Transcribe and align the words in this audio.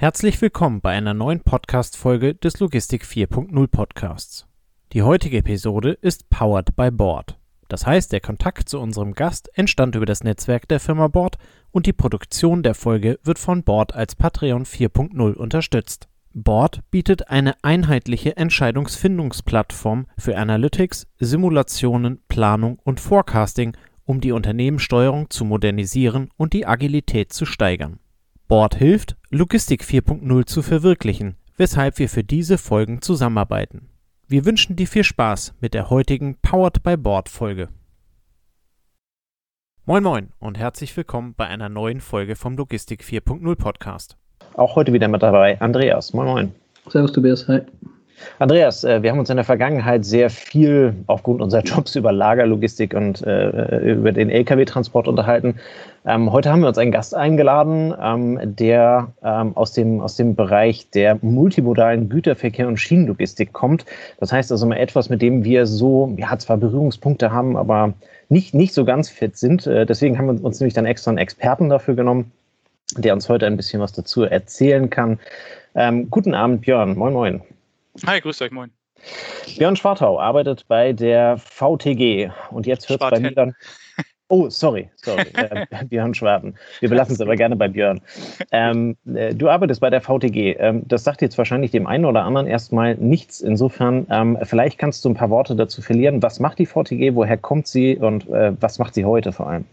Herzlich 0.00 0.40
willkommen 0.40 0.80
bei 0.80 0.92
einer 0.92 1.12
neuen 1.12 1.40
Podcast-Folge 1.40 2.36
des 2.36 2.60
Logistik 2.60 3.02
4.0 3.02 3.66
Podcasts. 3.66 4.46
Die 4.92 5.02
heutige 5.02 5.38
Episode 5.38 5.90
ist 5.90 6.30
powered 6.30 6.76
by 6.76 6.92
Board. 6.92 7.36
Das 7.66 7.84
heißt, 7.84 8.12
der 8.12 8.20
Kontakt 8.20 8.68
zu 8.68 8.78
unserem 8.78 9.12
Gast 9.14 9.50
entstand 9.58 9.96
über 9.96 10.06
das 10.06 10.22
Netzwerk 10.22 10.68
der 10.68 10.78
Firma 10.78 11.08
Board 11.08 11.36
und 11.72 11.86
die 11.86 11.92
Produktion 11.92 12.62
der 12.62 12.76
Folge 12.76 13.18
wird 13.24 13.40
von 13.40 13.64
Board 13.64 13.92
als 13.92 14.14
Patreon 14.14 14.66
4.0 14.66 15.32
unterstützt. 15.32 16.06
Board 16.32 16.82
bietet 16.92 17.28
eine 17.28 17.56
einheitliche 17.64 18.36
Entscheidungsfindungsplattform 18.36 20.06
für 20.16 20.38
Analytics, 20.38 21.08
Simulationen, 21.18 22.20
Planung 22.28 22.78
und 22.84 23.00
Forecasting, 23.00 23.76
um 24.04 24.20
die 24.20 24.30
Unternehmenssteuerung 24.30 25.28
zu 25.28 25.44
modernisieren 25.44 26.30
und 26.36 26.52
die 26.52 26.66
Agilität 26.66 27.32
zu 27.32 27.46
steigern. 27.46 27.98
Board 28.48 28.76
hilft, 28.76 29.14
Logistik 29.28 29.82
4.0 29.82 30.46
zu 30.46 30.62
verwirklichen, 30.62 31.36
weshalb 31.58 31.98
wir 31.98 32.08
für 32.08 32.24
diese 32.24 32.56
Folgen 32.56 33.02
zusammenarbeiten. 33.02 33.90
Wir 34.26 34.46
wünschen 34.46 34.74
dir 34.74 34.86
viel 34.86 35.04
Spaß 35.04 35.52
mit 35.60 35.74
der 35.74 35.90
heutigen 35.90 36.38
Powered 36.40 36.82
by 36.82 36.96
Board 36.96 37.28
Folge. 37.28 37.68
Moin 39.84 40.02
Moin 40.02 40.32
und 40.38 40.56
herzlich 40.56 40.96
willkommen 40.96 41.34
bei 41.36 41.46
einer 41.46 41.68
neuen 41.68 42.00
Folge 42.00 42.36
vom 42.36 42.56
Logistik 42.56 43.02
4.0 43.02 43.54
Podcast. 43.54 44.16
Auch 44.54 44.76
heute 44.76 44.94
wieder 44.94 45.08
mit 45.08 45.22
dabei 45.22 45.60
Andreas. 45.60 46.14
Moin 46.14 46.28
Moin. 46.28 46.54
Servus 46.88 47.12
Tobias, 47.12 47.46
hi. 47.48 47.60
Andreas, 48.38 48.84
äh, 48.84 49.02
wir 49.02 49.10
haben 49.10 49.18
uns 49.18 49.30
in 49.30 49.36
der 49.36 49.44
Vergangenheit 49.44 50.04
sehr 50.04 50.30
viel 50.30 50.94
aufgrund 51.06 51.40
unserer 51.40 51.62
Jobs 51.64 51.96
über 51.96 52.12
Lagerlogistik 52.12 52.94
und 52.94 53.22
äh, 53.26 53.92
über 53.92 54.12
den 54.12 54.30
Lkw-Transport 54.30 55.08
unterhalten. 55.08 55.56
Ähm, 56.06 56.32
heute 56.32 56.50
haben 56.50 56.60
wir 56.60 56.68
uns 56.68 56.78
einen 56.78 56.92
Gast 56.92 57.14
eingeladen, 57.14 57.94
ähm, 58.00 58.38
der 58.42 59.12
ähm, 59.22 59.56
aus, 59.56 59.72
dem, 59.72 60.00
aus 60.00 60.16
dem 60.16 60.34
Bereich 60.36 60.88
der 60.90 61.18
multimodalen 61.22 62.08
Güterverkehr 62.08 62.68
und 62.68 62.78
Schienenlogistik 62.78 63.52
kommt. 63.52 63.84
Das 64.20 64.32
heißt 64.32 64.50
also 64.52 64.66
mal 64.66 64.76
etwas, 64.76 65.10
mit 65.10 65.20
dem 65.20 65.44
wir 65.44 65.66
so, 65.66 66.14
ja, 66.16 66.38
zwar 66.38 66.56
Berührungspunkte 66.56 67.30
haben, 67.32 67.56
aber 67.56 67.94
nicht, 68.28 68.54
nicht 68.54 68.74
so 68.74 68.84
ganz 68.84 69.08
fit 69.08 69.36
sind. 69.36 69.66
Äh, 69.66 69.86
deswegen 69.86 70.18
haben 70.18 70.26
wir 70.26 70.44
uns 70.44 70.60
nämlich 70.60 70.74
dann 70.74 70.86
extra 70.86 71.10
einen 71.10 71.18
Experten 71.18 71.68
dafür 71.68 71.94
genommen, 71.94 72.32
der 72.96 73.12
uns 73.12 73.28
heute 73.28 73.46
ein 73.46 73.56
bisschen 73.56 73.80
was 73.80 73.92
dazu 73.92 74.22
erzählen 74.22 74.88
kann. 74.90 75.18
Ähm, 75.74 76.10
guten 76.10 76.34
Abend, 76.34 76.62
Björn. 76.62 76.96
Moin, 76.96 77.12
moin. 77.12 77.42
Hi, 78.06 78.20
grüßt 78.20 78.42
euch, 78.42 78.50
moin. 78.50 78.70
Björn 79.56 79.76
Schwartau 79.76 80.20
arbeitet 80.20 80.66
bei 80.68 80.92
der 80.92 81.38
VTG 81.38 82.30
und 82.50 82.66
jetzt 82.66 82.88
hört 82.88 83.02
es 83.02 83.10
bei 83.10 83.20
mir 83.20 83.32
dann. 83.32 83.54
Oh, 84.30 84.50
sorry, 84.50 84.90
sorry, 84.96 85.26
äh, 85.34 85.64
Björn 85.86 86.14
Schwarten. 86.14 86.54
Wir 86.80 86.90
belassen 86.90 87.14
es 87.14 87.20
aber 87.20 87.34
gerne 87.34 87.56
bei 87.56 87.68
Björn. 87.68 88.02
Ähm, 88.52 88.96
äh, 89.14 89.34
du 89.34 89.48
arbeitest 89.48 89.80
bei 89.80 89.88
der 89.88 90.02
VTG. 90.02 90.56
Ähm, 90.58 90.82
das 90.86 91.04
sagt 91.04 91.22
jetzt 91.22 91.38
wahrscheinlich 91.38 91.70
dem 91.70 91.86
einen 91.86 92.04
oder 92.04 92.24
anderen 92.24 92.46
erstmal 92.46 92.94
nichts. 92.96 93.40
Insofern, 93.40 94.06
ähm, 94.10 94.38
vielleicht 94.42 94.78
kannst 94.78 95.04
du 95.04 95.08
ein 95.08 95.14
paar 95.14 95.30
Worte 95.30 95.56
dazu 95.56 95.80
verlieren. 95.80 96.22
Was 96.22 96.40
macht 96.40 96.58
die 96.58 96.66
VTG, 96.66 97.14
woher 97.14 97.38
kommt 97.38 97.68
sie 97.68 97.96
und 97.96 98.28
äh, 98.28 98.52
was 98.60 98.78
macht 98.78 98.94
sie 98.94 99.06
heute 99.06 99.32
vor 99.32 99.48
allem? 99.48 99.64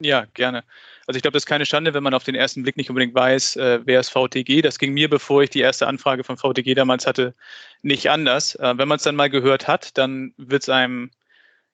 Ja, 0.00 0.26
gerne. 0.34 0.64
Also 1.06 1.16
ich 1.16 1.22
glaube, 1.22 1.32
das 1.34 1.42
ist 1.42 1.48
keine 1.48 1.66
Schande, 1.66 1.94
wenn 1.94 2.02
man 2.02 2.14
auf 2.14 2.24
den 2.24 2.34
ersten 2.34 2.62
Blick 2.62 2.76
nicht 2.76 2.88
unbedingt 2.88 3.14
weiß, 3.14 3.56
äh, 3.56 3.80
wer 3.84 4.00
ist 4.00 4.10
VTG. 4.10 4.62
Das 4.62 4.78
ging 4.78 4.92
mir, 4.94 5.08
bevor 5.10 5.42
ich 5.42 5.50
die 5.50 5.60
erste 5.60 5.86
Anfrage 5.86 6.24
von 6.24 6.36
VTG 6.36 6.74
damals 6.74 7.06
hatte, 7.06 7.34
nicht 7.82 8.10
anders. 8.10 8.54
Äh, 8.54 8.78
wenn 8.78 8.88
man 8.88 8.96
es 8.96 9.02
dann 9.02 9.16
mal 9.16 9.30
gehört 9.30 9.68
hat, 9.68 9.96
dann 9.98 10.32
wird 10.36 10.62
es 10.62 10.68
einem 10.68 11.10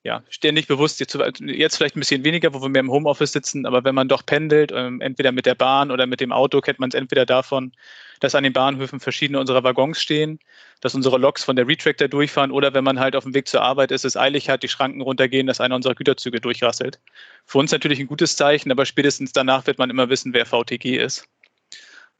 ja, 0.02 0.22
ständig 0.30 0.66
bewusst, 0.66 0.98
jetzt, 1.00 1.18
jetzt, 1.40 1.76
vielleicht 1.76 1.94
ein 1.94 2.00
bisschen 2.00 2.24
weniger, 2.24 2.54
wo 2.54 2.62
wir 2.62 2.70
mehr 2.70 2.80
im 2.80 2.90
Homeoffice 2.90 3.32
sitzen, 3.32 3.66
aber 3.66 3.84
wenn 3.84 3.94
man 3.94 4.08
doch 4.08 4.24
pendelt, 4.24 4.72
ähm, 4.74 5.00
entweder 5.02 5.30
mit 5.30 5.44
der 5.44 5.54
Bahn 5.54 5.90
oder 5.90 6.06
mit 6.06 6.20
dem 6.20 6.32
Auto, 6.32 6.62
kennt 6.62 6.78
man 6.78 6.88
es 6.88 6.94
entweder 6.94 7.26
davon, 7.26 7.72
dass 8.20 8.34
an 8.34 8.44
den 8.44 8.54
Bahnhöfen 8.54 8.98
verschiedene 8.98 9.38
unserer 9.38 9.62
Waggons 9.62 10.00
stehen, 10.00 10.38
dass 10.80 10.94
unsere 10.94 11.18
Loks 11.18 11.44
von 11.44 11.56
der 11.56 11.68
Retractor 11.68 12.08
durchfahren 12.08 12.50
oder 12.50 12.72
wenn 12.72 12.84
man 12.84 12.98
halt 12.98 13.14
auf 13.14 13.24
dem 13.24 13.34
Weg 13.34 13.46
zur 13.46 13.60
Arbeit 13.62 13.90
ist, 13.90 14.06
es 14.06 14.16
eilig 14.16 14.48
hat, 14.48 14.62
die 14.62 14.68
Schranken 14.68 15.02
runtergehen, 15.02 15.46
dass 15.46 15.60
einer 15.60 15.74
unserer 15.74 15.94
Güterzüge 15.94 16.40
durchrasselt. 16.40 16.98
Für 17.44 17.58
uns 17.58 17.70
natürlich 17.70 18.00
ein 18.00 18.06
gutes 18.06 18.36
Zeichen, 18.36 18.72
aber 18.72 18.86
spätestens 18.86 19.32
danach 19.32 19.66
wird 19.66 19.78
man 19.78 19.90
immer 19.90 20.08
wissen, 20.08 20.32
wer 20.32 20.46
VTG 20.46 20.96
ist. 20.96 21.28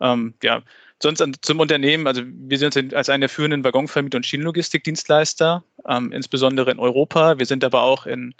Ähm, 0.01 0.35
ja, 0.43 0.63
sonst 1.03 1.21
an, 1.21 1.35
zum 1.41 1.61
Unternehmen, 1.61 2.07
also 2.07 2.23
wir 2.25 2.59
sind 2.59 2.95
als 2.95 3.09
einer 3.09 3.23
der 3.23 3.29
führenden 3.29 3.65
Waggonvermieter 3.65 4.17
und 4.17 4.27
Schienenlogistikdienstleister, 4.27 5.65
ähm, 5.89 6.13
insbesondere 6.13 6.71
in 6.71 6.79
Europa. 6.79 7.39
Wir 7.39 7.47
sind 7.47 7.65
aber 7.65 7.83
auch 7.83 8.07
in, 8.07 8.35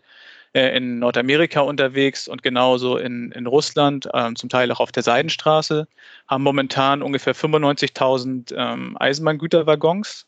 äh, 0.55 0.77
in 0.77 0.99
Nordamerika 0.99 1.61
unterwegs 1.61 2.29
und 2.29 2.43
genauso 2.43 2.97
in, 2.97 3.33
in 3.33 3.47
Russland, 3.47 4.09
ähm, 4.15 4.37
zum 4.37 4.49
Teil 4.49 4.71
auch 4.73 4.81
auf 4.81 4.93
der 4.93 5.03
Seidenstraße, 5.03 5.89
haben 6.29 6.45
momentan 6.45 7.03
ungefähr 7.03 7.35
95.000 7.35 8.55
ähm, 8.57 8.97
Eisenbahngüterwaggons 8.99 10.27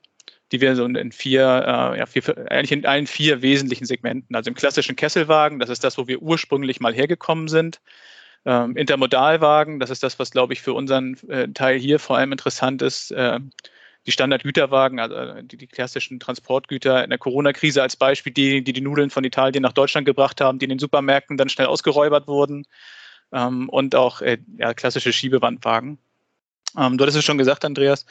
die 0.52 0.60
wir 0.60 0.76
so 0.76 0.84
in 0.84 1.12
vier, 1.12 1.42
äh, 1.42 1.98
ja, 1.98 2.06
vier, 2.06 2.22
eigentlich 2.50 2.72
in 2.72 2.84
allen 2.84 3.06
vier 3.06 3.40
wesentlichen 3.40 3.86
Segmenten, 3.86 4.36
also 4.36 4.50
im 4.50 4.54
klassischen 4.54 4.96
Kesselwagen, 4.96 5.58
das 5.58 5.70
ist 5.70 5.82
das, 5.82 5.96
wo 5.96 6.06
wir 6.06 6.20
ursprünglich 6.20 6.78
mal 6.78 6.92
hergekommen 6.92 7.48
sind, 7.48 7.80
ähm, 8.44 8.76
Intermodalwagen, 8.76 9.80
das 9.80 9.90
ist 9.90 10.02
das, 10.02 10.18
was, 10.18 10.30
glaube 10.30 10.52
ich, 10.52 10.62
für 10.62 10.72
unseren 10.72 11.16
äh, 11.28 11.48
Teil 11.48 11.78
hier 11.78 11.98
vor 11.98 12.16
allem 12.16 12.32
interessant 12.32 12.82
ist. 12.82 13.10
Äh, 13.12 13.40
die 14.06 14.12
Standardgüterwagen, 14.12 14.98
also 14.98 15.14
äh, 15.14 15.44
die, 15.44 15.56
die, 15.56 15.68
klassischen 15.68 16.18
Transportgüter 16.18 17.04
in 17.04 17.10
der 17.10 17.18
Corona-Krise 17.18 17.82
als 17.82 17.96
Beispiel, 17.96 18.32
die, 18.32 18.64
die 18.64 18.72
die 18.72 18.80
Nudeln 18.80 19.10
von 19.10 19.24
Italien 19.24 19.62
nach 19.62 19.72
Deutschland 19.72 20.06
gebracht 20.06 20.40
haben, 20.40 20.58
die 20.58 20.64
in 20.64 20.70
den 20.70 20.78
Supermärkten 20.80 21.36
dann 21.36 21.48
schnell 21.48 21.68
ausgeräubert 21.68 22.26
wurden. 22.26 22.64
Ähm, 23.32 23.68
und 23.68 23.94
auch 23.94 24.20
äh, 24.20 24.38
ja, 24.58 24.74
klassische 24.74 25.12
Schiebewandwagen. 25.12 25.98
Ähm, 26.78 26.96
du 26.96 27.02
hattest 27.02 27.18
es 27.18 27.24
schon 27.24 27.38
gesagt, 27.38 27.64
Andreas. 27.64 28.06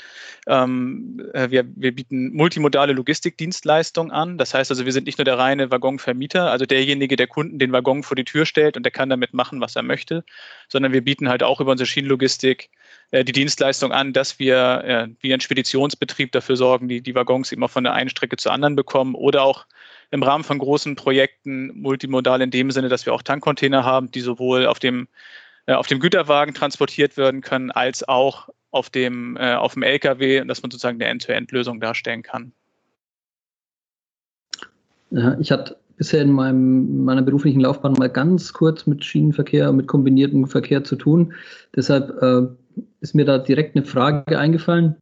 Ähm, 0.48 1.22
äh, 1.34 1.50
wir, 1.50 1.66
wir, 1.76 1.96
bieten 1.96 2.32
multimodale 2.34 2.94
Logistikdienstleistungen 2.94 4.12
an. 4.12 4.38
Das 4.38 4.54
heißt 4.54 4.70
also, 4.72 4.86
wir 4.86 4.92
sind 4.94 5.06
nicht 5.06 5.18
nur 5.18 5.26
der 5.26 5.38
reine 5.38 5.72
Waggonvermieter, 5.72 6.52
also 6.52 6.66
derjenige, 6.66 7.16
der 7.16 7.28
Kunden 7.28 7.60
den 7.60 7.72
Waggon 7.72 8.04
vor 8.04 8.16
die 8.16 8.24
Tür 8.24 8.46
stellt 8.46 8.78
und 8.78 8.84
der 8.84 8.92
kann 8.92 9.10
damit 9.10 9.34
machen, 9.34 9.62
was 9.62 9.76
er 9.76 9.84
möchte, 9.84 10.24
sondern 10.68 10.94
wir 10.94 11.02
bieten 11.04 11.30
halt 11.30 11.44
auch 11.44 11.60
über 11.60 11.72
unsere 11.72 11.88
Schienenlogistik 11.88 12.70
äh, 13.12 13.24
die 13.24 13.32
Dienstleistung 13.32 13.92
an, 13.92 14.14
dass 14.14 14.38
wir 14.40 14.84
äh, 14.84 15.08
wie 15.22 15.34
ein 15.34 15.42
Speditionsbetrieb 15.42 16.32
dafür 16.32 16.56
sorgen, 16.56 16.88
die, 16.88 17.02
die 17.02 17.16
Waggons 17.16 17.54
auch 17.60 17.70
von 17.70 17.84
der 17.84 17.94
einen 17.94 18.10
Strecke 18.10 18.38
zur 18.38 18.52
anderen 18.52 18.76
bekommen 18.76 19.16
oder 19.16 19.44
auch 19.44 19.66
im 20.12 20.24
Rahmen 20.24 20.44
von 20.44 20.60
großen 20.60 20.96
Projekten 20.96 21.72
multimodal 21.74 22.42
in 22.42 22.52
dem 22.52 22.70
Sinne, 22.70 22.90
dass 22.90 23.06
wir 23.06 23.14
auch 23.14 23.22
Tankcontainer 23.22 23.86
haben, 23.86 24.12
die 24.12 24.22
sowohl 24.22 24.66
auf 24.68 24.80
dem 24.80 25.08
auf 25.68 25.88
dem 25.88 26.00
Güterwagen 26.00 26.54
transportiert 26.54 27.18
werden 27.18 27.42
können, 27.42 27.72
als 27.72 28.08
auch 28.08 28.50
auf 28.72 28.90
dem, 28.90 29.38
äh, 29.38 29.54
auf 29.54 29.74
dem 29.74 29.84
LKW, 29.84 30.44
dass 30.46 30.62
man 30.62 30.72
sozusagen 30.72 31.02
eine 31.02 31.10
End-to-End-Lösung 31.10 31.80
darstellen 31.80 32.24
kann. 32.24 32.54
Ja, 35.12 35.38
ich 35.40 35.52
hatte 35.52 35.78
bisher 35.98 36.22
in 36.22 36.32
meinem, 36.32 37.04
meiner 37.04 37.22
beruflichen 37.22 37.60
Laufbahn 37.60 37.94
mal 37.94 38.10
ganz 38.10 38.54
kurz 38.54 38.88
mit 38.88 39.04
Schienenverkehr, 39.04 39.72
mit 39.74 39.88
kombiniertem 39.88 40.48
Verkehr 40.48 40.84
zu 40.84 40.96
tun. 40.96 41.34
Deshalb 41.76 42.22
äh, 42.22 42.48
ist 43.02 43.14
mir 43.14 43.26
da 43.26 43.38
direkt 43.38 43.76
eine 43.76 43.86
Frage 43.86 44.40
eingefallen. 44.40 44.96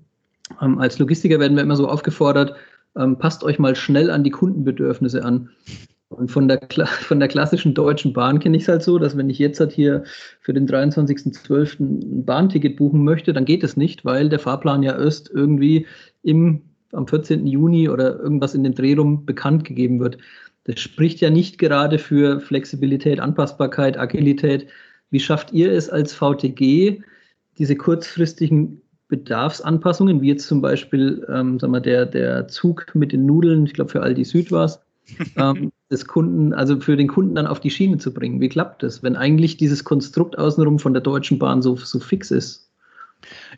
Ähm, 0.62 0.80
als 0.80 0.97
Logistiker 0.97 1.40
werden 1.40 1.56
wir 1.56 1.64
immer 1.64 1.76
so 1.76 1.88
aufgefordert, 1.88 2.56
ähm, 2.97 3.18
passt 3.18 3.44
euch 3.44 3.59
mal 3.59 3.76
schnell 3.76 4.09
an 4.09 4.24
die 4.24 4.31
Kundenbedürfnisse 4.31 5.24
an. 5.24 5.50
Und 6.09 6.31
von 6.31 6.47
der, 6.47 6.59
von 6.88 7.20
der 7.20 7.30
klassischen 7.30 7.74
Deutschen 7.75 8.14
Bahn 8.14 8.40
kenne 8.40 8.58
ich 8.58 8.64
es 8.64 8.70
halt 8.70 8.84
so, 8.84 8.97
dass 8.97 9.16
wenn 9.16 9.30
ich 9.30 9.38
jetzt 9.38 9.59
halt 9.59 9.72
hier 9.72 10.03
für 10.42 10.53
den 10.53 10.68
23.12. 10.68 11.80
ein 11.80 12.25
Bahnticket 12.25 12.78
buchen 12.78 13.03
möchte, 13.03 13.31
dann 13.31 13.46
geht 13.46 13.64
es 13.64 13.78
nicht, 13.78 14.06
weil 14.06 14.28
der 14.28 14.40
Fahrplan 14.40 14.84
ja 14.84 14.97
erst 14.97 15.30
irgendwie 15.30 15.86
im, 16.24 16.64
am 16.92 17.08
14. 17.08 17.46
Juni 17.46 17.90
oder 17.90 18.20
irgendwas 18.20 18.56
in 18.56 18.64
den 18.64 18.74
Dreh 18.74 18.96
rum 18.96 19.25
bekannt 19.25 19.66
gegeben 19.66 20.00
wird. 20.00 20.18
Das 20.64 20.80
spricht 20.80 21.22
ja 21.22 21.30
nicht 21.30 21.59
gerade 21.59 22.00
für 22.00 22.40
Flexibilität, 22.40 23.20
Anpassbarkeit, 23.20 23.97
Agilität. 23.97 24.68
Wie 25.12 25.20
schafft 25.20 25.53
ihr 25.53 25.72
es 25.72 25.90
als 25.90 26.14
VTG, 26.14 27.02
diese 27.59 27.76
kurzfristigen 27.76 28.81
Bedarfsanpassungen, 29.09 30.22
wie 30.22 30.29
jetzt 30.29 30.47
zum 30.47 30.62
Beispiel 30.62 31.26
ähm, 31.29 31.59
sagen 31.59 31.73
wir, 31.73 31.82
der, 31.82 32.05
der 32.05 32.47
Zug 32.47 32.94
mit 32.94 33.12
den 33.12 33.26
Nudeln, 33.26 33.66
ich 33.66 33.73
glaube 33.73 33.91
für 33.91 34.02
Aldi 34.02 34.23
Süd 34.23 34.52
war 34.52 34.66
es, 34.66 34.79
ähm, 35.38 35.72
des 35.91 36.06
Kunden, 36.06 36.53
also 36.53 36.79
für 36.79 36.97
den 36.97 37.08
Kunden 37.08 37.35
dann 37.35 37.47
auf 37.47 37.59
die 37.59 37.72
Schiene 37.72 37.97
zu 37.97 38.14
bringen. 38.14 38.41
Wie 38.41 38.50
klappt 38.50 38.84
das, 38.84 39.03
wenn 39.03 39.16
eigentlich 39.16 39.58
dieses 39.58 39.84
Konstrukt 39.84 40.38
außenrum 40.38 40.79
von 40.79 40.94
der 40.94 41.02
Deutschen 41.02 41.40
Bahn 41.40 41.61
so, 41.61 41.76
so 41.76 42.00
fix 42.00 42.32
ist? 42.32 42.70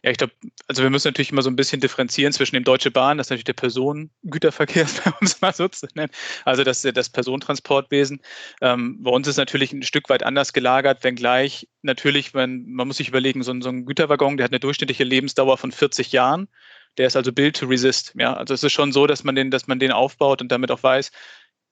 Ja, 0.03 0.11
ich 0.11 0.17
glaube, 0.17 0.33
also 0.67 0.81
wir 0.81 0.89
müssen 0.89 1.07
natürlich 1.07 1.31
immer 1.31 1.41
so 1.43 1.49
ein 1.49 1.55
bisschen 1.55 1.81
differenzieren 1.81 2.33
zwischen 2.33 2.55
dem 2.55 2.63
Deutsche 2.63 2.89
Bahn, 2.89 3.17
das 3.17 3.27
ist 3.27 3.29
natürlich 3.29 3.43
der 3.45 3.53
Personengüterverkehr, 3.53 4.85
um 5.21 5.27
es 5.27 5.39
mal 5.41 5.53
so 5.53 5.67
zu 5.67 5.87
nennen, 5.93 6.11
also 6.45 6.63
das, 6.63 6.81
das 6.81 7.09
Personentransportwesen. 7.09 8.21
Ähm, 8.61 9.01
bei 9.03 9.11
uns 9.11 9.27
ist 9.27 9.37
natürlich 9.37 9.71
ein 9.71 9.83
Stück 9.83 10.09
weit 10.09 10.23
anders 10.23 10.53
gelagert, 10.53 11.03
wenngleich 11.03 11.67
natürlich, 11.83 12.33
wenn, 12.33 12.71
man 12.71 12.87
muss 12.87 12.97
sich 12.97 13.09
überlegen, 13.09 13.43
so, 13.43 13.53
so 13.61 13.69
ein 13.69 13.85
Güterwaggon, 13.85 14.37
der 14.37 14.45
hat 14.45 14.51
eine 14.51 14.59
durchschnittliche 14.59 15.03
Lebensdauer 15.03 15.57
von 15.57 15.71
40 15.71 16.11
Jahren. 16.11 16.47
Der 16.97 17.07
ist 17.07 17.15
also 17.15 17.31
built 17.31 17.55
to 17.55 17.67
resist. 17.67 18.13
Ja, 18.17 18.33
also 18.33 18.53
es 18.53 18.63
ist 18.63 18.73
schon 18.73 18.91
so, 18.91 19.07
dass 19.07 19.23
man 19.23 19.33
den, 19.33 19.49
dass 19.49 19.65
man 19.65 19.79
den 19.79 19.93
aufbaut 19.93 20.41
und 20.41 20.51
damit 20.51 20.71
auch 20.71 20.83
weiß, 20.83 21.11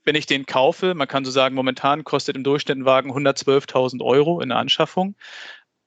wenn 0.10 0.16
ich 0.16 0.26
den 0.26 0.48
kaufe, 0.48 0.96
man 0.96 1.08
kann 1.08 1.24
so 1.24 1.30
sagen, 1.30 1.54
momentan 1.54 2.04
kostet 2.04 2.36
im 2.36 2.44
Durchschnitt 2.44 2.80
ein 2.80 2.86
Wagen 2.86 3.12
112.000 3.12 4.04
Euro 4.04 4.42
in 4.42 4.50
der 4.50 4.58
Anschaffung. 4.58 5.16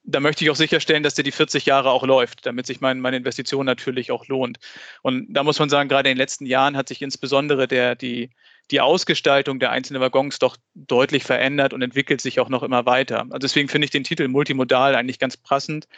da 0.05 0.21
möchte 0.21 0.45
ich 0.45 0.49
auch 0.49 0.55
sicherstellen, 0.55 1.03
dass 1.03 1.15
der 1.15 1.25
die 1.25 1.33
40 1.33 1.65
Jahre 1.65 1.91
auch 1.91 2.05
läuft, 2.05 2.45
damit 2.45 2.65
sich 2.65 2.79
mein, 2.79 3.01
meine 3.01 3.17
Investition 3.17 3.65
natürlich 3.65 4.11
auch 4.11 4.25
lohnt. 4.27 4.59
Und 5.01 5.27
da 5.29 5.43
muss 5.43 5.59
man 5.59 5.67
sagen, 5.67 5.89
gerade 5.89 6.09
in 6.09 6.15
den 6.15 6.21
letzten 6.21 6.45
Jahren 6.45 6.77
hat 6.77 6.87
sich 6.87 7.01
insbesondere 7.01 7.67
der, 7.67 7.95
die, 7.95 8.29
die 8.71 8.79
Ausgestaltung 8.79 9.59
der 9.59 9.71
einzelnen 9.71 10.01
Waggons 10.01 10.39
doch 10.39 10.55
deutlich 10.73 11.25
verändert 11.25 11.73
und 11.73 11.81
entwickelt 11.81 12.21
sich 12.21 12.39
auch 12.39 12.47
noch 12.47 12.63
immer 12.63 12.85
weiter. 12.85 13.21
Also 13.23 13.39
deswegen 13.39 13.67
finde 13.67 13.85
ich 13.85 13.91
den 13.91 14.05
Titel 14.05 14.29
Multimodal 14.29 14.95
eigentlich 14.95 15.19
ganz 15.19 15.35
passend, 15.35 15.89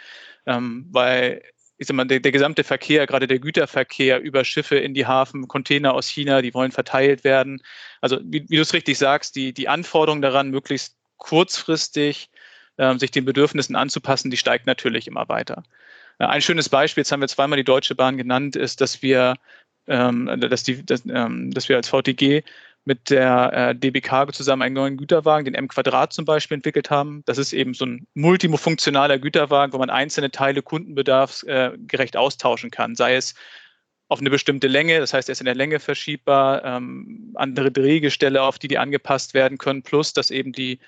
ähm, 0.48 0.88
weil 0.90 1.44
ich 1.78 1.88
sag 1.88 1.96
mal, 1.96 2.06
der, 2.06 2.20
der, 2.20 2.32
gesamte 2.32 2.64
Verkehr, 2.64 3.06
gerade 3.06 3.28
der 3.28 3.40
Güterverkehr 3.40 4.22
über 4.22 4.46
Schiffe 4.46 4.78
in 4.78 4.94
die 4.94 5.06
Hafen, 5.06 5.48
Container 5.48 5.94
aus 5.94 6.08
China, 6.08 6.42
die 6.42 6.54
wollen 6.54 6.72
verteilt 6.72 7.24
werden. 7.24 7.62
Also 8.02 8.20
wie, 8.24 8.46
wie 8.50 8.56
du 8.56 8.62
es 8.62 8.74
richtig 8.74 8.98
sagst, 8.98 9.36
die, 9.36 9.54
die 9.54 9.68
Anforderung 9.68 10.22
daran, 10.22 10.52
möglichst 10.52 10.96
kurzfristig 11.18 12.30
äh, 12.78 12.98
sich 12.98 13.12
den 13.12 13.26
Bedürfnissen 13.26 13.76
anzupassen, 13.76 14.32
die 14.32 14.38
steigt 14.38 14.68
natürlich 14.68 15.08
immer 15.08 15.28
weiter. 15.28 15.64
Äh, 16.20 16.26
ein 16.26 16.42
schönes 16.42 16.70
Beispiel, 16.70 17.02
jetzt 17.02 17.12
haben 17.12 17.22
wir 17.22 17.28
zweimal 17.28 17.58
die 17.58 17.64
Deutsche 17.64 17.96
Bahn 17.96 18.18
genannt, 18.18 18.56
ist, 18.56 18.82
dass 18.82 19.02
wir, 19.02 19.36
ähm, 19.88 20.40
dass, 20.40 20.64
die, 20.64 20.86
dass, 20.86 21.04
ähm, 21.06 21.52
dass 21.52 21.70
wir 21.70 21.76
als 21.76 21.90
VTG 21.90 22.44
mit 22.86 23.10
der 23.10 23.52
äh, 23.54 23.76
DB 23.76 24.00
Cargo 24.02 24.32
zusammen 24.32 24.62
einen 24.62 24.76
neuen 24.76 24.98
Güterwagen, 24.98 25.46
den 25.46 25.56
M 25.56 25.68
Quadrat 25.68 26.14
zum 26.14 26.24
Beispiel, 26.24 26.56
entwickelt 26.56 26.90
haben. 26.92 27.24
Das 27.26 27.38
ist 27.38 27.52
eben 27.52 27.74
so 27.74 27.86
ein 27.86 28.08
multifunktionaler 28.14 29.20
Güterwagen, 29.20 29.74
wo 29.74 29.80
man 29.80 29.90
einzelne 29.90 30.32
Teile 30.32 30.62
kundenbedarfsgerecht 30.62 32.16
äh, 32.16 32.18
austauschen 32.18 32.72
kann, 32.72 32.96
sei 32.96 33.16
es 33.16 33.36
auf 34.08 34.20
eine 34.20 34.30
bestimmte 34.30 34.68
Länge, 34.68 35.00
das 35.00 35.14
heißt, 35.14 35.30
er 35.30 35.34
ist 35.34 35.42
in 35.42 35.46
der 35.46 35.56
Länge 35.56 35.80
verschiebbar, 35.80 36.64
ähm, 36.64 37.32
andere 37.34 37.72
Drehgestelle, 37.72 38.44
auf 38.44 38.60
die 38.60 38.68
die 38.68 38.78
angepasst 38.78 39.34
werden 39.34 39.58
können, 39.58 39.82
plus 39.82 40.14
dass 40.14 40.30
eben 40.30 40.52
die 40.52 40.80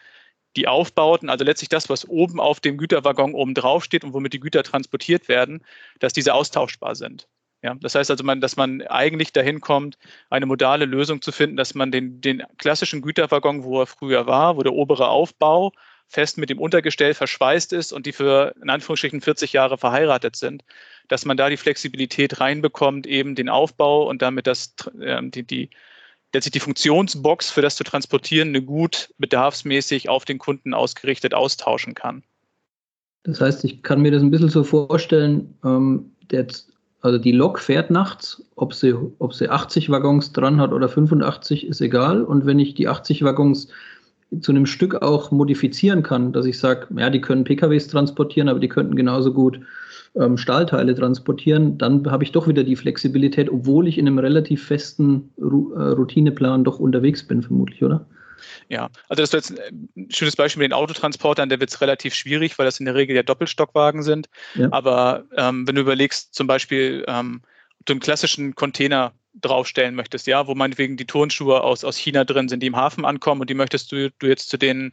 die 0.55 0.67
Aufbauten, 0.67 1.29
also 1.29 1.45
letztlich 1.45 1.69
das, 1.69 1.89
was 1.89 2.07
oben 2.09 2.39
auf 2.39 2.59
dem 2.59 2.77
Güterwaggon 2.77 3.33
oben 3.33 3.53
drauf 3.53 3.83
steht 3.83 4.03
und 4.03 4.13
womit 4.13 4.33
die 4.33 4.39
Güter 4.39 4.63
transportiert 4.63 5.27
werden, 5.27 5.63
dass 5.99 6.13
diese 6.13 6.33
austauschbar 6.33 6.95
sind. 6.95 7.27
Ja, 7.63 7.75
das 7.75 7.95
heißt 7.95 8.11
also, 8.11 8.23
man, 8.23 8.39
dass 8.39 8.55
man 8.55 8.83
eigentlich 8.83 9.33
dahin 9.33 9.61
kommt, 9.61 9.97
eine 10.29 10.45
modale 10.45 10.85
Lösung 10.85 11.21
zu 11.21 11.31
finden, 11.31 11.57
dass 11.57 11.73
man 11.73 11.91
den, 11.91 12.21
den 12.21 12.43
klassischen 12.57 13.01
Güterwaggon, 13.01 13.63
wo 13.63 13.81
er 13.81 13.87
früher 13.87 14.27
war, 14.27 14.57
wo 14.57 14.63
der 14.63 14.73
obere 14.73 15.07
Aufbau 15.07 15.71
fest 16.07 16.37
mit 16.37 16.49
dem 16.49 16.59
Untergestell 16.59 17.13
verschweißt 17.13 17.73
ist 17.73 17.91
und 17.91 18.05
die 18.05 18.13
für 18.13 18.53
in 18.61 18.69
Anführungsstrichen 18.69 19.21
40 19.21 19.53
Jahre 19.53 19.77
verheiratet 19.77 20.35
sind, 20.35 20.63
dass 21.07 21.25
man 21.25 21.35
da 21.35 21.49
die 21.49 21.57
Flexibilität 21.57 22.39
reinbekommt, 22.39 23.07
eben 23.07 23.35
den 23.35 23.49
Aufbau 23.49 24.07
und 24.07 24.21
damit 24.21 24.47
das, 24.47 24.75
äh, 24.99 25.21
die, 25.23 25.43
die, 25.43 25.69
letztlich 26.33 26.53
die 26.53 26.59
Funktionsbox 26.59 27.49
für 27.49 27.61
das 27.61 27.75
zu 27.75 27.83
transportieren 27.83 28.49
eine 28.49 28.61
gut 28.61 29.13
bedarfsmäßig 29.17 30.09
auf 30.09 30.25
den 30.25 30.37
Kunden 30.37 30.73
ausgerichtet 30.73 31.33
austauschen 31.33 31.93
kann. 31.93 32.23
Das 33.23 33.41
heißt, 33.41 33.65
ich 33.65 33.83
kann 33.83 34.01
mir 34.01 34.11
das 34.11 34.21
ein 34.21 34.31
bisschen 34.31 34.49
so 34.49 34.63
vorstellen, 34.63 35.57
ähm, 35.65 36.11
der, 36.31 36.47
also 37.01 37.17
die 37.19 37.31
Lok 37.31 37.59
fährt 37.59 37.91
nachts, 37.91 38.43
ob 38.55 38.73
sie, 38.73 38.93
ob 39.19 39.33
sie 39.33 39.49
80 39.49 39.89
Waggons 39.89 40.33
dran 40.33 40.59
hat 40.59 40.73
oder 40.73 40.89
85, 40.89 41.67
ist 41.67 41.81
egal. 41.81 42.23
Und 42.23 42.45
wenn 42.45 42.59
ich 42.59 42.73
die 42.73 42.87
80 42.87 43.23
Waggons 43.23 43.67
zu 44.41 44.51
einem 44.51 44.65
Stück 44.65 45.01
auch 45.01 45.31
modifizieren 45.31 46.03
kann, 46.03 46.33
dass 46.33 46.45
ich 46.45 46.59
sage, 46.59 46.87
ja, 46.97 47.09
die 47.09 47.21
können 47.21 47.43
PKWs 47.43 47.87
transportieren, 47.87 48.49
aber 48.49 48.59
die 48.59 48.67
könnten 48.67 48.95
genauso 48.95 49.31
gut 49.31 49.59
ähm, 50.15 50.37
Stahlteile 50.37 50.95
transportieren, 50.95 51.77
dann 51.77 52.09
habe 52.09 52.23
ich 52.23 52.31
doch 52.31 52.47
wieder 52.47 52.63
die 52.63 52.75
Flexibilität, 52.75 53.49
obwohl 53.49 53.87
ich 53.87 53.97
in 53.97 54.07
einem 54.07 54.19
relativ 54.19 54.65
festen 54.65 55.29
Ru 55.39 55.73
äh, 55.75 55.89
Routineplan 55.89 56.63
doch 56.63 56.79
unterwegs 56.79 57.23
bin, 57.23 57.41
vermutlich, 57.41 57.83
oder? 57.83 58.05
Ja, 58.69 58.89
also 59.09 59.21
das 59.21 59.33
ist 59.33 59.51
jetzt 59.51 59.59
ein 59.95 60.09
schönes 60.11 60.35
Beispiel 60.35 60.61
mit 60.61 60.71
den 60.71 60.77
Autotransportern, 60.77 61.49
der 61.49 61.59
wird 61.59 61.69
es 61.69 61.81
relativ 61.81 62.13
schwierig, 62.13 62.57
weil 62.57 62.65
das 62.65 62.79
in 62.79 62.85
der 62.85 62.95
Regel 62.95 63.15
ja 63.15 63.23
Doppelstockwagen 63.23 64.03
sind. 64.03 64.29
Ja. 64.55 64.67
Aber 64.71 65.25
ähm, 65.35 65.67
wenn 65.67 65.75
du 65.75 65.81
überlegst, 65.81 66.33
zum 66.33 66.47
Beispiel 66.47 67.05
ähm, 67.07 67.41
du 67.85 67.93
einen 67.93 67.99
klassischen 67.99 68.55
Container 68.55 69.13
draufstellen 69.41 69.95
möchtest, 69.95 70.27
ja, 70.27 70.47
wo 70.47 70.55
meinetwegen 70.55 70.97
die 70.97 71.05
Turnschuhe 71.05 71.61
aus, 71.61 71.83
aus 71.83 71.97
China 71.97 72.23
drin 72.23 72.49
sind, 72.49 72.61
die 72.61 72.67
im 72.67 72.75
Hafen 72.75 73.05
ankommen 73.05 73.41
und 73.41 73.49
die 73.49 73.53
möchtest 73.53 73.91
du, 73.91 74.09
du 74.19 74.27
jetzt 74.27 74.49
zu 74.49 74.57
den, 74.57 74.91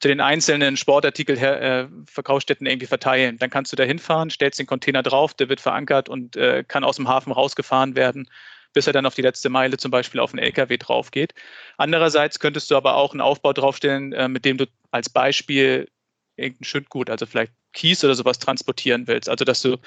zu 0.00 0.08
den 0.08 0.20
einzelnen 0.20 0.76
Sportartikel 0.76 1.38
äh, 1.38 1.88
Verkaufsstätten 2.06 2.66
irgendwie 2.66 2.86
verteilen. 2.86 3.38
Dann 3.38 3.50
kannst 3.50 3.72
du 3.72 3.76
da 3.76 3.84
hinfahren, 3.84 4.30
stellst 4.30 4.58
den 4.58 4.66
Container 4.66 5.02
drauf, 5.02 5.34
der 5.34 5.48
wird 5.48 5.60
verankert 5.60 6.08
und 6.08 6.36
äh, 6.36 6.64
kann 6.66 6.84
aus 6.84 6.96
dem 6.96 7.08
Hafen 7.08 7.32
rausgefahren 7.32 7.96
werden, 7.96 8.28
bis 8.76 8.86
er 8.86 8.92
dann 8.92 9.06
auf 9.06 9.14
die 9.14 9.22
letzte 9.22 9.48
Meile 9.48 9.78
zum 9.78 9.90
Beispiel 9.90 10.20
auf 10.20 10.34
einen 10.34 10.42
LKW 10.42 10.76
drauf 10.76 11.10
geht. 11.10 11.32
Andererseits 11.78 12.38
könntest 12.38 12.70
du 12.70 12.76
aber 12.76 12.96
auch 12.96 13.12
einen 13.12 13.22
Aufbau 13.22 13.54
draufstellen, 13.54 14.12
äh, 14.12 14.28
mit 14.28 14.44
dem 14.44 14.58
du 14.58 14.66
als 14.90 15.08
Beispiel 15.08 15.88
irgendein 16.36 16.64
Schüttgut, 16.64 17.08
also 17.08 17.24
vielleicht 17.24 17.54
Kies 17.72 18.04
oder 18.04 18.14
sowas 18.14 18.38
transportieren 18.38 19.06
willst. 19.06 19.30
Also 19.30 19.46
dass 19.46 19.62
du 19.62 19.78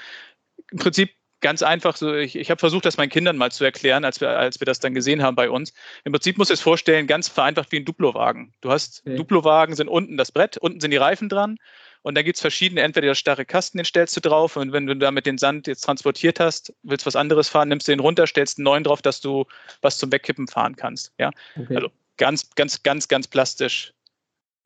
im 0.72 0.78
Prinzip 0.80 1.14
ganz 1.40 1.62
einfach 1.62 1.94
so, 1.94 2.16
ich, 2.16 2.34
ich 2.34 2.50
habe 2.50 2.58
versucht, 2.58 2.84
das 2.84 2.96
meinen 2.96 3.10
Kindern 3.10 3.36
mal 3.36 3.52
zu 3.52 3.62
erklären, 3.62 4.04
als 4.04 4.20
wir, 4.20 4.30
als 4.30 4.58
wir 4.58 4.64
das 4.64 4.80
dann 4.80 4.92
gesehen 4.92 5.22
haben 5.22 5.36
bei 5.36 5.48
uns. 5.48 5.72
Im 6.02 6.10
Prinzip 6.10 6.36
muss 6.36 6.48
du 6.48 6.54
es 6.54 6.60
vorstellen, 6.60 7.06
ganz 7.06 7.28
vereinfacht 7.28 7.70
wie 7.70 7.76
ein 7.76 7.84
Duplo-Wagen. 7.84 8.52
Du 8.60 8.72
hast, 8.72 9.02
okay. 9.06 9.14
Duplo-Wagen 9.14 9.76
sind 9.76 9.86
unten 9.86 10.16
das 10.16 10.32
Brett, 10.32 10.58
unten 10.58 10.80
sind 10.80 10.90
die 10.90 10.96
Reifen 10.96 11.28
dran 11.28 11.58
und 12.02 12.14
da 12.14 12.22
gibt 12.22 12.36
es 12.36 12.40
verschiedene, 12.40 12.80
entweder 12.80 13.08
der 13.08 13.14
starre 13.14 13.44
Kasten, 13.44 13.78
den 13.78 13.84
stellst 13.84 14.16
du 14.16 14.20
drauf 14.20 14.56
und 14.56 14.72
wenn 14.72 14.86
du 14.86 14.96
damit 14.96 15.26
den 15.26 15.38
Sand 15.38 15.66
jetzt 15.66 15.82
transportiert 15.82 16.40
hast, 16.40 16.72
willst 16.82 17.04
was 17.06 17.16
anderes 17.16 17.48
fahren, 17.48 17.68
nimmst 17.68 17.88
du 17.88 17.92
den 17.92 18.00
runter, 18.00 18.26
stellst 18.26 18.58
einen 18.58 18.64
neuen 18.64 18.84
drauf, 18.84 19.02
dass 19.02 19.20
du 19.20 19.44
was 19.82 19.98
zum 19.98 20.10
Wegkippen 20.10 20.48
fahren 20.48 20.76
kannst. 20.76 21.12
Ja, 21.18 21.30
okay. 21.56 21.76
also 21.76 21.90
ganz, 22.16 22.50
ganz, 22.54 22.82
ganz, 22.82 23.08
ganz 23.08 23.28
plastisch 23.28 23.92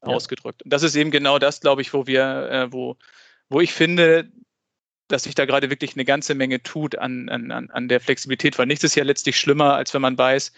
ja. 0.03 0.13
ausgedrückt. 0.13 0.63
Und 0.63 0.73
das 0.73 0.83
ist 0.83 0.95
eben 0.95 1.11
genau 1.11 1.39
das, 1.39 1.61
glaube 1.61 1.83
ich, 1.83 1.93
wo 1.93 2.07
wir, 2.07 2.51
äh, 2.51 2.73
wo, 2.73 2.97
wo 3.49 3.61
ich 3.61 3.73
finde, 3.73 4.31
dass 5.09 5.25
sich 5.25 5.35
da 5.35 5.45
gerade 5.45 5.71
wirklich 5.71 5.95
eine 5.95 6.05
ganze 6.05 6.35
Menge 6.35 6.63
tut 6.63 6.97
an, 6.97 7.29
an, 7.29 7.51
an 7.51 7.89
der 7.89 8.01
Flexibilität, 8.01 8.59
weil 8.59 8.67
nichts 8.67 8.85
ist 8.85 8.95
ja 8.95 9.05
letztlich 9.05 9.39
schlimmer, 9.39 9.75
als 9.75 9.93
wenn 9.93 10.03
man 10.03 10.17
weiß, 10.17 10.53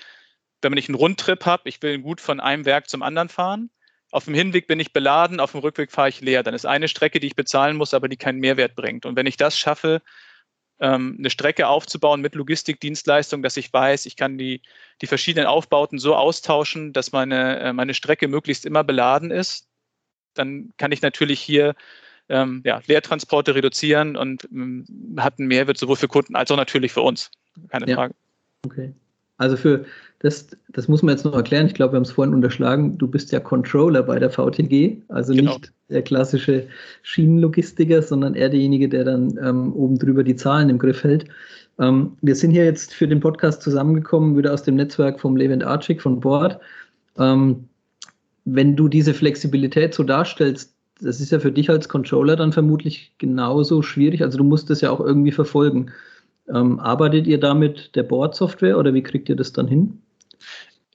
wenn 0.62 0.72
man 0.72 0.76
nicht 0.76 0.88
einen 0.88 0.96
Rundtrip 0.96 1.44
habe, 1.46 1.68
ich 1.68 1.82
will 1.82 1.98
gut 1.98 2.20
von 2.20 2.40
einem 2.40 2.64
Werk 2.64 2.88
zum 2.88 3.02
anderen 3.02 3.28
fahren. 3.28 3.70
Auf 4.10 4.24
dem 4.24 4.34
Hinweg 4.34 4.66
bin 4.66 4.80
ich 4.80 4.92
beladen, 4.92 5.40
auf 5.40 5.52
dem 5.52 5.60
Rückweg 5.60 5.90
fahre 5.90 6.08
ich 6.08 6.20
leer. 6.20 6.42
Dann 6.42 6.54
ist 6.54 6.66
eine 6.66 6.88
Strecke, 6.88 7.20
die 7.20 7.26
ich 7.26 7.36
bezahlen 7.36 7.76
muss, 7.76 7.94
aber 7.94 8.08
die 8.08 8.16
keinen 8.16 8.38
Mehrwert 8.38 8.76
bringt. 8.76 9.04
Und 9.04 9.16
wenn 9.16 9.26
ich 9.26 9.36
das 9.36 9.58
schaffe, 9.58 10.00
ähm, 10.78 11.16
eine 11.18 11.30
Strecke 11.30 11.68
aufzubauen 11.68 12.20
mit 12.20 12.34
Logistikdienstleistung, 12.34 13.42
dass 13.42 13.56
ich 13.56 13.72
weiß, 13.72 14.06
ich 14.06 14.16
kann 14.16 14.38
die, 14.38 14.62
die 15.00 15.06
verschiedenen 15.06 15.46
Aufbauten 15.46 15.98
so 15.98 16.14
austauschen, 16.14 16.92
dass 16.92 17.12
meine, 17.12 17.58
äh, 17.60 17.72
meine 17.72 17.94
Strecke 17.94 18.28
möglichst 18.28 18.66
immer 18.66 18.84
beladen 18.84 19.30
ist, 19.30 19.68
dann 20.34 20.72
kann 20.76 20.92
ich 20.92 21.02
natürlich 21.02 21.40
hier 21.40 21.74
ähm, 22.28 22.62
ja, 22.64 22.80
Leertransporte 22.86 23.54
reduzieren 23.54 24.16
und 24.16 24.44
ähm, 24.52 25.16
hat 25.18 25.38
einen 25.38 25.48
Mehrwert 25.48 25.78
sowohl 25.78 25.96
für 25.96 26.08
Kunden 26.08 26.36
als 26.36 26.50
auch 26.50 26.56
natürlich 26.56 26.92
für 26.92 27.02
uns. 27.02 27.30
Keine 27.68 27.88
ja. 27.88 27.96
Frage. 27.96 28.14
Okay. 28.64 28.94
Also 29.38 29.56
für 29.56 29.84
das, 30.20 30.48
das 30.70 30.88
muss 30.88 31.02
man 31.02 31.14
jetzt 31.14 31.24
noch 31.24 31.34
erklären. 31.34 31.66
Ich 31.66 31.74
glaube, 31.74 31.92
wir 31.92 31.96
haben 31.96 32.04
es 32.04 32.12
vorhin 32.12 32.34
unterschlagen. 32.34 32.96
Du 32.96 33.06
bist 33.06 33.32
ja 33.32 33.40
Controller 33.40 34.02
bei 34.02 34.18
der 34.18 34.30
VTG, 34.30 35.02
also 35.08 35.34
genau. 35.34 35.52
nicht 35.52 35.72
der 35.88 36.02
klassische 36.02 36.66
Schienenlogistiker, 37.02 38.02
sondern 38.02 38.34
eher 38.34 38.48
derjenige, 38.48 38.88
der 38.88 39.04
dann 39.04 39.38
ähm, 39.42 39.72
oben 39.74 39.98
drüber 39.98 40.24
die 40.24 40.36
Zahlen 40.36 40.70
im 40.70 40.78
Griff 40.78 41.04
hält. 41.04 41.26
Ähm, 41.78 42.16
wir 42.22 42.34
sind 42.34 42.52
hier 42.52 42.64
jetzt 42.64 42.94
für 42.94 43.06
den 43.06 43.20
Podcast 43.20 43.62
zusammengekommen, 43.62 44.36
wieder 44.36 44.52
aus 44.52 44.62
dem 44.62 44.76
Netzwerk 44.76 45.20
vom 45.20 45.36
Levent 45.36 45.64
Archik 45.64 46.00
von 46.00 46.20
Bord. 46.20 46.58
Ähm, 47.18 47.68
wenn 48.44 48.76
du 48.76 48.88
diese 48.88 49.12
Flexibilität 49.12 49.92
so 49.92 50.02
darstellst, 50.02 50.72
das 51.00 51.20
ist 51.20 51.30
ja 51.30 51.40
für 51.40 51.52
dich 51.52 51.68
als 51.68 51.88
Controller 51.88 52.36
dann 52.36 52.52
vermutlich 52.52 53.12
genauso 53.18 53.82
schwierig. 53.82 54.22
Also 54.22 54.38
du 54.38 54.44
musst 54.44 54.70
das 54.70 54.80
ja 54.80 54.90
auch 54.90 55.00
irgendwie 55.00 55.32
verfolgen. 55.32 55.90
Ähm, 56.52 56.78
arbeitet 56.80 57.26
ihr 57.26 57.40
da 57.40 57.54
mit 57.54 57.94
der 57.96 58.04
Board-Software 58.04 58.78
oder 58.78 58.94
wie 58.94 59.02
kriegt 59.02 59.28
ihr 59.28 59.36
das 59.36 59.52
dann 59.52 59.66
hin? 59.66 60.00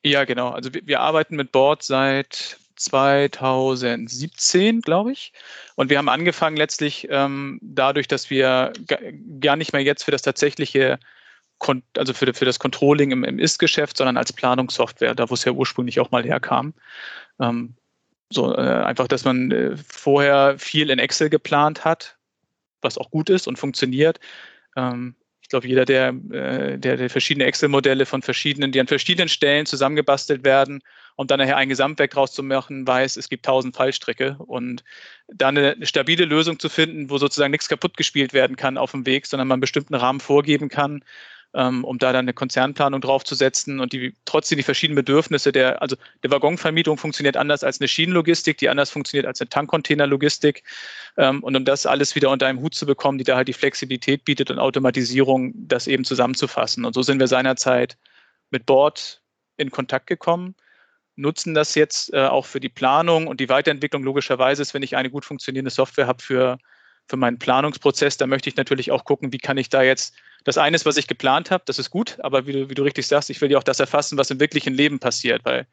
Ja, 0.04 0.24
genau. 0.24 0.50
Also 0.50 0.74
wir, 0.74 0.82
wir 0.86 1.02
arbeiten 1.02 1.36
mit 1.36 1.52
Board 1.52 1.84
seit 1.84 2.58
2017, 2.82 4.82
glaube 4.82 5.12
ich. 5.12 5.34
Und 5.76 5.90
wir 5.90 5.98
haben 5.98 6.10
angefangen 6.10 6.58
letztlich 6.58 7.08
ähm, 7.10 7.60
dadurch, 7.62 8.08
dass 8.08 8.30
wir 8.30 8.74
gar 9.40 9.56
nicht 9.56 9.74
mehr 9.74 9.84
jetzt 9.84 10.04
für 10.04 10.12
das 10.12 10.24
tatsächliche, 10.24 11.00
also 11.96 12.14
für, 12.14 12.34
für 12.34 12.46
das 12.46 12.60
Controlling 12.60 13.12
im, 13.12 13.24
im 13.24 13.40
Ist-Geschäft, 13.40 13.98
sondern 13.98 14.18
als 14.18 14.34
Planungssoftware, 14.34 15.14
da 15.14 15.30
wo 15.30 15.36
es 15.36 15.46
ja 15.46 15.52
ursprünglich 15.52 16.00
auch 16.00 16.12
mal 16.12 16.24
herkam. 16.24 16.74
Ähm, 17.40 17.76
so 18.32 18.56
äh, 18.56 18.62
einfach, 18.62 19.08
dass 19.08 19.26
man 19.26 19.52
äh, 19.52 19.78
vorher 19.78 20.58
viel 20.58 20.90
in 20.90 21.00
Excel 21.00 21.30
geplant 21.30 21.86
hat, 21.86 22.18
was 22.82 22.98
auch 22.98 23.12
gut 23.12 23.30
ist 23.30 23.48
und 23.48 23.60
funktioniert. 23.60 24.20
Ähm, 24.76 25.16
glaube, 25.52 25.68
jeder, 25.68 25.86
der, 25.86 26.10
äh, 26.32 26.78
der, 26.78 26.98
der 26.98 27.10
verschiedene 27.10 27.46
Excel-Modelle 27.46 28.06
von 28.06 28.22
verschiedenen, 28.22 28.72
die 28.72 28.80
an 28.80 28.88
verschiedenen 28.88 29.30
Stellen 29.30 29.66
zusammengebastelt 29.66 30.44
werden, 30.44 30.82
um 31.16 31.28
dann 31.28 31.40
nachher 31.40 31.58
ein 31.58 31.70
Gesamtwerk 31.70 32.12
draus 32.12 32.34
zu 32.34 32.42
machen, 32.42 32.88
weiß, 32.88 33.18
es 33.18 33.30
gibt 33.30 33.46
tausend 33.46 33.76
Fallstricke. 33.76 34.38
Und 34.40 34.84
da 35.28 35.50
eine, 35.50 35.76
stabile 35.84 36.26
Lösung 36.26 36.58
zu 36.58 36.70
finden, 36.70 37.10
wo 37.10 37.18
sozusagen 37.18 37.52
nichts 37.52 37.70
kaputt 37.70 37.96
gespielt 37.98 38.34
werden 38.34 38.56
kann 38.56 38.78
auf 38.78 38.92
dem 38.92 39.06
Weg, 39.06 39.28
sondern 39.28 39.48
man 39.48 39.56
einen 39.56 39.62
bestimmten 39.62 39.94
Rahmen 39.94 40.20
vorgeben 40.20 40.70
kann, 40.70 41.04
um 41.84 41.98
da 41.98 42.14
dann 42.14 42.26
eine 42.26 42.34
Konzernplanung 42.34 43.02
draufzusetzen 43.02 43.80
und 43.80 43.94
die 43.94 44.16
trotzdem 44.26 44.58
die 44.58 44.64
verschiedenen 44.64 44.96
Bedürfnisse 44.96 45.52
der, 45.52 45.82
also 45.82 45.96
der 46.24 46.32
Waggonvermietung 46.32 46.98
funktioniert 46.98 47.38
anders 47.38 47.64
als 47.64 47.80
eine 47.80 47.88
Schienenlogistik, 47.88 48.58
die 48.58 48.70
anders 48.70 48.90
funktioniert 48.90 49.26
als 49.26 49.42
eine 49.42 49.50
Tankcontainerlogistik. 49.50 50.64
Ähm, 51.18 51.44
und 51.44 51.56
um 51.56 51.66
das 51.66 51.86
alles 51.86 52.16
wieder 52.16 52.30
unter 52.30 52.48
einem 52.48 52.62
Hut 52.62 52.74
zu 52.74 52.86
bekommen, 52.86 53.18
die 53.18 53.24
da 53.24 53.36
halt 53.36 53.48
die 53.48 53.54
Flexibilität 53.54 54.26
bietet 54.26 54.50
und 54.50 54.60
Automatisierung, 54.60 55.54
das 55.56 55.88
eben 55.88 56.06
zusammenzufassen. 56.06 56.86
Und 56.86 56.94
so 56.94 57.02
sind 57.02 57.20
wir 57.20 57.28
seinerzeit 57.28 57.98
mit 58.50 58.66
Bord 58.66 59.22
in 59.58 59.72
Kontakt 59.72 60.08
gekommen 60.08 60.56
nutzen 61.16 61.54
das 61.54 61.76
jetzt 61.76 62.14
äh, 62.14 62.26
auch 62.26 62.46
für 62.46 62.60
die 62.60 62.70
Planung 62.70 63.28
und 63.28 63.40
die 63.40 63.50
Weiterentwicklung. 63.50 64.04
Logischerweise 64.04 64.62
ist, 64.62 64.74
wenn 64.74 64.84
ich 64.84 64.96
eine 64.96 65.10
gut 65.10 65.26
funktionierende 65.26 65.72
Software 65.72 66.08
habe 66.08 66.22
für, 66.22 66.58
für 67.08 67.18
meinen 67.18 67.40
Planungsprozess, 67.40 68.18
da 68.18 68.28
möchte 68.28 68.50
ich 68.50 68.56
natürlich 68.56 68.92
auch 68.92 69.04
gucken, 69.04 69.34
wie 69.34 69.38
kann 69.38 69.58
ich 69.58 69.70
da 69.70 69.82
jetzt 69.82 70.14
das 70.44 70.58
eine 70.58 70.78
was 70.84 70.98
ich 70.98 71.08
geplant 71.08 71.52
habe, 71.52 71.64
das 71.68 71.78
ist 71.78 71.92
gut, 71.92 72.18
aber 72.22 72.48
wie 72.48 72.54
du, 72.54 72.70
wie 72.70 72.74
du 72.74 72.84
richtig 72.84 73.06
sagst, 73.06 73.30
ich 73.30 73.40
will 73.42 73.52
ja 73.52 73.58
auch 73.60 73.64
das 73.64 73.80
erfassen, 73.80 74.18
was 74.18 74.32
im 74.32 74.40
wirklichen 74.40 74.74
Leben 74.74 75.00
passiert, 75.00 75.46
weil 75.46 75.68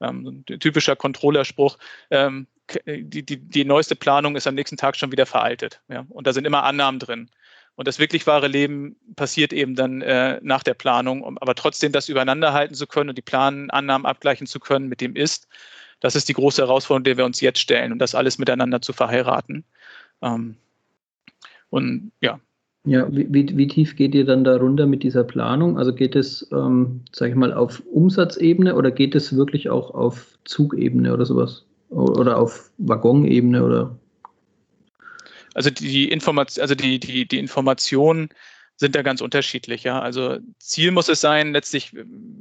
ähm, 0.00 0.44
typischer 0.46 0.96
Controllerspruch, 0.96 1.78
ähm, 2.10 2.46
die, 2.86 3.24
die, 3.24 3.36
die 3.36 3.64
neueste 3.64 3.96
Planung 3.96 4.36
ist 4.36 4.46
am 4.46 4.54
nächsten 4.54 4.76
Tag 4.76 4.96
schon 4.96 5.12
wieder 5.12 5.26
veraltet. 5.26 5.80
Ja? 5.88 6.06
Und 6.08 6.26
da 6.26 6.32
sind 6.32 6.46
immer 6.46 6.62
Annahmen 6.64 7.00
drin. 7.00 7.30
Und 7.76 7.86
das 7.86 7.98
wirklich 7.98 8.26
wahre 8.26 8.48
Leben 8.48 8.96
passiert 9.14 9.52
eben 9.52 9.74
dann 9.74 10.02
äh, 10.02 10.40
nach 10.42 10.62
der 10.62 10.74
Planung. 10.74 11.22
Um, 11.22 11.38
aber 11.38 11.54
trotzdem 11.54 11.92
das 11.92 12.08
übereinander 12.08 12.52
halten 12.52 12.74
zu 12.74 12.86
können 12.86 13.10
und 13.10 13.16
die 13.16 13.22
Planannahmen 13.22 14.04
abgleichen 14.04 14.46
zu 14.46 14.60
können 14.60 14.88
mit 14.88 15.00
dem 15.00 15.16
Ist, 15.16 15.48
das 16.00 16.14
ist 16.14 16.28
die 16.28 16.34
große 16.34 16.62
Herausforderung, 16.62 17.04
der 17.04 17.16
wir 17.16 17.24
uns 17.24 17.40
jetzt 17.40 17.60
stellen 17.60 17.92
und 17.92 17.98
das 17.98 18.14
alles 18.14 18.38
miteinander 18.38 18.82
zu 18.82 18.92
verheiraten. 18.92 19.64
Ähm, 20.22 20.56
und 21.70 22.12
ja, 22.20 22.40
ja, 22.84 23.06
wie, 23.10 23.54
wie, 23.54 23.66
tief 23.66 23.96
geht 23.96 24.14
ihr 24.14 24.24
dann 24.24 24.44
da 24.44 24.56
runter 24.56 24.86
mit 24.86 25.02
dieser 25.02 25.22
Planung? 25.22 25.76
Also 25.76 25.92
geht 25.92 26.16
es, 26.16 26.48
ähm, 26.52 27.02
sage 27.12 27.32
ich 27.32 27.36
mal, 27.36 27.52
auf 27.52 27.82
Umsatzebene 27.92 28.74
oder 28.74 28.90
geht 28.90 29.14
es 29.14 29.36
wirklich 29.36 29.68
auch 29.68 29.92
auf 29.92 30.38
Zugebene 30.44 31.12
oder 31.12 31.26
sowas? 31.26 31.66
Oder 31.90 32.38
auf 32.38 32.70
Waggonebene 32.78 33.62
oder? 33.62 33.98
Also 35.54 35.70
die 35.70 36.10
Information, 36.10 36.62
also 36.62 36.74
die, 36.74 36.98
die, 36.98 37.26
die 37.26 37.38
Informationen 37.38 38.30
sind 38.76 38.94
da 38.94 39.02
ganz 39.02 39.20
unterschiedlich. 39.20 39.82
Ja. 39.82 40.00
Also 40.00 40.38
Ziel 40.58 40.90
muss 40.92 41.08
es 41.08 41.20
sein, 41.20 41.52
letztlich 41.52 41.92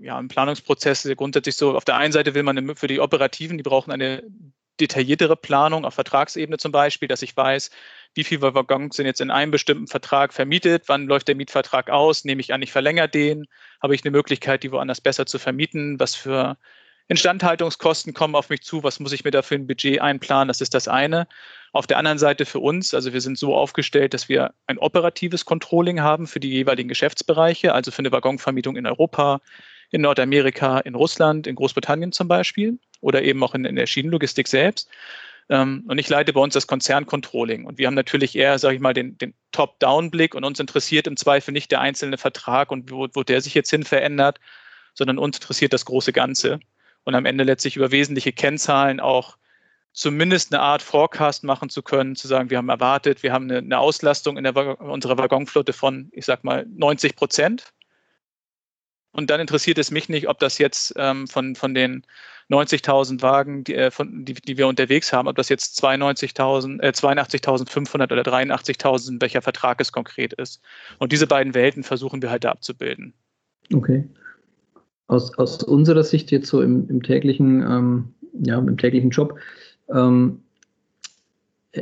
ja, 0.01 0.19
im 0.19 0.27
Planungsprozess 0.27 1.09
grundsätzlich 1.17 1.55
so, 1.55 1.75
auf 1.75 1.83
der 1.83 1.97
einen 1.97 2.13
Seite 2.13 2.35
will 2.35 2.43
man 2.43 2.75
für 2.75 2.87
die 2.87 2.99
Operativen, 2.99 3.57
die 3.57 3.63
brauchen 3.63 3.91
eine 3.91 4.23
detailliertere 4.79 5.35
Planung 5.35 5.85
auf 5.85 5.95
Vertragsebene 5.95 6.57
zum 6.57 6.71
Beispiel, 6.71 7.07
dass 7.07 7.21
ich 7.21 7.35
weiß, 7.35 7.71
wie 8.13 8.23
viele 8.23 8.41
Waggons 8.41 8.95
sind 8.95 9.05
jetzt 9.05 9.21
in 9.21 9.31
einem 9.31 9.51
bestimmten 9.51 9.87
Vertrag 9.87 10.33
vermietet, 10.33 10.83
wann 10.87 11.07
läuft 11.07 11.27
der 11.27 11.35
Mietvertrag 11.35 11.89
aus, 11.89 12.25
nehme 12.25 12.41
ich 12.41 12.53
an, 12.53 12.61
ich 12.61 12.71
verlängere 12.71 13.09
den, 13.09 13.47
habe 13.81 13.95
ich 13.95 14.03
eine 14.03 14.11
Möglichkeit, 14.11 14.63
die 14.63 14.71
woanders 14.71 15.01
besser 15.01 15.25
zu 15.25 15.39
vermieten, 15.39 15.99
was 15.99 16.15
für 16.15 16.57
Instandhaltungskosten 17.09 18.13
kommen 18.13 18.35
auf 18.35 18.49
mich 18.49 18.61
zu, 18.63 18.83
was 18.83 18.99
muss 18.99 19.13
ich 19.13 19.23
mir 19.23 19.31
da 19.31 19.41
für 19.41 19.55
ein 19.55 19.67
Budget 19.67 20.01
einplanen, 20.01 20.49
das 20.49 20.61
ist 20.61 20.73
das 20.73 20.87
eine. 20.87 21.27
Auf 21.71 21.87
der 21.87 21.97
anderen 21.97 22.17
Seite 22.17 22.45
für 22.45 22.59
uns, 22.59 22.93
also 22.93 23.13
wir 23.13 23.21
sind 23.21 23.37
so 23.37 23.55
aufgestellt, 23.55 24.13
dass 24.13 24.27
wir 24.27 24.53
ein 24.65 24.77
operatives 24.77 25.45
Controlling 25.45 26.01
haben 26.01 26.27
für 26.27 26.39
die 26.39 26.49
jeweiligen 26.49 26.89
Geschäftsbereiche, 26.89 27.73
also 27.73 27.91
für 27.91 27.99
eine 27.99 28.11
Waggonvermietung 28.11 28.75
in 28.75 28.85
Europa, 28.85 29.41
in 29.91 30.01
Nordamerika, 30.01 30.79
in 30.79 30.95
Russland, 30.95 31.47
in 31.47 31.55
Großbritannien 31.55 32.11
zum 32.11 32.27
Beispiel 32.27 32.79
oder 33.07 33.21
eben 33.23 33.41
auch 33.41 33.55
in, 33.55 33.63
in 33.63 33.77
der 33.77 33.87
Schienenlogistik 33.87 34.49
selbst. 34.49 34.89
Ähm, 35.49 35.85
und 35.87 35.97
ich 35.97 36.09
leite 36.09 36.33
bei 36.33 36.41
uns 36.41 36.53
das 36.53 36.67
Konzerncontrolling. 36.67 37.65
Und 37.65 37.77
wir 37.77 37.87
haben 37.87 37.93
natürlich 37.93 38.35
eher, 38.35 38.59
sage 38.59 38.75
ich 38.75 38.81
mal, 38.81 38.93
den, 38.93 39.17
den 39.17 39.33
Top-Down-Blick 39.53 40.35
und 40.35 40.43
uns 40.43 40.59
interessiert 40.59 41.07
im 41.07 41.15
Zweifel 41.15 41.53
nicht 41.53 41.71
der 41.71 41.79
einzelne 41.79 42.17
Vertrag 42.17 42.69
und 42.69 42.91
wo, 42.91 43.07
wo 43.13 43.23
der 43.23 43.39
sich 43.39 43.53
jetzt 43.53 43.69
hin 43.69 43.83
verändert, 43.83 44.39
sondern 44.93 45.17
uns 45.17 45.37
interessiert 45.37 45.71
das 45.71 45.85
große 45.85 46.11
Ganze. 46.11 46.59
Und 47.05 47.15
am 47.15 47.25
Ende 47.25 47.45
letztlich 47.45 47.77
über 47.77 47.91
wesentliche 47.91 48.33
Kennzahlen 48.33 48.99
auch 48.99 49.37
zumindest 49.93 50.53
eine 50.53 50.61
Art 50.61 50.81
Forecast 50.81 51.45
machen 51.45 51.69
zu 51.69 51.81
können, 51.81 52.17
zu 52.17 52.27
sagen, 52.27 52.49
wir 52.49 52.57
haben 52.57 52.69
erwartet, 52.69 53.23
wir 53.23 53.31
haben 53.31 53.49
eine, 53.49 53.59
eine 53.59 53.79
Auslastung 53.79 54.37
in 54.37 54.43
der, 54.43 54.81
unserer 54.81 55.17
Waggonflotte 55.17 55.71
von, 55.71 56.09
ich 56.11 56.25
sag 56.25 56.43
mal, 56.43 56.65
90 56.69 57.15
Prozent. 57.15 57.73
Und 59.17 59.31
dann 59.31 59.41
interessiert 59.41 59.79
es 59.79 59.89
mich 59.89 60.09
nicht, 60.09 60.29
ob 60.29 60.37
das 60.37 60.59
jetzt 60.59 60.93
ähm, 60.95 61.27
von, 61.27 61.55
von 61.55 61.73
den 61.73 62.03
90.000 62.51 63.23
Wagen, 63.23 63.63
die, 63.63 63.73
äh, 63.73 63.89
von, 63.89 64.23
die, 64.23 64.35
die, 64.35 64.59
wir 64.59 64.67
unterwegs 64.67 65.11
haben, 65.11 65.27
ob 65.27 65.35
das 65.35 65.49
jetzt 65.49 65.83
92.000, 65.83 66.79
äh, 66.81 66.89
82.500 66.89 68.11
oder 68.11 68.21
83.000, 68.21 69.19
welcher 69.19 69.41
Vertrag 69.41 69.81
es 69.81 69.91
konkret 69.91 70.33
ist. 70.33 70.61
Und 70.99 71.11
diese 71.11 71.25
beiden 71.25 71.55
Welten 71.55 71.81
versuchen 71.81 72.21
wir 72.21 72.29
halt 72.29 72.43
da 72.43 72.51
abzubilden. 72.51 73.15
Okay. 73.73 74.07
Aus, 75.07 75.35
aus 75.39 75.63
unserer 75.63 76.03
Sicht 76.03 76.29
jetzt 76.29 76.47
so 76.47 76.61
im, 76.61 76.87
im 76.87 77.01
täglichen, 77.01 77.63
ähm, 77.63 78.13
ja, 78.33 78.59
im 78.59 78.77
täglichen 78.77 79.09
Job, 79.09 79.39
ähm, 79.89 80.43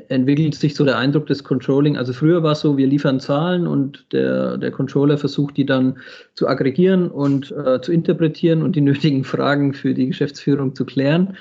entwickelt 0.10 0.56
sich 0.56 0.76
so 0.76 0.86
der 0.86 0.98
Eindruck 0.98 1.28
des 1.28 1.44
Controlling. 1.44 1.98
Also 1.98 2.14
früher 2.14 2.44
war 2.44 2.54
es 2.54 2.62
so, 2.62 2.78
wir 2.78 2.88
liefern 2.88 3.20
Zahlen 3.20 3.68
und 3.68 4.06
der, 4.12 4.58
der 4.58 4.72
Controller 4.72 5.18
versucht, 5.18 5.58
die 5.58 5.66
dann 5.66 5.98
zu 6.36 6.48
aggregieren 6.48 7.10
und 7.10 7.52
äh, 7.52 7.82
zu 7.82 7.92
interpretieren 7.92 8.62
und 8.62 8.76
die 8.76 8.82
nötigen 8.90 9.24
Fragen 9.24 9.74
für 9.74 9.94
die 9.94 10.08
Geschäftsführung 10.08 10.76
zu 10.76 10.86
klären. 10.86 11.38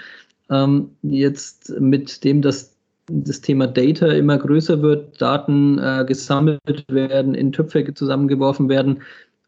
Ähm, 0.51 0.91
jetzt 1.03 1.79
mit 1.81 2.25
dem, 2.25 2.43
dass 2.43 2.75
das 3.07 3.41
Thema 3.41 3.67
Data 3.67 4.09
immer 4.09 4.39
größer 4.39 4.81
wird, 4.83 5.21
Daten 5.21 5.79
äh, 5.79 6.05
gesammelt 6.07 6.85
werden, 6.89 7.35
in 7.35 7.53
Töpfe 7.53 7.93
zusammengeworfen 7.93 8.69
werden 8.69 9.03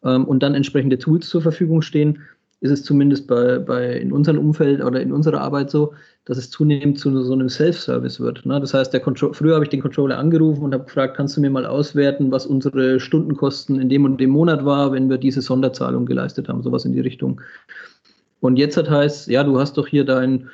ähm, 0.05 0.25
und 0.25 0.43
dann 0.43 0.55
entsprechende 0.55 0.99
Tools 0.99 1.29
zur 1.29 1.43
Verfügung 1.43 1.83
stehen, 1.83 2.21
ist 2.61 2.71
es 2.71 2.83
zumindest 2.85 3.27
bei, 3.27 3.59
bei 3.59 3.93
in 3.99 4.13
unserem 4.13 4.39
Umfeld 4.39 4.83
oder 4.83 5.01
in 5.01 5.13
unserer 5.13 5.41
Arbeit 5.41 5.71
so, 5.71 5.93
dass 6.25 6.39
es 6.39 6.51
zunehmend 6.51 6.99
zu 6.99 7.23
so 7.23 7.33
einem 7.33 7.49
Self-Service 7.49 8.19
wird. 8.21 8.47
Ne? 8.47 8.59
Das 8.61 8.73
heißt, 8.73 8.93
der 8.93 9.03
früher 9.03 9.55
habe 9.55 9.65
ich 9.65 9.71
den 9.71 9.83
Controller 9.83 10.19
angerufen 10.19 10.65
und 10.65 10.75
habe 10.75 10.85
gefragt, 10.85 11.17
kannst 11.17 11.37
du 11.37 11.41
mir 11.41 11.51
mal 11.51 11.67
auswerten, 11.67 12.33
was 12.33 12.47
unsere 12.47 12.99
Stundenkosten 12.99 13.81
in 13.81 13.89
dem 13.89 14.05
und 14.05 14.19
dem 14.21 14.31
Monat 14.31 14.65
war, 14.65 14.93
wenn 14.93 15.11
wir 15.11 15.19
diese 15.19 15.43
Sonderzahlung 15.43 16.07
geleistet 16.07 16.49
haben, 16.49 16.63
sowas 16.63 16.85
in 16.85 16.93
die 16.93 17.01
Richtung. 17.01 17.41
Und 18.41 18.57
jetzt 18.57 18.77
hat 18.77 18.91
heißt, 18.91 19.29
ja, 19.29 19.45
du 19.45 19.59
hast 19.59 19.77
doch 19.77 19.87
hier 19.87 20.05
dein 20.05 20.49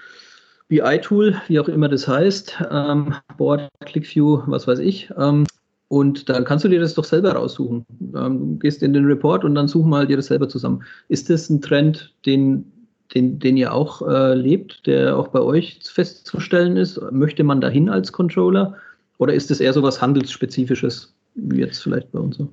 BI-Tool, 0.69 1.41
wie 1.49 1.61
auch 1.61 1.69
immer 1.69 1.89
das 1.89 2.09
heißt, 2.09 2.65
ähm, 2.71 3.15
Board, 3.37 3.69
ClickView, 3.85 4.43
was 4.47 4.67
weiß 4.67 4.79
ich. 4.81 5.11
Ähm, 5.19 5.45
und 5.93 6.31
dann 6.31 6.47
kannst 6.47 6.65
du 6.65 6.71
dir 6.71 6.81
das 6.81 6.95
doch 6.95 7.05
selber 7.05 7.35
raussuchen. 7.35 7.85
Ähm, 8.17 8.59
gehst 8.59 8.83
in 8.83 8.95
den 8.95 9.05
Report 9.05 9.45
und 9.45 9.55
dann 9.55 9.69
such 9.69 9.85
mal 9.85 10.07
dir 10.07 10.17
das 10.17 10.29
selber 10.29 10.49
zusammen. 10.49 10.83
Ist 11.09 11.29
das 11.29 11.51
ein 11.51 11.61
Trend, 11.61 12.15
den, 12.25 12.65
den, 13.13 13.39
den 13.39 13.59
ihr 13.59 13.75
auch 13.75 14.01
äh, 14.09 14.33
lebt, 14.33 14.87
der 14.87 15.15
auch 15.15 15.29
bei 15.29 15.41
euch 15.41 15.81
festzustellen 15.85 16.79
ist? 16.79 16.99
Möchte 17.11 17.45
man 17.45 17.61
dahin 17.61 17.91
als 17.91 18.11
Controller? 18.11 18.75
Oder 19.19 19.35
ist 19.35 19.51
das 19.51 19.61
eher 19.61 19.75
so 19.75 19.83
was 19.83 20.01
Handelsspezifisches, 20.01 21.15
wie 21.35 21.61
jetzt 21.61 21.83
vielleicht 21.83 22.11
bei 22.11 22.21
uns 22.21 22.39
so? 22.39 22.49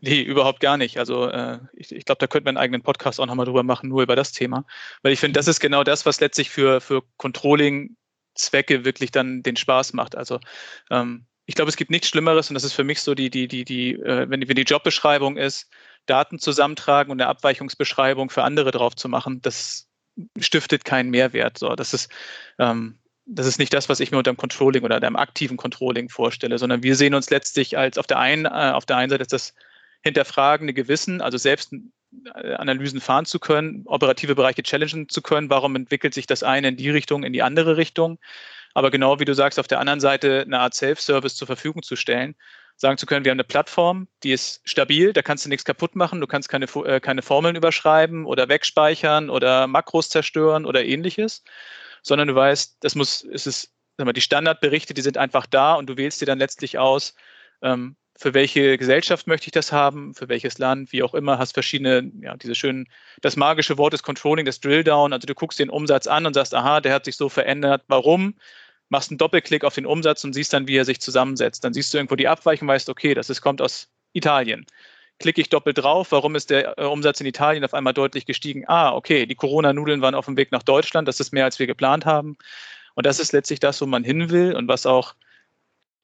Nee, 0.00 0.22
überhaupt 0.22 0.58
gar 0.58 0.76
nicht. 0.76 0.98
Also 0.98 1.28
äh, 1.28 1.60
ich, 1.74 1.94
ich 1.94 2.04
glaube, 2.04 2.18
da 2.18 2.26
könnten 2.26 2.46
wir 2.46 2.50
einen 2.50 2.58
eigenen 2.58 2.82
Podcast 2.82 3.20
auch 3.20 3.26
nochmal 3.26 3.46
drüber 3.46 3.62
machen, 3.62 3.90
nur 3.90 4.02
über 4.02 4.16
das 4.16 4.32
Thema. 4.32 4.66
Weil 5.02 5.12
ich 5.12 5.20
finde, 5.20 5.38
das 5.38 5.46
ist 5.46 5.60
genau 5.60 5.84
das, 5.84 6.04
was 6.04 6.18
letztlich 6.18 6.50
für, 6.50 6.80
für 6.80 7.04
Controlling-Zwecke 7.16 8.84
wirklich 8.84 9.12
dann 9.12 9.44
den 9.44 9.54
Spaß 9.54 9.92
macht. 9.92 10.16
Also 10.16 10.40
ähm, 10.90 11.26
ich 11.46 11.54
glaube, 11.54 11.68
es 11.68 11.76
gibt 11.76 11.90
nichts 11.90 12.08
Schlimmeres 12.08 12.48
und 12.50 12.54
das 12.54 12.64
ist 12.64 12.72
für 12.72 12.84
mich 12.84 13.00
so 13.00 13.14
die, 13.14 13.30
die, 13.30 13.48
die, 13.48 13.64
die, 13.64 13.92
äh, 13.94 14.28
wenn, 14.28 14.40
die 14.40 14.48
wenn 14.48 14.56
die 14.56 14.62
Jobbeschreibung 14.62 15.36
ist, 15.36 15.70
Daten 16.06 16.38
zusammentragen 16.38 17.10
und 17.10 17.20
eine 17.20 17.28
Abweichungsbeschreibung 17.28 18.30
für 18.30 18.42
andere 18.42 18.70
drauf 18.70 18.94
zu 18.94 19.08
machen, 19.08 19.40
das 19.42 19.88
stiftet 20.38 20.84
keinen 20.84 21.10
Mehrwert. 21.10 21.58
So, 21.58 21.74
das 21.74 21.92
ist, 21.94 22.10
ähm, 22.58 22.98
das 23.26 23.46
ist 23.46 23.58
nicht 23.58 23.72
das, 23.72 23.88
was 23.88 24.00
ich 24.00 24.10
mir 24.10 24.18
unter 24.18 24.32
dem 24.32 24.36
Controlling 24.36 24.84
oder 24.84 24.96
einem 24.96 25.16
aktiven 25.16 25.56
Controlling 25.56 26.08
vorstelle, 26.08 26.58
sondern 26.58 26.82
wir 26.82 26.96
sehen 26.96 27.14
uns 27.14 27.30
letztlich 27.30 27.76
als 27.76 27.98
auf 27.98 28.06
der 28.06 28.18
einen, 28.18 28.46
äh, 28.46 28.72
auf 28.72 28.86
der 28.86 28.96
einen 28.96 29.10
Seite 29.10 29.26
das 29.26 29.54
hinterfragende 30.02 30.74
Gewissen, 30.74 31.20
also 31.20 31.38
selbst 31.38 31.72
äh, 32.34 32.54
Analysen 32.54 33.00
fahren 33.00 33.24
zu 33.24 33.38
können, 33.38 33.82
operative 33.86 34.34
Bereiche 34.34 34.62
challengen 34.62 35.08
zu 35.08 35.22
können. 35.22 35.50
Warum 35.50 35.76
entwickelt 35.76 36.14
sich 36.14 36.26
das 36.26 36.42
eine 36.42 36.68
in 36.68 36.76
die 36.76 36.90
Richtung, 36.90 37.24
in 37.24 37.32
die 37.32 37.42
andere 37.42 37.76
Richtung? 37.76 38.18
Aber 38.74 38.90
genau 38.90 39.20
wie 39.20 39.24
du 39.24 39.34
sagst, 39.34 39.58
auf 39.58 39.68
der 39.68 39.80
anderen 39.80 40.00
Seite 40.00 40.42
eine 40.42 40.58
Art 40.60 40.74
Self-Service 40.74 41.36
zur 41.36 41.46
Verfügung 41.46 41.82
zu 41.82 41.96
stellen, 41.96 42.34
sagen 42.76 42.98
zu 42.98 43.06
können, 43.06 43.24
wir 43.24 43.30
haben 43.30 43.36
eine 43.36 43.44
Plattform, 43.44 44.08
die 44.22 44.32
ist 44.32 44.60
stabil, 44.64 45.12
da 45.12 45.22
kannst 45.22 45.44
du 45.44 45.48
nichts 45.48 45.64
kaputt 45.64 45.94
machen, 45.94 46.20
du 46.20 46.26
kannst 46.26 46.48
keine, 46.48 46.66
äh, 46.66 47.00
keine 47.00 47.22
Formeln 47.22 47.56
überschreiben 47.56 48.26
oder 48.26 48.48
wegspeichern 48.48 49.30
oder 49.30 49.68
Makros 49.68 50.08
zerstören 50.08 50.66
oder 50.66 50.84
ähnliches, 50.84 51.44
sondern 52.02 52.28
du 52.28 52.34
weißt, 52.34 52.78
das 52.80 52.96
muss, 52.96 53.24
es 53.32 53.46
ist, 53.46 53.72
sag 53.96 54.06
mal, 54.06 54.12
die 54.12 54.20
Standardberichte, 54.20 54.92
die 54.92 55.02
sind 55.02 55.18
einfach 55.18 55.46
da 55.46 55.74
und 55.74 55.88
du 55.88 55.96
wählst 55.96 56.20
dir 56.20 56.26
dann 56.26 56.38
letztlich 56.40 56.78
aus, 56.78 57.14
ähm, 57.62 57.96
für 58.16 58.34
welche 58.34 58.78
Gesellschaft 58.78 59.26
möchte 59.26 59.46
ich 59.46 59.52
das 59.52 59.72
haben, 59.72 60.14
für 60.14 60.28
welches 60.28 60.58
Land, 60.58 60.92
wie 60.92 61.02
auch 61.02 61.14
immer, 61.14 61.38
hast 61.38 61.54
verschiedene, 61.54 62.12
ja, 62.20 62.36
diese 62.36 62.54
schönen, 62.54 62.86
das 63.22 63.36
magische 63.36 63.76
Wort 63.76 63.94
ist 63.94 64.04
Controlling, 64.04 64.46
das 64.46 64.60
Drilldown, 64.60 65.12
also 65.12 65.26
du 65.26 65.34
guckst 65.34 65.58
den 65.58 65.70
Umsatz 65.70 66.06
an 66.06 66.26
und 66.26 66.34
sagst, 66.34 66.54
aha, 66.54 66.80
der 66.80 66.94
hat 66.94 67.04
sich 67.04 67.16
so 67.16 67.28
verändert, 67.28 67.82
warum? 67.88 68.34
Machst 68.88 69.10
einen 69.10 69.18
Doppelklick 69.18 69.64
auf 69.64 69.74
den 69.74 69.86
Umsatz 69.86 70.24
und 70.24 70.32
siehst 70.32 70.52
dann, 70.52 70.68
wie 70.68 70.76
er 70.76 70.84
sich 70.84 71.00
zusammensetzt. 71.00 71.64
Dann 71.64 71.74
siehst 71.74 71.92
du 71.92 71.98
irgendwo 71.98 72.16
die 72.16 72.28
Abweichung, 72.28 72.68
weißt, 72.68 72.88
okay, 72.88 73.14
das 73.14 73.30
ist, 73.30 73.40
kommt 73.40 73.60
aus 73.60 73.88
Italien. 74.12 74.66
klicke 75.18 75.40
ich 75.40 75.48
doppelt 75.48 75.78
drauf, 75.78 76.12
warum 76.12 76.34
ist 76.36 76.50
der 76.50 76.78
äh, 76.78 76.84
Umsatz 76.84 77.20
in 77.20 77.26
Italien 77.26 77.64
auf 77.64 77.74
einmal 77.74 77.94
deutlich 77.94 78.26
gestiegen? 78.26 78.64
Ah, 78.68 78.94
okay, 78.94 79.26
die 79.26 79.34
Corona-Nudeln 79.34 80.02
waren 80.02 80.14
auf 80.14 80.26
dem 80.26 80.36
Weg 80.36 80.52
nach 80.52 80.62
Deutschland, 80.62 81.08
das 81.08 81.20
ist 81.20 81.32
mehr, 81.32 81.44
als 81.44 81.58
wir 81.58 81.66
geplant 81.66 82.04
haben. 82.04 82.36
Und 82.94 83.06
das 83.06 83.20
ist 83.20 83.32
letztlich 83.32 83.60
das, 83.60 83.80
wo 83.80 83.86
man 83.86 84.04
hin 84.04 84.30
will 84.30 84.54
und 84.54 84.68
was 84.68 84.86
auch 84.86 85.14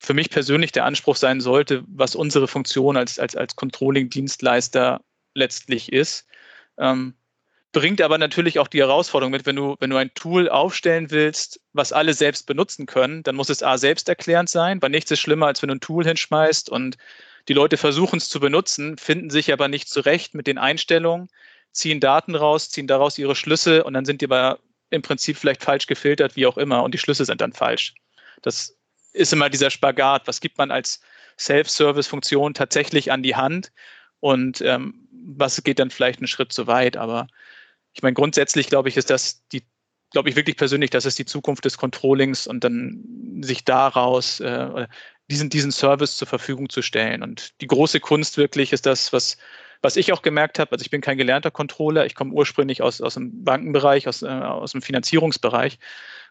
für 0.01 0.15
mich 0.15 0.31
persönlich 0.31 0.73
der 0.73 0.87
Anspruch 0.87 1.17
sein 1.17 1.41
sollte, 1.41 1.85
was 1.87 2.17
unsere 2.17 2.49
Funktion 2.49 2.97
als, 2.97 3.19
als, 3.19 3.37
als 3.37 3.55
Controlling-Dienstleister 3.57 5.03
letztlich 5.35 5.93
ist. 5.93 6.27
Ähm, 6.79 7.15
bringt 7.73 8.01
aber 8.01 8.19
natürlich 8.19 8.59
auch 8.59 8.69
die 8.69 8.81
Herausforderung 8.81 9.31
mit, 9.33 9.47
wenn 9.47 9.57
du, 9.57 9.77
wenn 9.79 9.91
du 9.91 9.97
ein 9.97 10.13
Tool 10.15 10.49
aufstellen 10.49 11.11
willst, 11.11 11.61
was 11.73 11.93
alle 11.93 12.15
selbst 12.15 12.47
benutzen 12.47 12.87
können, 12.87 13.23
dann 13.23 13.37
muss 13.37 13.49
es 13.49 13.63
A 13.63 13.79
selbsterklärend 13.79 14.49
sein, 14.49 14.83
weil 14.83 14.91
nichts 14.91 15.11
ist 15.11 15.21
schlimmer, 15.21 15.47
als 15.47 15.63
wenn 15.63 15.69
du 15.69 15.77
ein 15.77 15.81
Tool 15.81 16.05
hinschmeißt 16.05 16.69
und 16.69 16.97
die 17.49 17.53
Leute 17.53 17.77
versuchen 17.77 18.19
es 18.19 18.29
zu 18.29 18.41
benutzen, 18.41 18.99
finden 18.99 19.31
sich 19.31 19.53
aber 19.53 19.69
nicht 19.69 19.89
zurecht 19.89 20.35
mit 20.35 20.47
den 20.47 20.59
Einstellungen, 20.59 21.29
ziehen 21.73 22.01
Daten 22.01 22.35
raus, 22.35 22.71
ziehen 22.71 22.87
daraus 22.87 23.19
ihre 23.19 23.37
Schlüsse 23.37 23.85
und 23.85 23.95
dann 23.95 24.05
sind 24.05 24.21
die 24.21 24.27
aber 24.27 24.59
im 24.91 25.03
Prinzip 25.03 25.37
vielleicht 25.37 25.63
falsch 25.63 25.87
gefiltert, 25.87 26.37
wie 26.37 26.47
auch 26.47 26.59
immer, 26.59 26.83
und 26.83 26.93
die 26.93 26.99
Schlüsse 26.99 27.25
sind 27.25 27.41
dann 27.41 27.53
falsch. 27.53 27.95
Das 28.43 28.77
ist 29.13 29.33
immer 29.33 29.49
dieser 29.49 29.71
Spagat. 29.71 30.27
Was 30.27 30.41
gibt 30.41 30.59
man 30.59 30.71
als 30.71 31.01
Self-Service-Funktion 31.39 32.55
tatsächlich 32.55 33.13
an 33.13 33.23
die 33.23 33.37
Hand 33.37 33.73
und 34.19 34.61
ähm, 34.61 35.09
was 35.13 35.63
geht 35.63 35.79
dann 35.79 35.91
vielleicht 35.91 36.21
einen 36.21 36.27
Schritt 36.27 36.53
zu 36.53 36.67
weit? 36.67 36.97
Aber 36.97 37.29
ich 37.93 38.03
meine, 38.03 38.15
grundsätzlich 38.15 38.69
glaube 38.69 38.89
ich, 38.89 38.97
ist 38.97 39.11
das 39.11 39.47
die, 39.49 39.63
glaube 40.11 40.29
ich 40.29 40.37
wirklich 40.37 40.57
persönlich, 40.57 40.91
das 40.91 41.07
ist 41.07 41.19
die 41.19 41.25
Zukunft 41.25 41.65
des 41.65 41.79
Controllings 41.79 42.47
und 42.47 42.65
dann 42.65 43.41
sich 43.43 43.65
daraus 43.65 44.41
äh, 44.41 44.87
diesen, 45.31 45.51
diesen 45.51 45.73
Service 45.73 46.17
zur 46.17 46.29
Verfügung 46.29 46.69
zu 46.69 46.83
stellen. 46.83 47.23
Und 47.23 47.61
die 47.61 47.67
große 47.67 48.01
Kunst 48.01 48.37
wirklich 48.37 48.73
ist 48.73 48.87
das, 48.87 49.13
was, 49.13 49.39
was 49.83 49.97
ich 49.97 50.13
auch 50.13 50.23
gemerkt 50.23 50.59
habe. 50.59 50.73
Also 50.73 50.83
ich 50.83 50.91
bin 50.91 51.01
kein 51.01 51.19
gelernter 51.19 51.51
Controller, 51.51 52.07
ich 52.07 52.15
komme 52.15 52.33
ursprünglich 52.33 52.83
aus, 52.83 53.01
aus 53.01 53.15
dem 53.15 53.45
Bankenbereich, 53.45 54.09
aus, 54.09 54.23
äh, 54.23 54.29
aus 54.29 54.73
dem 54.73 54.83
Finanzierungsbereich. 54.83 55.79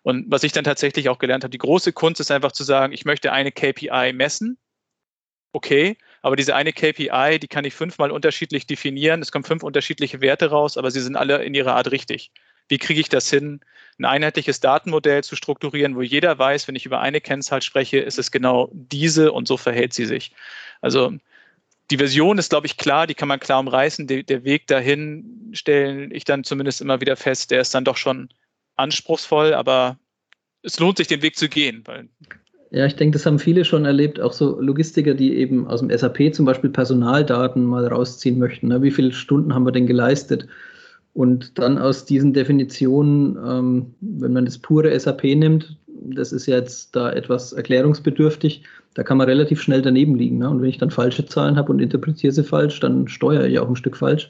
Und 0.04 0.26
was 0.30 0.44
ich 0.44 0.52
dann 0.52 0.64
tatsächlich 0.64 1.10
auch 1.10 1.18
gelernt 1.18 1.44
habe, 1.44 1.52
die 1.52 1.58
große 1.58 1.94
Kunst 1.94 2.22
ist 2.22 2.32
einfach 2.32 2.52
zu 2.52 2.64
sagen, 2.64 2.94
ich 2.94 3.06
möchte 3.06 3.32
eine 3.32 3.52
KPI 3.52 4.14
messen. 4.14 4.58
Okay, 5.52 5.98
aber 6.22 6.36
diese 6.36 6.56
eine 6.56 6.74
KPI, 6.74 7.40
die 7.40 7.48
kann 7.48 7.66
ich 7.66 7.74
fünfmal 7.74 8.12
unterschiedlich 8.12 8.68
definieren. 8.68 9.22
Es 9.22 9.32
kommen 9.32 9.46
fünf 9.46 9.64
unterschiedliche 9.64 10.22
Werte 10.22 10.50
raus, 10.50 10.78
aber 10.78 10.92
sie 10.92 11.02
sind 11.02 11.16
alle 11.16 11.44
in 11.44 11.54
ihrer 11.54 11.76
Art 11.76 11.92
richtig. 11.92 12.32
Wie 12.68 12.78
kriege 12.78 13.00
ich 13.00 13.10
das 13.10 13.30
hin, 13.30 13.62
ein 13.98 14.06
einheitliches 14.06 14.60
Datenmodell 14.60 15.24
zu 15.24 15.36
strukturieren, 15.36 15.96
wo 15.96 16.02
jeder 16.02 16.38
weiß, 16.38 16.68
wenn 16.68 16.76
ich 16.76 16.86
über 16.86 17.02
eine 17.02 17.22
Kennzahl 17.22 17.62
spreche, 17.62 18.00
ist 18.00 18.20
es 18.20 18.32
genau 18.32 18.70
diese 18.72 19.32
und 19.32 19.48
so 19.48 19.58
verhält 19.58 19.94
sie 19.94 20.06
sich. 20.06 20.32
Also 20.82 21.14
die 21.92 21.98
Version 21.98 22.38
ist, 22.38 22.50
glaube 22.50 22.68
ich, 22.68 22.78
klar, 22.78 23.08
die 23.08 23.16
kann 23.16 23.28
man 23.28 23.40
klar 23.40 23.60
umreißen. 23.60 24.08
Der, 24.08 24.24
der 24.24 24.44
Weg 24.44 24.68
dahin 24.68 25.52
stelle 25.54 26.14
ich 26.14 26.24
dann 26.24 26.44
zumindest 26.44 26.82
immer 26.82 27.02
wieder 27.02 27.16
fest, 27.16 27.52
der 27.52 27.62
ist 27.62 27.74
dann 27.74 27.86
doch 27.86 27.98
schon 27.98 28.30
anspruchsvoll, 28.76 29.54
aber 29.54 29.98
es 30.62 30.80
lohnt 30.80 30.98
sich, 30.98 31.08
den 31.08 31.22
Weg 31.22 31.36
zu 31.36 31.50
gehen, 31.50 31.82
weil 31.86 32.10
ja, 32.72 32.86
ich 32.86 32.96
denke, 32.96 33.18
das 33.18 33.26
haben 33.26 33.40
viele 33.40 33.66
schon 33.66 33.86
erlebt, 33.86 34.20
auch 34.20 34.34
so 34.34 34.60
Logistiker, 34.62 35.16
die 35.16 35.38
eben 35.38 35.68
aus 35.68 35.80
dem 35.80 35.96
SAP 35.96 36.34
zum 36.34 36.46
Beispiel 36.46 36.70
Personaldaten 36.70 37.64
mal 37.64 37.88
rausziehen 37.88 38.38
möchten. 38.38 38.68
Ne? 38.68 38.82
Wie 38.84 38.92
viele 38.92 39.12
Stunden 39.12 39.56
haben 39.56 39.66
wir 39.66 39.72
denn 39.72 39.88
geleistet? 39.88 40.48
Und 41.14 41.58
dann 41.58 41.80
aus 41.80 42.06
diesen 42.06 42.34
Definitionen, 42.34 43.38
ähm, 43.44 43.96
wenn 44.02 44.34
man 44.34 44.46
das 44.46 44.60
pure 44.60 44.98
SAP 44.98 45.24
nimmt, 45.24 45.78
das 45.88 46.32
ist 46.32 46.46
jetzt 46.46 46.96
da 46.96 47.12
etwas 47.12 47.54
erklärungsbedürftig, 47.54 48.64
da 48.94 49.04
kann 49.04 49.18
man 49.18 49.28
relativ 49.28 49.62
schnell 49.62 49.82
daneben 49.82 50.16
liegen. 50.16 50.38
Ne? 50.38 50.50
Und 50.50 50.62
wenn 50.62 50.70
ich 50.70 50.78
dann 50.78 50.92
falsche 50.92 51.26
Zahlen 51.26 51.56
habe 51.56 51.72
und 51.72 51.80
interpretiere 51.80 52.34
sie 52.34 52.44
falsch, 52.44 52.80
dann 52.80 53.08
steuere 53.08 53.48
ich 53.48 53.58
auch 53.60 53.68
ein 53.68 53.76
Stück 53.76 53.98
falsch. 53.98 54.30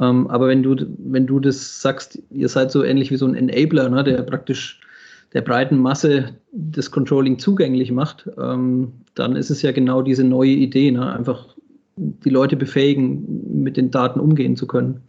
Ähm, 0.00 0.26
aber 0.28 0.48
wenn 0.48 0.62
du, 0.62 0.76
wenn 0.98 1.26
du 1.26 1.38
das 1.38 1.82
sagst, 1.82 2.18
ihr 2.30 2.48
seid 2.48 2.70
so 2.70 2.82
ähnlich 2.82 3.10
wie 3.10 3.16
so 3.16 3.26
ein 3.26 3.34
Enabler, 3.34 3.90
ne, 3.90 4.02
der 4.04 4.22
praktisch 4.22 4.80
der 5.32 5.42
breiten 5.42 5.78
Masse 5.78 6.40
das 6.52 6.90
Controlling 6.90 7.38
zugänglich 7.38 7.90
macht, 7.90 8.28
ähm, 8.38 9.04
dann 9.14 9.36
ist 9.36 9.50
es 9.50 9.62
ja 9.62 9.72
genau 9.72 10.02
diese 10.02 10.24
neue 10.24 10.50
Idee, 10.50 10.90
ne? 10.90 11.12
einfach 11.12 11.54
die 11.96 12.30
Leute 12.30 12.56
befähigen, 12.56 13.62
mit 13.62 13.76
den 13.76 13.90
Daten 13.90 14.20
umgehen 14.20 14.56
zu 14.56 14.66
können. 14.66 15.02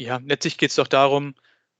Ja, 0.00 0.20
letztlich 0.24 0.58
geht 0.58 0.70
es 0.70 0.76
doch 0.76 0.86
darum, 0.86 1.34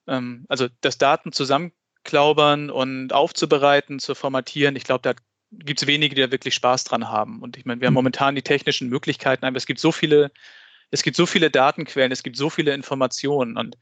ähm, 0.06 0.44
also 0.48 0.66
das 0.80 0.98
Daten 0.98 1.32
zusammenklaubern 1.32 2.70
und 2.70 3.12
aufzubereiten, 3.12 4.00
zu 4.00 4.14
formatieren. 4.14 4.76
Ich 4.76 4.84
glaube, 4.84 5.02
da 5.02 5.14
gibt 5.52 5.80
es 5.80 5.86
wenige, 5.86 6.14
die 6.14 6.20
da 6.20 6.30
wirklich 6.30 6.54
Spaß 6.54 6.84
dran 6.84 7.08
haben. 7.08 7.40
Und 7.40 7.56
ich 7.56 7.64
meine, 7.64 7.80
wir 7.80 7.86
haben 7.86 7.94
mhm. 7.94 7.98
momentan 7.98 8.34
die 8.34 8.42
technischen 8.42 8.88
Möglichkeiten, 8.88 9.44
aber 9.44 9.56
es 9.56 9.66
gibt 9.66 9.80
so 9.80 9.92
viele, 9.92 10.30
es 10.90 11.02
gibt 11.02 11.16
so 11.16 11.26
viele 11.26 11.50
Datenquellen, 11.50 12.12
es 12.12 12.22
gibt 12.22 12.36
so 12.36 12.50
viele 12.50 12.74
Informationen 12.74 13.56
und 13.56 13.78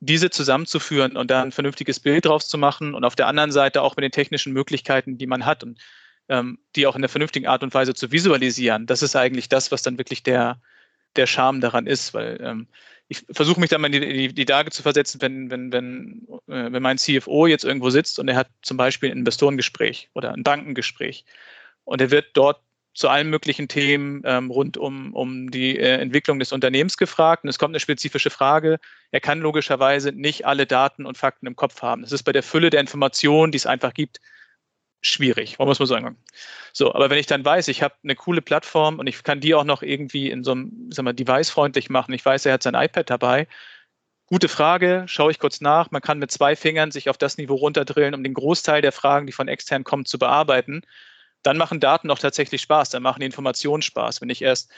diese 0.00 0.30
zusammenzuführen 0.30 1.16
und 1.16 1.30
da 1.30 1.42
ein 1.42 1.52
vernünftiges 1.52 2.00
Bild 2.00 2.26
draus 2.26 2.48
zu 2.48 2.58
machen 2.58 2.94
und 2.94 3.04
auf 3.04 3.16
der 3.16 3.26
anderen 3.26 3.52
Seite 3.52 3.82
auch 3.82 3.96
mit 3.96 4.02
den 4.02 4.12
technischen 4.12 4.52
Möglichkeiten, 4.52 5.18
die 5.18 5.26
man 5.26 5.46
hat 5.46 5.62
und 5.62 5.78
ähm, 6.28 6.58
die 6.76 6.86
auch 6.86 6.96
in 6.96 7.02
der 7.02 7.08
vernünftigen 7.08 7.46
Art 7.46 7.62
und 7.62 7.74
Weise 7.74 7.94
zu 7.94 8.10
visualisieren, 8.12 8.86
das 8.86 9.02
ist 9.02 9.16
eigentlich 9.16 9.48
das, 9.48 9.70
was 9.72 9.82
dann 9.82 9.98
wirklich 9.98 10.22
der, 10.22 10.60
der 11.16 11.26
Charme 11.26 11.60
daran 11.60 11.86
ist, 11.86 12.14
weil 12.14 12.38
ähm, 12.40 12.68
ich 13.08 13.24
versuche 13.30 13.60
mich 13.60 13.70
dann 13.70 13.80
mal 13.80 13.94
in 13.94 14.00
die, 14.00 14.28
die, 14.28 14.34
die 14.34 14.44
Lage 14.44 14.70
zu 14.70 14.82
versetzen, 14.82 15.20
wenn, 15.20 15.50
wenn, 15.50 15.72
wenn, 15.72 16.26
äh, 16.48 16.72
wenn 16.72 16.82
mein 16.82 16.98
CFO 16.98 17.46
jetzt 17.46 17.64
irgendwo 17.64 17.90
sitzt 17.90 18.18
und 18.18 18.28
er 18.28 18.36
hat 18.36 18.48
zum 18.62 18.76
Beispiel 18.76 19.10
ein 19.10 19.18
Investorengespräch 19.18 20.10
oder 20.14 20.32
ein 20.32 20.42
Bankengespräch 20.42 21.24
und 21.84 22.00
er 22.00 22.10
wird 22.10 22.28
dort 22.34 22.60
zu 22.94 23.08
allen 23.08 23.28
möglichen 23.28 23.66
Themen 23.66 24.22
ähm, 24.24 24.50
rund 24.50 24.76
um, 24.76 25.12
um 25.14 25.50
die 25.50 25.76
äh, 25.76 25.96
Entwicklung 25.98 26.38
des 26.38 26.52
Unternehmens 26.52 26.96
gefragt. 26.96 27.42
Und 27.42 27.50
es 27.50 27.58
kommt 27.58 27.72
eine 27.72 27.80
spezifische 27.80 28.30
Frage. 28.30 28.78
Er 29.10 29.20
kann 29.20 29.40
logischerweise 29.40 30.12
nicht 30.12 30.46
alle 30.46 30.64
Daten 30.64 31.04
und 31.04 31.18
Fakten 31.18 31.46
im 31.46 31.56
Kopf 31.56 31.82
haben. 31.82 32.02
Das 32.02 32.12
ist 32.12 32.22
bei 32.22 32.32
der 32.32 32.44
Fülle 32.44 32.70
der 32.70 32.80
Informationen, 32.80 33.50
die 33.50 33.56
es 33.56 33.66
einfach 33.66 33.94
gibt, 33.94 34.20
schwierig, 35.00 35.58
muss 35.58 35.80
man 35.80 35.88
sagen. 35.88 36.16
So, 36.72 36.94
aber 36.94 37.10
wenn 37.10 37.18
ich 37.18 37.26
dann 37.26 37.44
weiß, 37.44 37.66
ich 37.68 37.82
habe 37.82 37.94
eine 38.04 38.14
coole 38.14 38.40
Plattform 38.40 39.00
und 39.00 39.08
ich 39.08 39.22
kann 39.24 39.40
die 39.40 39.54
auch 39.54 39.64
noch 39.64 39.82
irgendwie 39.82 40.30
in 40.30 40.44
so 40.44 40.52
einem, 40.52 40.88
sag 40.90 41.04
mal, 41.04 41.12
device-freundlich 41.12 41.90
machen. 41.90 42.14
Ich 42.14 42.24
weiß, 42.24 42.46
er 42.46 42.54
hat 42.54 42.62
sein 42.62 42.74
iPad 42.74 43.10
dabei. 43.10 43.48
Gute 44.26 44.48
Frage, 44.48 45.04
schaue 45.06 45.32
ich 45.32 45.40
kurz 45.40 45.60
nach. 45.60 45.90
Man 45.90 46.00
kann 46.00 46.18
mit 46.18 46.30
zwei 46.30 46.56
Fingern 46.56 46.92
sich 46.92 47.10
auf 47.10 47.18
das 47.18 47.38
Niveau 47.38 47.56
runterdrillen, 47.56 48.14
um 48.14 48.22
den 48.22 48.34
Großteil 48.34 48.82
der 48.82 48.92
Fragen, 48.92 49.26
die 49.26 49.32
von 49.32 49.48
extern 49.48 49.84
kommen, 49.84 50.06
zu 50.06 50.18
bearbeiten 50.18 50.82
dann 51.44 51.56
machen 51.56 51.78
Daten 51.78 52.10
auch 52.10 52.18
tatsächlich 52.18 52.62
Spaß, 52.62 52.90
dann 52.90 53.02
machen 53.02 53.20
die 53.20 53.26
Informationen 53.26 53.82
Spaß. 53.82 54.20
Wenn 54.20 54.30
ich 54.30 54.42
erst 54.42 54.72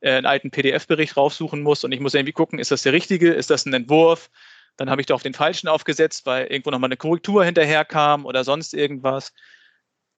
äh, 0.00 0.12
einen 0.12 0.26
alten 0.26 0.50
PDF-Bericht 0.50 1.16
raussuchen 1.16 1.62
muss 1.62 1.82
und 1.82 1.92
ich 1.92 2.00
muss 2.00 2.14
irgendwie 2.14 2.32
gucken, 2.32 2.58
ist 2.58 2.70
das 2.70 2.82
der 2.82 2.92
richtige, 2.92 3.32
ist 3.32 3.50
das 3.50 3.66
ein 3.66 3.72
Entwurf, 3.72 4.30
dann 4.76 4.88
habe 4.90 5.00
ich 5.00 5.06
da 5.06 5.14
auf 5.14 5.22
den 5.22 5.34
falschen 5.34 5.68
aufgesetzt, 5.68 6.26
weil 6.26 6.46
irgendwo 6.46 6.70
nochmal 6.70 6.88
eine 6.88 6.96
Korrektur 6.96 7.44
hinterherkam 7.44 8.24
oder 8.24 8.44
sonst 8.44 8.72
irgendwas, 8.74 9.32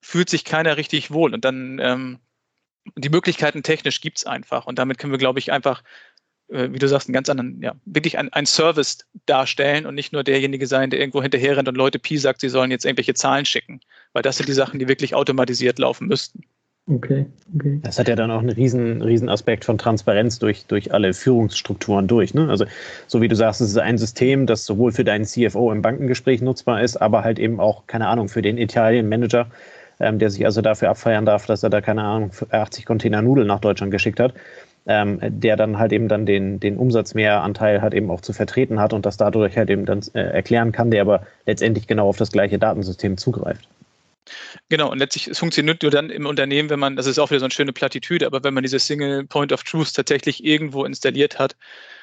fühlt 0.01 0.29
sich 0.29 0.45
keiner 0.45 0.77
richtig 0.77 1.13
wohl. 1.13 1.33
Und 1.33 1.45
dann 1.45 1.79
ähm, 1.79 2.21
die 2.97 3.09
Möglichkeiten 3.09 3.63
technisch 3.63 4.01
gibt 4.01 4.19
es 4.19 4.27
einfach. 4.27 4.67
Und 4.67 4.79
damit 4.79 4.99
können 4.99 5.13
wir, 5.13 5.19
glaube 5.19 5.39
ich, 5.39 5.53
einfach 5.53 5.83
wie 6.49 6.79
du 6.79 6.89
sagst, 6.89 7.09
einen 7.09 7.15
ganz 7.15 7.29
anderen, 7.29 7.61
ja, 7.63 7.75
wirklich 7.85 8.19
ein, 8.19 8.33
ein 8.33 8.47
Service 8.47 8.99
darstellen 9.27 9.87
und 9.87 9.95
nicht 9.95 10.13
nur 10.13 10.23
derjenige 10.23 10.67
sein, 10.67 10.91
der 10.91 11.01
irgendwo 11.01 11.23
hinterher 11.23 11.57
rennt 11.57 11.69
und 11.69 11.77
Leute 11.77 11.99
Pi 11.99 12.19
sagt, 12.19 12.41
sie 12.41 12.49
sollen 12.49 12.71
jetzt 12.71 12.85
irgendwelche 12.85 13.15
Zahlen 13.15 13.45
schicken. 13.45 13.81
Weil 14.13 14.23
das 14.23 14.37
sind 14.37 14.49
die 14.49 14.53
Sachen, 14.53 14.79
die 14.79 14.89
wirklich 14.89 15.15
automatisiert 15.15 15.79
laufen 15.79 16.09
müssten. 16.09 16.45
Okay, 16.89 17.27
okay. 17.55 17.79
Das 17.85 17.99
hat 17.99 18.09
ja 18.09 18.17
dann 18.17 18.33
auch 18.33 18.41
einen 18.41 18.51
riesen, 18.51 19.03
riesen 19.03 19.29
Aspekt 19.29 19.65
von 19.65 19.79
Transparenz 19.79 20.41
durch, 20.41 20.67
durch 20.67 20.93
alle 20.93 21.15
Führungsstrukturen 21.15 22.09
durch. 22.09 22.35
Ne? 22.35 22.49
Also, 22.51 22.65
so 23.07 23.23
wie 23.23 23.29
du 23.29 23.37
sagst, 23.37 23.61
es 23.61 23.71
ist 23.71 23.79
ein 23.79 23.99
System, 23.99 24.47
das 24.47 24.67
sowohl 24.67 24.91
für 24.91 25.05
deinen 25.05 25.25
CFO 25.25 25.71
im 25.71 25.81
Bankengespräch 25.81 26.43
nutzbar 26.43 26.83
ist, 26.83 26.97
aber 26.97 27.23
halt 27.23 27.39
eben 27.39 27.61
auch, 27.61 27.87
keine 27.87 28.09
Ahnung, 28.09 28.29
für 28.29 28.43
den 28.43 28.59
Italien-Manager, 28.59 29.49
ähm, 30.01 30.19
der 30.19 30.31
sich 30.31 30.45
also 30.45 30.61
dafür 30.61 30.91
abfeiern 30.91 31.25
darf, 31.25 31.47
dass 31.47 31.63
er 31.63 31.71
da, 31.71 31.81
keine 31.81 32.03
Ahnung, 32.03 32.33
80 32.51 32.85
Container 32.85 33.23
Nudeln 33.23 33.47
nach 33.47 33.61
Deutschland 33.61 33.93
geschickt 33.93 34.19
hat 34.19 34.35
ähm, 34.87 35.19
der 35.23 35.57
dann 35.57 35.79
halt 35.79 35.93
eben 35.93 36.09
dann 36.09 36.27
den, 36.27 36.59
den 36.59 36.77
Umsatzmehranteil 36.77 37.83
halt 37.83 37.95
eben 37.95 38.11
auch 38.11 38.21
zu 38.21 38.33
vertreten 38.33 38.81
hat 38.81 38.93
und 38.93 39.07
das 39.07 39.17
dadurch 39.17 39.57
halt 39.57 39.71
eben 39.71 39.87
dann 39.87 40.01
äh, 40.15 40.21
erklären 40.21 40.73
kann, 40.73 40.91
der 40.91 41.03
aber 41.03 41.27
letztendlich 41.47 41.87
genau 41.87 42.09
auf 42.09 42.17
das 42.17 42.33
gleiche 42.33 42.59
Datensystem 42.59 43.17
zugreift. 43.17 43.69
Genau, 44.69 44.91
und 44.91 44.99
letztlich 44.99 45.29
es 45.29 45.39
funktioniert 45.39 45.83
nur 45.83 45.91
dann 45.91 46.11
im 46.11 46.27
Unternehmen, 46.27 46.71
wenn 46.71 46.79
man, 46.79 46.97
das 46.97 47.07
ist 47.07 47.19
auch 47.19 47.31
wieder 47.31 47.41
so 47.41 47.47
eine 47.47 47.53
schöne 47.53 47.73
Plattitüde, 47.73 48.27
aber 48.27 48.43
wenn 48.45 48.55
man 48.55 48.63
diese 48.63 48.79
Single 48.79 49.27
Point 49.27 49.53
of 49.53 49.65
Truth 49.65 49.95
tatsächlich 49.95 50.45
irgendwo 50.45 50.85
installiert 50.85 51.39
hat, 51.39 51.57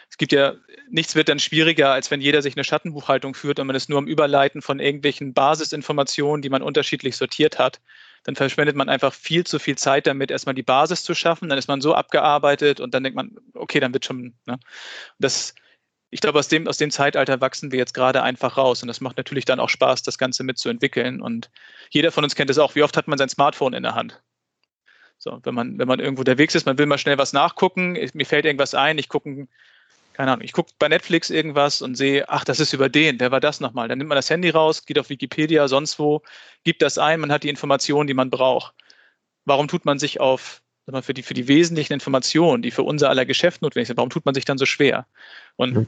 es 0.09 0.17
gibt 0.17 0.31
ja, 0.31 0.55
nichts 0.89 1.15
wird 1.15 1.29
dann 1.29 1.39
schwieriger, 1.39 1.91
als 1.91 2.09
wenn 2.09 2.19
jeder 2.19 2.41
sich 2.41 2.55
eine 2.55 2.63
Schattenbuchhaltung 2.63 3.35
führt 3.35 3.59
und 3.59 3.67
man 3.67 3.75
es 3.75 3.89
nur 3.89 3.99
am 3.99 4.07
Überleiten 4.07 4.61
von 4.61 4.79
irgendwelchen 4.79 5.33
Basisinformationen, 5.33 6.41
die 6.41 6.49
man 6.49 6.63
unterschiedlich 6.63 7.15
sortiert 7.15 7.59
hat, 7.59 7.79
dann 8.23 8.35
verschwendet 8.35 8.75
man 8.75 8.89
einfach 8.89 9.13
viel 9.13 9.45
zu 9.45 9.59
viel 9.59 9.77
Zeit 9.77 10.07
damit, 10.07 10.31
erstmal 10.31 10.55
die 10.55 10.63
Basis 10.63 11.03
zu 11.03 11.15
schaffen. 11.15 11.49
Dann 11.49 11.57
ist 11.57 11.67
man 11.67 11.81
so 11.81 11.95
abgearbeitet 11.95 12.79
und 12.79 12.93
dann 12.93 13.03
denkt 13.03 13.15
man, 13.15 13.37
okay, 13.53 13.79
dann 13.79 13.93
wird 13.93 14.05
schon. 14.05 14.33
Ne? 14.45 14.59
Das, 15.19 15.55
ich 16.09 16.21
glaube, 16.21 16.39
aus 16.39 16.47
dem, 16.47 16.67
aus 16.67 16.77
dem 16.77 16.91
Zeitalter 16.91 17.41
wachsen 17.41 17.71
wir 17.71 17.79
jetzt 17.79 17.93
gerade 17.93 18.23
einfach 18.23 18.57
raus. 18.57 18.81
Und 18.81 18.87
das 18.87 19.01
macht 19.01 19.17
natürlich 19.17 19.45
dann 19.45 19.59
auch 19.59 19.69
Spaß, 19.69 20.03
das 20.03 20.17
Ganze 20.17 20.43
mitzuentwickeln. 20.43 21.21
Und 21.21 21.49
jeder 21.89 22.11
von 22.11 22.23
uns 22.23 22.35
kennt 22.35 22.49
es 22.49 22.57
auch. 22.57 22.75
Wie 22.75 22.83
oft 22.83 22.97
hat 22.97 23.07
man 23.07 23.17
sein 23.17 23.29
Smartphone 23.29 23.73
in 23.73 23.83
der 23.83 23.95
Hand? 23.95 24.21
So, 25.17 25.39
wenn 25.43 25.53
man, 25.53 25.77
wenn 25.77 25.87
man 25.87 25.99
irgendwo 25.99 26.21
unterwegs 26.21 26.55
ist, 26.55 26.65
man 26.65 26.77
will 26.77 26.85
mal 26.85 26.97
schnell 26.97 27.17
was 27.17 27.33
nachgucken, 27.33 27.97
mir 28.13 28.25
fällt 28.25 28.45
irgendwas 28.45 28.73
ein, 28.73 28.97
ich 28.97 29.09
gucke, 29.09 29.47
keine 30.19 30.33
Ahnung, 30.33 30.43
ich 30.43 30.51
gucke 30.51 30.73
bei 30.77 30.89
Netflix 30.89 31.29
irgendwas 31.29 31.81
und 31.81 31.95
sehe, 31.95 32.27
ach, 32.27 32.43
das 32.43 32.59
ist 32.59 32.73
über 32.73 32.89
den, 32.89 33.21
wer 33.21 33.31
war 33.31 33.39
das 33.39 33.61
nochmal? 33.61 33.87
Dann 33.87 33.99
nimmt 33.99 34.09
man 34.09 34.17
das 34.17 34.29
Handy 34.29 34.49
raus, 34.49 34.85
geht 34.85 34.99
auf 34.99 35.09
Wikipedia, 35.09 35.69
sonst 35.69 35.97
wo, 35.97 36.23
gibt 36.65 36.81
das 36.81 36.97
ein, 36.97 37.21
man 37.21 37.31
hat 37.31 37.43
die 37.43 37.49
Informationen, 37.49 38.05
die 38.05 38.13
man 38.13 38.29
braucht. 38.29 38.73
Warum 39.45 39.69
tut 39.69 39.85
man 39.85 39.97
sich 39.97 40.19
auf, 40.19 40.61
für 41.03 41.13
die, 41.13 41.23
für 41.23 41.33
die 41.33 41.47
wesentlichen 41.47 41.93
Informationen, 41.93 42.61
die 42.61 42.71
für 42.71 42.83
unser 42.83 43.09
aller 43.09 43.25
Geschäft 43.25 43.61
notwendig 43.61 43.87
sind, 43.87 43.95
warum 43.95 44.09
tut 44.09 44.25
man 44.25 44.35
sich 44.35 44.43
dann 44.43 44.57
so 44.57 44.65
schwer? 44.65 45.07
Und 45.55 45.73
mhm. 45.73 45.87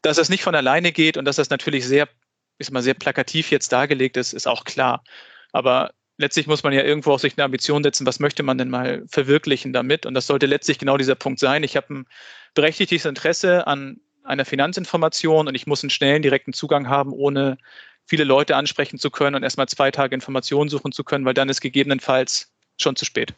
dass 0.00 0.16
das 0.16 0.30
nicht 0.30 0.42
von 0.42 0.54
alleine 0.54 0.90
geht 0.90 1.18
und 1.18 1.26
dass 1.26 1.36
das 1.36 1.50
natürlich 1.50 1.86
sehr, 1.86 2.08
ist 2.56 2.72
mal 2.72 2.82
sehr 2.82 2.94
plakativ 2.94 3.50
jetzt 3.50 3.70
dargelegt 3.72 4.16
ist, 4.16 4.32
ist 4.32 4.48
auch 4.48 4.64
klar. 4.64 5.04
Aber 5.52 5.90
letztlich 6.16 6.46
muss 6.46 6.62
man 6.62 6.72
ja 6.72 6.82
irgendwo 6.82 7.12
auch 7.12 7.18
sich 7.18 7.36
eine 7.36 7.44
Ambition 7.44 7.82
setzen, 7.82 8.06
was 8.06 8.20
möchte 8.20 8.42
man 8.42 8.56
denn 8.56 8.70
mal 8.70 9.04
verwirklichen 9.06 9.74
damit? 9.74 10.06
Und 10.06 10.14
das 10.14 10.26
sollte 10.26 10.46
letztlich 10.46 10.78
genau 10.78 10.96
dieser 10.96 11.14
Punkt 11.14 11.40
sein. 11.40 11.62
Ich 11.62 11.76
habe 11.76 11.92
ein 11.92 12.06
berechtigtes 12.54 13.04
Interesse 13.04 13.66
an 13.66 14.00
einer 14.24 14.44
Finanzinformation 14.44 15.48
und 15.48 15.54
ich 15.54 15.66
muss 15.66 15.82
einen 15.82 15.90
schnellen, 15.90 16.22
direkten 16.22 16.52
Zugang 16.52 16.88
haben, 16.88 17.12
ohne 17.12 17.58
viele 18.06 18.24
Leute 18.24 18.56
ansprechen 18.56 18.98
zu 18.98 19.10
können 19.10 19.36
und 19.36 19.42
erstmal 19.42 19.68
zwei 19.68 19.90
Tage 19.90 20.14
Informationen 20.14 20.68
suchen 20.68 20.92
zu 20.92 21.04
können, 21.04 21.24
weil 21.24 21.34
dann 21.34 21.48
ist 21.48 21.60
gegebenenfalls 21.60 22.50
schon 22.76 22.96
zu 22.96 23.04
spät. 23.04 23.34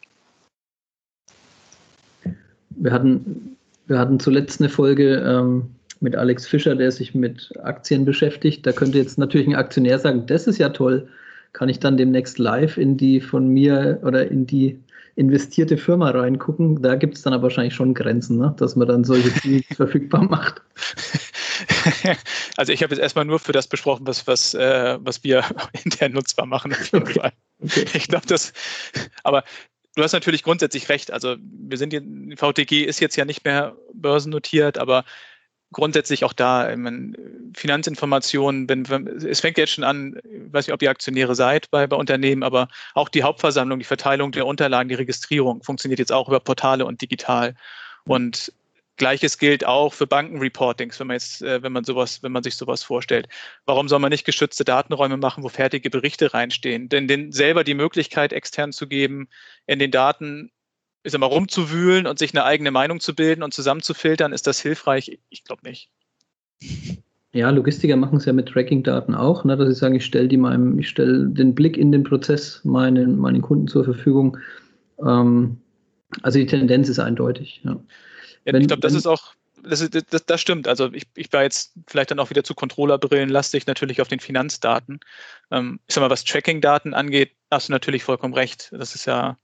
Wir 2.69 2.91
hatten, 2.91 3.57
wir 3.87 3.99
hatten 3.99 4.19
zuletzt 4.19 4.59
eine 4.59 4.69
Folge 4.69 5.17
ähm, 5.17 5.69
mit 5.99 6.15
Alex 6.15 6.47
Fischer, 6.47 6.75
der 6.75 6.91
sich 6.91 7.13
mit 7.13 7.53
Aktien 7.63 8.03
beschäftigt. 8.03 8.65
Da 8.65 8.71
könnte 8.71 8.97
jetzt 8.97 9.17
natürlich 9.17 9.47
ein 9.47 9.55
Aktionär 9.55 9.99
sagen, 9.99 10.25
das 10.25 10.47
ist 10.47 10.57
ja 10.57 10.69
toll 10.69 11.07
kann 11.53 11.69
ich 11.69 11.79
dann 11.79 11.97
demnächst 11.97 12.39
live 12.39 12.77
in 12.77 12.97
die 12.97 13.21
von 13.21 13.47
mir 13.47 13.99
oder 14.03 14.29
in 14.29 14.45
die 14.45 14.79
investierte 15.15 15.77
Firma 15.77 16.09
reingucken. 16.09 16.81
Da 16.81 16.95
gibt 16.95 17.15
es 17.15 17.21
dann 17.21 17.33
aber 17.33 17.43
wahrscheinlich 17.43 17.75
schon 17.75 17.93
Grenzen, 17.93 18.37
ne? 18.37 18.53
dass 18.57 18.75
man 18.75 18.87
dann 18.87 19.03
solche 19.03 19.29
Dinge 19.41 19.63
verfügbar 19.75 20.23
macht. 20.23 20.61
Also 22.57 22.71
ich 22.71 22.83
habe 22.83 22.93
jetzt 22.93 23.01
erstmal 23.01 23.25
nur 23.25 23.39
für 23.39 23.51
das 23.51 23.67
besprochen, 23.67 24.05
was, 24.05 24.27
was, 24.27 24.53
äh, 24.53 24.97
was 25.01 25.23
wir 25.23 25.43
intern 25.83 26.11
nutzbar 26.11 26.45
machen, 26.45 26.71
auf 26.71 26.91
jeden 26.91 27.03
okay. 27.03 27.19
Fall. 27.19 27.31
Okay. 27.63 27.85
Ich 27.93 28.07
glaube, 28.07 28.25
das, 28.27 28.53
aber 29.23 29.43
du 29.95 30.03
hast 30.03 30.13
natürlich 30.13 30.43
grundsätzlich 30.43 30.89
recht. 30.89 31.11
Also 31.11 31.35
wir 31.39 31.77
sind 31.77 31.93
VTG 32.37 32.83
ist 32.83 32.99
jetzt 32.99 33.15
ja 33.15 33.25
nicht 33.25 33.45
mehr 33.45 33.75
börsennotiert, 33.93 34.77
aber 34.77 35.05
grundsätzlich 35.73 36.23
auch 36.23 36.33
da, 36.33 36.71
ich 36.71 36.77
meine, 36.77 37.13
Finanzinformationen, 37.55 38.69
wenn, 38.69 38.87
wenn, 38.89 39.07
es 39.07 39.41
fängt 39.41 39.57
jetzt 39.57 39.73
schon 39.73 39.83
an, 39.83 40.19
weiß 40.23 40.67
nicht, 40.67 40.73
ob 40.73 40.81
ihr 40.81 40.89
Aktionäre 40.89 41.35
seid 41.35 41.69
bei, 41.71 41.87
bei 41.87 41.97
Unternehmen, 41.97 42.43
aber 42.43 42.67
auch 42.93 43.09
die 43.09 43.23
Hauptversammlung, 43.23 43.79
die 43.79 43.85
Verteilung 43.85 44.31
der 44.31 44.47
Unterlagen, 44.47 44.89
die 44.89 44.95
Registrierung 44.95 45.61
funktioniert 45.63 45.99
jetzt 45.99 46.11
auch 46.11 46.29
über 46.29 46.39
Portale 46.39 46.85
und 46.85 47.01
digital. 47.01 47.55
Und 48.05 48.53
Gleiches 48.97 49.39
gilt 49.39 49.65
auch 49.65 49.93
für 49.93 50.05
Bankenreportings, 50.05 50.99
wenn 50.99 51.07
man 51.07 51.15
jetzt, 51.15 51.41
äh, 51.41 51.63
wenn 51.63 51.71
man 51.71 51.83
sowas, 51.83 52.21
wenn 52.21 52.31
man 52.31 52.43
sich 52.43 52.55
sowas 52.55 52.83
vorstellt. 52.83 53.27
Warum 53.65 53.89
soll 53.89 53.99
man 53.99 54.11
nicht 54.11 54.25
geschützte 54.25 54.63
Datenräume 54.63 55.17
machen, 55.17 55.43
wo 55.43 55.49
fertige 55.49 55.89
Berichte 55.89 56.33
reinstehen? 56.33 56.89
Denn 56.89 57.07
denen 57.07 57.31
selber 57.31 57.63
die 57.63 57.73
Möglichkeit 57.73 58.33
extern 58.33 58.71
zu 58.71 58.87
geben, 58.87 59.27
in 59.65 59.79
den 59.79 59.91
Daten 59.91 60.51
ich 61.03 61.11
sag 61.11 61.19
mal, 61.19 61.27
rumzuwühlen 61.27 62.07
und 62.07 62.17
sich 62.17 62.33
eine 62.33 62.45
eigene 62.45 62.71
Meinung 62.71 62.99
zu 62.99 63.13
bilden 63.13 63.43
und 63.43 63.53
zusammenzufiltern, 63.53 64.33
ist 64.33 64.47
das 64.47 64.59
hilfreich? 64.59 65.19
Ich 65.29 65.43
glaube 65.43 65.61
nicht. 65.63 65.89
Ja, 67.33 67.49
Logistiker 67.49 67.95
machen 67.95 68.17
es 68.19 68.25
ja 68.25 68.33
mit 68.33 68.47
Tracking-Daten 68.47 69.15
auch, 69.15 69.43
ne, 69.43 69.57
dass 69.57 69.67
sie 69.67 69.75
sagen, 69.75 69.95
ich 69.95 70.05
stelle 70.05 70.27
die 70.27 70.37
meinem, 70.37 70.77
ich 70.79 70.87
stelle 70.87 71.27
den 71.27 71.55
Blick 71.55 71.77
in 71.77 71.91
den 71.91 72.03
Prozess 72.03 72.61
meinen, 72.63 73.17
meinen 73.17 73.41
Kunden 73.41 73.67
zur 73.67 73.83
Verfügung. 73.83 74.37
Ähm, 75.03 75.57
also 76.21 76.37
die 76.37 76.45
Tendenz 76.45 76.89
ist 76.89 76.99
eindeutig. 76.99 77.61
Ja. 77.63 77.71
ja 78.45 78.53
wenn, 78.53 78.61
ich 78.61 78.67
glaube, 78.67 78.81
das 78.81 78.93
ist 78.93 79.07
auch, 79.07 79.33
das, 79.63 79.89
das, 79.89 80.25
das, 80.25 80.41
stimmt. 80.41 80.67
Also 80.67 80.93
ich, 80.93 81.07
ich 81.15 81.33
war 81.33 81.41
jetzt 81.41 81.73
vielleicht 81.87 82.11
dann 82.11 82.19
auch 82.19 82.29
wieder 82.29 82.43
zu 82.43 82.53
Controllerbrillen 82.53 83.29
lastig, 83.29 83.65
natürlich 83.65 83.99
auf 83.99 84.09
den 84.09 84.19
Finanzdaten. 84.19 84.99
Ähm, 85.49 85.79
ich 85.87 85.95
sag 85.95 86.01
mal, 86.01 86.11
was 86.11 86.25
Tracking-Daten 86.25 86.93
angeht, 86.93 87.31
hast 87.49 87.67
du 87.67 87.71
natürlich 87.71 88.03
vollkommen 88.03 88.35
recht. 88.35 88.69
Das 88.71 88.93
ist 88.93 89.05
ja 89.05 89.37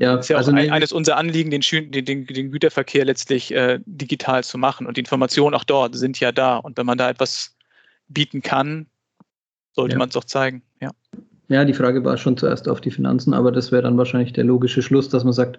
ja, 0.00 0.16
ist 0.16 0.28
ja 0.28 0.36
also 0.36 0.52
auch 0.52 0.56
ein, 0.56 0.70
eines 0.70 0.92
unserer 0.92 1.16
Anliegen, 1.16 1.50
den, 1.50 1.62
den, 1.90 2.26
den, 2.26 2.50
Güterverkehr 2.50 3.04
letztlich 3.04 3.52
äh, 3.52 3.80
digital 3.86 4.44
zu 4.44 4.58
machen. 4.58 4.86
Und 4.86 4.96
die 4.96 5.00
Informationen 5.00 5.54
auch 5.54 5.64
dort 5.64 5.96
sind 5.96 6.20
ja 6.20 6.32
da. 6.32 6.56
Und 6.56 6.76
wenn 6.76 6.86
man 6.86 6.98
da 6.98 7.10
etwas 7.10 7.56
bieten 8.08 8.42
kann, 8.42 8.86
sollte 9.72 9.94
ja. 9.94 9.98
man 9.98 10.08
es 10.08 10.14
doch 10.14 10.24
zeigen. 10.24 10.62
Ja. 10.80 10.90
Ja, 11.48 11.64
die 11.64 11.74
Frage 11.74 12.02
war 12.04 12.16
schon 12.16 12.36
zuerst 12.36 12.68
auf 12.68 12.80
die 12.80 12.90
Finanzen, 12.90 13.34
aber 13.34 13.52
das 13.52 13.70
wäre 13.70 13.82
dann 13.82 13.98
wahrscheinlich 13.98 14.32
der 14.32 14.44
logische 14.44 14.80
Schluss, 14.80 15.10
dass 15.10 15.24
man 15.24 15.34
sagt, 15.34 15.58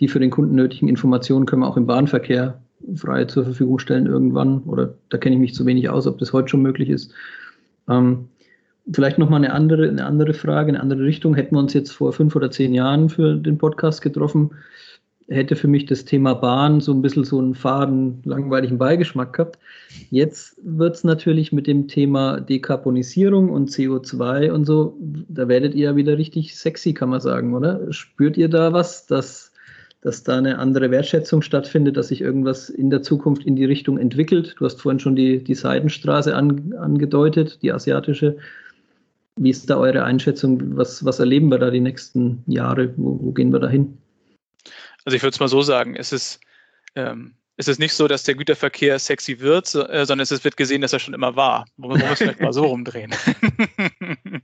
die 0.00 0.08
für 0.08 0.18
den 0.18 0.30
Kunden 0.30 0.54
nötigen 0.54 0.88
Informationen 0.88 1.44
können 1.44 1.60
wir 1.60 1.68
auch 1.68 1.76
im 1.76 1.86
Bahnverkehr 1.86 2.58
frei 2.94 3.26
zur 3.26 3.44
Verfügung 3.44 3.78
stellen 3.78 4.06
irgendwann. 4.06 4.62
Oder 4.62 4.94
da 5.10 5.18
kenne 5.18 5.34
ich 5.34 5.40
mich 5.40 5.54
zu 5.54 5.66
wenig 5.66 5.90
aus, 5.90 6.06
ob 6.06 6.18
das 6.18 6.32
heute 6.32 6.48
schon 6.48 6.62
möglich 6.62 6.88
ist. 6.88 7.12
Ähm, 7.88 8.28
Vielleicht 8.92 9.18
nochmal 9.18 9.44
eine 9.44 9.52
andere, 9.52 9.88
eine 9.88 10.04
andere 10.04 10.32
Frage, 10.32 10.68
eine 10.68 10.80
andere 10.80 11.02
Richtung. 11.02 11.34
Hätten 11.34 11.56
wir 11.56 11.60
uns 11.60 11.74
jetzt 11.74 11.90
vor 11.90 12.12
fünf 12.12 12.36
oder 12.36 12.50
zehn 12.50 12.72
Jahren 12.72 13.08
für 13.08 13.34
den 13.34 13.58
Podcast 13.58 14.00
getroffen, 14.00 14.50
hätte 15.28 15.56
für 15.56 15.68
mich 15.68 15.86
das 15.86 16.04
Thema 16.04 16.34
Bahn 16.34 16.80
so 16.80 16.92
ein 16.92 17.02
bisschen 17.02 17.24
so 17.24 17.38
einen 17.38 17.54
faden, 17.54 18.22
langweiligen 18.24 18.78
Beigeschmack 18.78 19.32
gehabt. 19.32 19.58
Jetzt 20.10 20.56
wird 20.62 20.94
es 20.94 21.04
natürlich 21.04 21.52
mit 21.52 21.66
dem 21.66 21.88
Thema 21.88 22.40
Dekarbonisierung 22.40 23.50
und 23.50 23.70
CO2 23.70 24.50
und 24.52 24.64
so, 24.66 24.96
da 25.00 25.48
werdet 25.48 25.74
ihr 25.74 25.90
ja 25.90 25.96
wieder 25.96 26.16
richtig 26.16 26.56
sexy, 26.56 26.94
kann 26.94 27.08
man 27.08 27.20
sagen, 27.20 27.54
oder? 27.54 27.92
Spürt 27.92 28.36
ihr 28.36 28.48
da 28.48 28.72
was, 28.72 29.06
dass, 29.06 29.52
dass 30.00 30.22
da 30.22 30.38
eine 30.38 30.58
andere 30.58 30.92
Wertschätzung 30.92 31.42
stattfindet, 31.42 31.96
dass 31.96 32.08
sich 32.08 32.20
irgendwas 32.20 32.70
in 32.70 32.90
der 32.90 33.02
Zukunft 33.02 33.44
in 33.44 33.56
die 33.56 33.64
Richtung 33.64 33.98
entwickelt? 33.98 34.54
Du 34.58 34.64
hast 34.64 34.80
vorhin 34.80 35.00
schon 35.00 35.16
die, 35.16 35.42
die 35.42 35.54
Seidenstraße 35.54 36.36
an, 36.36 36.72
angedeutet, 36.78 37.58
die 37.62 37.72
asiatische. 37.72 38.36
Wie 39.36 39.50
ist 39.50 39.68
da 39.68 39.76
eure 39.76 40.04
Einschätzung? 40.04 40.76
Was, 40.76 41.04
was 41.04 41.18
erleben 41.18 41.50
wir 41.50 41.58
da 41.58 41.70
die 41.70 41.80
nächsten 41.80 42.42
Jahre? 42.46 42.94
Wo, 42.96 43.18
wo 43.20 43.32
gehen 43.32 43.52
wir 43.52 43.60
da 43.60 43.68
hin? 43.68 43.98
Also 45.04 45.16
ich 45.16 45.22
würde 45.22 45.34
es 45.34 45.40
mal 45.40 45.48
so 45.48 45.62
sagen, 45.62 45.94
es 45.94 46.12
ist, 46.12 46.40
ähm, 46.94 47.34
es 47.56 47.68
ist 47.68 47.78
nicht 47.78 47.92
so, 47.94 48.08
dass 48.08 48.22
der 48.22 48.34
Güterverkehr 48.34 48.98
sexy 48.98 49.40
wird, 49.40 49.74
äh, 49.74 50.04
sondern 50.04 50.20
es 50.20 50.44
wird 50.44 50.56
gesehen, 50.56 50.80
dass 50.80 50.92
er 50.92 50.98
schon 50.98 51.14
immer 51.14 51.36
war. 51.36 51.66
Man 51.76 52.00
muss 52.00 52.18
vielleicht 52.18 52.40
mal 52.40 52.52
so 52.52 52.64
rumdrehen. 52.64 53.14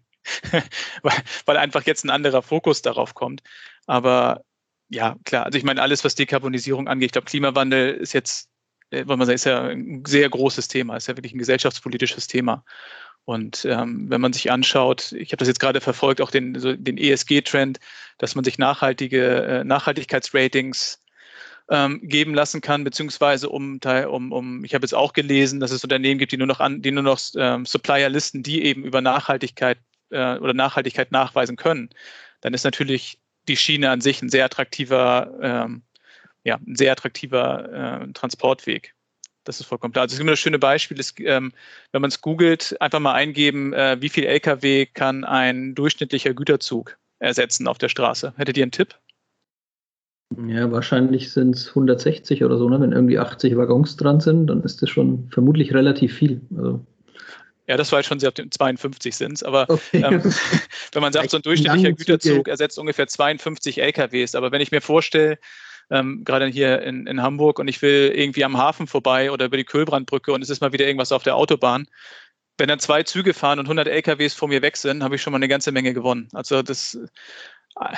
weil, 1.02 1.12
weil 1.46 1.56
einfach 1.56 1.84
jetzt 1.84 2.04
ein 2.04 2.10
anderer 2.10 2.42
Fokus 2.42 2.82
darauf 2.82 3.14
kommt. 3.14 3.42
Aber 3.86 4.42
ja, 4.88 5.16
klar, 5.24 5.46
also 5.46 5.58
ich 5.58 5.64
meine, 5.64 5.82
alles, 5.82 6.04
was 6.04 6.14
Dekarbonisierung 6.14 6.86
angeht, 6.86 7.06
ich 7.06 7.12
glaube, 7.12 7.26
Klimawandel 7.26 7.94
ist 7.94 8.12
jetzt, 8.12 8.50
äh, 8.90 9.06
wollen 9.06 9.18
wir 9.18 9.26
sagen, 9.26 9.36
ist 9.36 9.46
ja 9.46 9.62
ein 9.62 10.04
sehr 10.06 10.28
großes 10.28 10.68
Thema, 10.68 10.96
ist 10.96 11.08
ja 11.08 11.16
wirklich 11.16 11.34
ein 11.34 11.38
gesellschaftspolitisches 11.38 12.26
Thema. 12.26 12.64
Und 13.24 13.64
ähm, 13.64 14.10
wenn 14.10 14.20
man 14.20 14.32
sich 14.32 14.50
anschaut, 14.50 15.12
ich 15.12 15.30
habe 15.30 15.36
das 15.36 15.48
jetzt 15.48 15.60
gerade 15.60 15.80
verfolgt, 15.80 16.20
auch 16.20 16.30
den, 16.30 16.58
so 16.58 16.74
den 16.74 16.98
ESG-Trend, 16.98 17.78
dass 18.18 18.34
man 18.34 18.44
sich 18.44 18.58
nachhaltige 18.58 19.44
äh, 19.44 19.64
Nachhaltigkeitsratings 19.64 21.02
ähm, 21.70 22.00
geben 22.02 22.34
lassen 22.34 22.60
kann, 22.60 22.84
beziehungsweise 22.84 23.48
um, 23.48 23.78
um, 24.08 24.32
um 24.32 24.64
ich 24.64 24.74
habe 24.74 24.84
jetzt 24.84 24.94
auch 24.94 25.12
gelesen, 25.12 25.60
dass 25.60 25.70
es 25.70 25.84
Unternehmen 25.84 26.18
gibt, 26.18 26.32
die 26.32 26.36
nur 26.36 26.48
noch 26.48 26.60
an, 26.60 26.82
die 26.82 26.90
nur 26.90 27.04
noch 27.04 27.20
ähm, 27.36 27.64
Supplier 27.64 28.08
listen, 28.08 28.42
die 28.42 28.64
eben 28.64 28.84
über 28.84 29.00
Nachhaltigkeit 29.00 29.78
äh, 30.10 30.36
oder 30.38 30.54
Nachhaltigkeit 30.54 31.12
nachweisen 31.12 31.56
können, 31.56 31.90
dann 32.40 32.54
ist 32.54 32.64
natürlich 32.64 33.18
die 33.48 33.56
Schiene 33.56 33.90
an 33.90 34.00
sich 34.00 34.20
ein 34.22 34.28
sehr 34.28 34.44
attraktiver, 34.44 35.32
ähm, 35.40 35.82
ja, 36.44 36.56
ein 36.56 36.76
sehr 36.76 36.92
attraktiver 36.92 38.02
äh, 38.02 38.12
Transportweg. 38.12 38.94
Das 39.44 39.60
ist 39.60 39.66
vollkommen 39.66 39.92
klar. 39.92 40.02
Also 40.02 40.14
es 40.14 40.18
gibt 40.18 40.30
das 40.30 40.38
schöne 40.38 40.58
Beispiel, 40.58 40.98
ist, 40.98 41.18
ähm, 41.20 41.52
wenn 41.90 42.00
man 42.00 42.10
es 42.10 42.20
googelt, 42.20 42.76
einfach 42.80 43.00
mal 43.00 43.14
eingeben, 43.14 43.72
äh, 43.72 43.96
wie 44.00 44.08
viel 44.08 44.24
Lkw 44.24 44.86
kann 44.86 45.24
ein 45.24 45.74
durchschnittlicher 45.74 46.34
Güterzug 46.34 46.96
ersetzen 47.18 47.66
auf 47.66 47.78
der 47.78 47.88
Straße. 47.88 48.34
Hättet 48.36 48.56
ihr 48.56 48.64
einen 48.64 48.72
Tipp? 48.72 48.96
Ja, 50.48 50.70
wahrscheinlich 50.70 51.30
sind 51.30 51.56
es 51.56 51.68
160 51.68 52.42
oder 52.44 52.56
so, 52.56 52.68
ne? 52.68 52.80
Wenn 52.80 52.92
irgendwie 52.92 53.18
80 53.18 53.56
Waggons 53.56 53.96
dran 53.96 54.20
sind, 54.20 54.46
dann 54.46 54.62
ist 54.62 54.80
das 54.80 54.88
schon 54.88 55.28
vermutlich 55.30 55.74
relativ 55.74 56.14
viel. 56.14 56.40
Also 56.56 56.84
ja, 57.68 57.76
das 57.76 57.92
war 57.92 58.00
jetzt 58.00 58.08
schon 58.08 58.18
sehr 58.18 58.28
auf 58.28 58.34
den 58.34 58.50
52 58.50 59.14
sind 59.14 59.34
es, 59.34 59.42
aber 59.42 59.66
okay. 59.68 60.02
ähm, 60.02 60.22
wenn 60.92 61.02
man 61.02 61.12
sagt, 61.12 61.30
so 61.30 61.36
ein 61.36 61.42
durchschnittlicher 61.42 61.92
Güterzug 61.92 62.48
ersetzt 62.48 62.78
ungefähr 62.78 63.06
52 63.06 63.80
LKWs, 63.80 64.34
aber 64.34 64.50
wenn 64.50 64.60
ich 64.60 64.72
mir 64.72 64.80
vorstelle, 64.80 65.38
ähm, 65.92 66.24
gerade 66.24 66.46
hier 66.46 66.82
in, 66.82 67.06
in 67.06 67.22
Hamburg 67.22 67.58
und 67.58 67.68
ich 67.68 67.82
will 67.82 68.10
irgendwie 68.14 68.44
am 68.44 68.56
Hafen 68.56 68.86
vorbei 68.86 69.30
oder 69.30 69.44
über 69.44 69.58
die 69.58 69.64
Köhlbrandbrücke 69.64 70.32
und 70.32 70.42
es 70.42 70.48
ist 70.48 70.62
mal 70.62 70.72
wieder 70.72 70.86
irgendwas 70.86 71.12
auf 71.12 71.22
der 71.22 71.36
Autobahn. 71.36 71.86
Wenn 72.58 72.68
dann 72.68 72.78
zwei 72.78 73.02
Züge 73.02 73.34
fahren 73.34 73.58
und 73.58 73.66
100 73.66 73.88
LKWs 73.88 74.34
vor 74.34 74.48
mir 74.48 74.62
weg 74.62 74.76
sind, 74.76 75.02
habe 75.02 75.16
ich 75.16 75.22
schon 75.22 75.32
mal 75.32 75.38
eine 75.38 75.48
ganze 75.48 75.70
Menge 75.70 75.92
gewonnen. 75.92 76.28
Also 76.32 76.62
das 76.62 76.98
äh, 77.78 77.96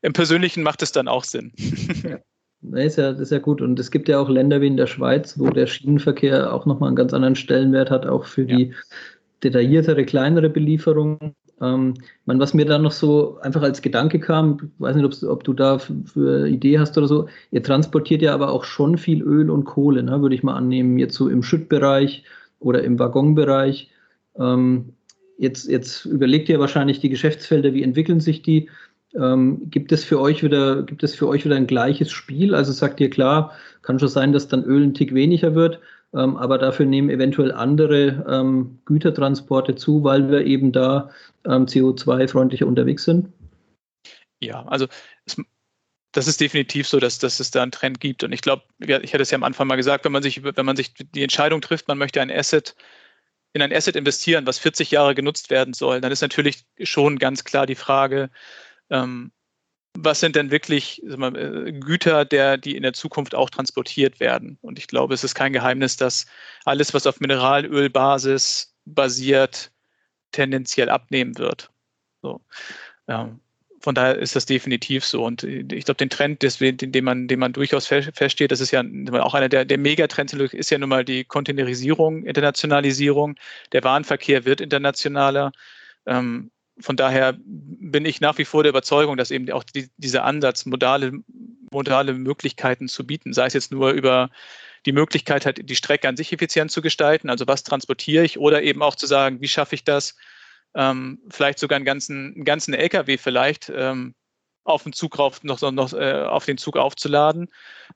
im 0.00 0.14
Persönlichen 0.14 0.62
macht 0.62 0.82
es 0.82 0.92
dann 0.92 1.06
auch 1.06 1.24
Sinn. 1.24 1.52
Ja. 2.02 2.18
Das 2.66 2.84
ist, 2.86 2.96
ja, 2.96 3.10
ist 3.10 3.30
ja 3.30 3.40
gut. 3.40 3.60
Und 3.60 3.78
es 3.78 3.90
gibt 3.90 4.08
ja 4.08 4.18
auch 4.18 4.30
Länder 4.30 4.62
wie 4.62 4.68
in 4.68 4.78
der 4.78 4.86
Schweiz, 4.86 5.38
wo 5.38 5.50
der 5.50 5.66
Schienenverkehr 5.66 6.50
auch 6.50 6.64
nochmal 6.64 6.86
einen 6.86 6.96
ganz 6.96 7.12
anderen 7.12 7.36
Stellenwert 7.36 7.90
hat, 7.90 8.06
auch 8.06 8.24
für 8.24 8.44
ja. 8.44 8.56
die 8.56 8.74
detailliertere, 9.42 10.06
kleinere 10.06 10.48
Belieferung. 10.48 11.34
Ähm, 11.64 11.94
man, 12.26 12.40
was 12.40 12.52
mir 12.52 12.66
da 12.66 12.78
noch 12.78 12.92
so 12.92 13.38
einfach 13.40 13.62
als 13.62 13.80
Gedanke 13.80 14.20
kam, 14.20 14.70
weiß 14.78 14.96
nicht, 14.96 15.24
ob 15.24 15.44
du 15.44 15.52
da 15.52 15.78
für 15.78 16.48
Idee 16.48 16.78
hast 16.78 16.98
oder 16.98 17.06
so, 17.06 17.28
ihr 17.50 17.62
transportiert 17.62 18.22
ja 18.22 18.34
aber 18.34 18.50
auch 18.50 18.64
schon 18.64 18.98
viel 18.98 19.22
Öl 19.22 19.50
und 19.50 19.64
Kohle, 19.64 20.02
ne, 20.02 20.20
würde 20.20 20.34
ich 20.34 20.42
mal 20.42 20.56
annehmen, 20.56 20.98
jetzt 20.98 21.14
so 21.14 21.28
im 21.28 21.42
Schüttbereich 21.42 22.24
oder 22.58 22.82
im 22.82 22.98
Waggonbereich. 22.98 23.90
Ähm, 24.38 24.94
jetzt, 25.38 25.68
jetzt 25.68 26.04
überlegt 26.04 26.48
ihr 26.48 26.60
wahrscheinlich 26.60 27.00
die 27.00 27.08
Geschäftsfelder, 27.08 27.72
wie 27.72 27.82
entwickeln 27.82 28.20
sich 28.20 28.42
die? 28.42 28.68
Ähm, 29.14 29.70
gibt 29.70 29.92
es 29.92 30.04
für 30.04 30.20
euch 30.20 30.42
wieder, 30.42 30.82
gibt 30.82 31.04
es 31.04 31.14
für 31.14 31.28
euch 31.28 31.44
wieder 31.44 31.56
ein 31.56 31.68
gleiches 31.68 32.10
Spiel? 32.10 32.54
Also 32.54 32.72
sagt 32.72 33.00
ihr 33.00 33.10
klar, 33.10 33.52
kann 33.82 33.98
schon 33.98 34.08
sein, 34.08 34.32
dass 34.32 34.48
dann 34.48 34.64
Öl 34.64 34.82
ein 34.82 34.94
Tick 34.94 35.14
weniger 35.14 35.54
wird, 35.54 35.78
aber 36.14 36.58
dafür 36.58 36.86
nehmen 36.86 37.10
eventuell 37.10 37.52
andere 37.52 38.24
ähm, 38.28 38.78
Gütertransporte 38.84 39.74
zu, 39.74 40.04
weil 40.04 40.30
wir 40.30 40.44
eben 40.44 40.72
da 40.72 41.10
ähm, 41.44 41.66
CO2-freundlicher 41.66 42.66
unterwegs 42.66 43.04
sind? 43.04 43.32
Ja, 44.40 44.64
also 44.66 44.86
es, 45.26 45.36
das 46.12 46.28
ist 46.28 46.40
definitiv 46.40 46.86
so, 46.86 47.00
dass, 47.00 47.18
dass 47.18 47.40
es 47.40 47.50
da 47.50 47.62
einen 47.62 47.72
Trend 47.72 48.00
gibt. 48.00 48.22
Und 48.22 48.32
ich 48.32 48.40
glaube, 48.40 48.62
ich 48.78 49.12
hatte 49.12 49.22
es 49.22 49.30
ja 49.30 49.36
am 49.36 49.42
Anfang 49.42 49.66
mal 49.66 49.76
gesagt, 49.76 50.04
wenn 50.04 50.12
man 50.12 50.22
sich, 50.22 50.44
wenn 50.44 50.66
man 50.66 50.76
sich 50.76 50.94
die 50.94 51.22
Entscheidung 51.22 51.60
trifft, 51.60 51.88
man 51.88 51.98
möchte 51.98 52.20
ein 52.20 52.30
Asset 52.30 52.76
in 53.54 53.62
ein 53.62 53.72
Asset 53.72 53.96
investieren, 53.96 54.46
was 54.46 54.58
40 54.58 54.90
Jahre 54.90 55.14
genutzt 55.14 55.48
werden 55.48 55.74
soll, 55.74 56.00
dann 56.00 56.10
ist 56.10 56.22
natürlich 56.22 56.64
schon 56.82 57.18
ganz 57.18 57.44
klar 57.44 57.66
die 57.66 57.76
Frage, 57.76 58.30
ähm, 58.90 59.30
was 59.96 60.20
sind 60.20 60.36
denn 60.36 60.50
wirklich 60.50 61.02
mal, 61.04 61.34
äh, 61.36 61.72
Güter, 61.72 62.24
der, 62.24 62.56
die 62.58 62.76
in 62.76 62.82
der 62.82 62.92
Zukunft 62.92 63.34
auch 63.34 63.50
transportiert 63.50 64.20
werden? 64.20 64.58
Und 64.60 64.78
ich 64.78 64.88
glaube, 64.88 65.14
es 65.14 65.24
ist 65.24 65.34
kein 65.34 65.52
Geheimnis, 65.52 65.96
dass 65.96 66.26
alles, 66.64 66.94
was 66.94 67.06
auf 67.06 67.20
Mineralölbasis 67.20 68.74
basiert, 68.84 69.70
tendenziell 70.32 70.88
abnehmen 70.90 71.38
wird. 71.38 71.70
So. 72.22 72.40
Ja. 73.08 73.30
Von 73.80 73.94
daher 73.94 74.18
ist 74.18 74.34
das 74.34 74.46
definitiv 74.46 75.04
so. 75.04 75.22
Und 75.24 75.44
ich 75.44 75.84
glaube, 75.84 75.98
den 75.98 76.08
Trend, 76.08 76.42
den, 76.42 76.78
den, 76.78 77.04
man, 77.04 77.28
den 77.28 77.38
man 77.38 77.52
durchaus 77.52 77.86
feststeht, 77.86 78.50
das 78.50 78.60
ist 78.60 78.70
ja 78.70 78.82
auch 79.20 79.34
einer 79.34 79.50
der, 79.50 79.66
der 79.66 79.76
Megatrends, 79.76 80.32
ist 80.32 80.70
ja 80.70 80.78
nun 80.78 80.88
mal 80.88 81.04
die 81.04 81.24
Containerisierung, 81.24 82.24
Internationalisierung. 82.24 83.36
Der 83.72 83.84
Warenverkehr 83.84 84.46
wird 84.46 84.62
internationaler. 84.62 85.52
Ähm, 86.06 86.50
von 86.80 86.96
daher 86.96 87.36
bin 87.44 88.04
ich 88.04 88.20
nach 88.20 88.38
wie 88.38 88.44
vor 88.44 88.62
der 88.62 88.70
Überzeugung, 88.70 89.16
dass 89.16 89.30
eben 89.30 89.50
auch 89.52 89.64
die, 89.64 89.88
dieser 89.96 90.24
Ansatz, 90.24 90.66
modale, 90.66 91.12
modale 91.70 92.14
Möglichkeiten 92.14 92.88
zu 92.88 93.06
bieten, 93.06 93.32
sei 93.32 93.46
es 93.46 93.52
jetzt 93.52 93.72
nur 93.72 93.90
über 93.90 94.30
die 94.86 94.92
Möglichkeit 94.92 95.46
hat, 95.46 95.58
die 95.62 95.76
Strecke 95.76 96.08
an 96.08 96.16
sich 96.16 96.32
effizient 96.32 96.70
zu 96.70 96.82
gestalten, 96.82 97.30
also 97.30 97.46
was 97.46 97.62
transportiere 97.62 98.24
ich, 98.24 98.38
oder 98.38 98.62
eben 98.62 98.82
auch 98.82 98.96
zu 98.96 99.06
sagen, 99.06 99.40
wie 99.40 99.48
schaffe 99.48 99.74
ich 99.74 99.84
das, 99.84 100.16
ähm, 100.74 101.20
vielleicht 101.30 101.58
sogar 101.58 101.76
einen 101.76 101.84
ganzen, 101.84 102.34
einen 102.34 102.44
ganzen 102.44 102.74
LKW 102.74 103.16
vielleicht 103.16 103.72
ähm, 103.74 104.14
auf 104.64 104.82
den 104.82 104.92
Zug 104.92 105.18
rauf, 105.18 105.44
noch, 105.44 105.60
noch 105.60 105.92
äh, 105.92 106.22
auf 106.22 106.46
den 106.46 106.58
Zug 106.58 106.76
aufzuladen 106.76 107.48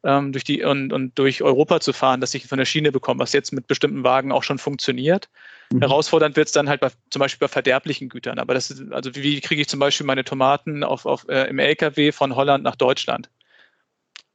ähm, 0.04 0.32
durch 0.32 0.44
die 0.44 0.62
und, 0.62 0.92
und 0.92 1.18
durch 1.18 1.42
Europa 1.42 1.80
zu 1.80 1.92
fahren, 1.92 2.20
dass 2.20 2.34
ich 2.34 2.46
von 2.46 2.58
der 2.58 2.66
Schiene 2.66 2.92
bekomme, 2.92 3.20
was 3.20 3.32
jetzt 3.32 3.52
mit 3.52 3.66
bestimmten 3.66 4.04
Wagen 4.04 4.32
auch 4.32 4.42
schon 4.42 4.58
funktioniert. 4.58 5.28
Mhm. 5.72 5.80
Herausfordernd 5.80 6.36
wird 6.36 6.48
es 6.48 6.52
dann 6.52 6.68
halt 6.68 6.80
bei, 6.80 6.90
zum 7.10 7.20
Beispiel 7.20 7.46
bei 7.46 7.50
verderblichen 7.50 8.08
Gütern. 8.08 8.38
Aber 8.38 8.54
das 8.54 8.70
ist, 8.70 8.92
also 8.92 9.14
wie 9.14 9.40
kriege 9.40 9.62
ich 9.62 9.68
zum 9.68 9.80
Beispiel 9.80 10.06
meine 10.06 10.24
Tomaten 10.24 10.84
auf, 10.84 11.06
auf, 11.06 11.26
äh, 11.28 11.48
im 11.48 11.58
LKW 11.58 12.12
von 12.12 12.36
Holland 12.36 12.64
nach 12.64 12.76
Deutschland? 12.76 13.30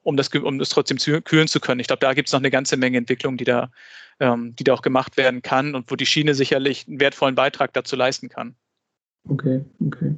Um 0.01 0.17
das, 0.17 0.27
um 0.29 0.59
das 0.59 0.69
trotzdem 0.69 0.97
zu, 0.97 1.21
kühlen 1.21 1.47
zu 1.47 1.61
können. 1.61 1.79
Ich 1.79 1.87
glaube, 1.87 2.01
da 2.01 2.13
gibt 2.13 2.27
es 2.27 2.33
noch 2.33 2.41
eine 2.41 2.51
ganze 2.51 2.75
Menge 2.75 2.97
Entwicklung, 2.97 3.37
die 3.37 3.45
da, 3.45 3.71
ähm, 4.19 4.53
die 4.55 4.65
da 4.65 4.73
auch 4.73 4.81
gemacht 4.81 5.15
werden 5.15 5.41
kann 5.41 5.75
und 5.75 5.89
wo 5.89 5.95
die 5.95 6.05
Schiene 6.05 6.33
sicherlich 6.33 6.87
einen 6.87 6.99
wertvollen 6.99 7.35
Beitrag 7.35 7.71
dazu 7.73 7.95
leisten 7.95 8.27
kann. 8.27 8.55
Okay, 9.29 9.63
okay. 9.79 10.17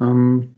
Ähm, 0.00 0.56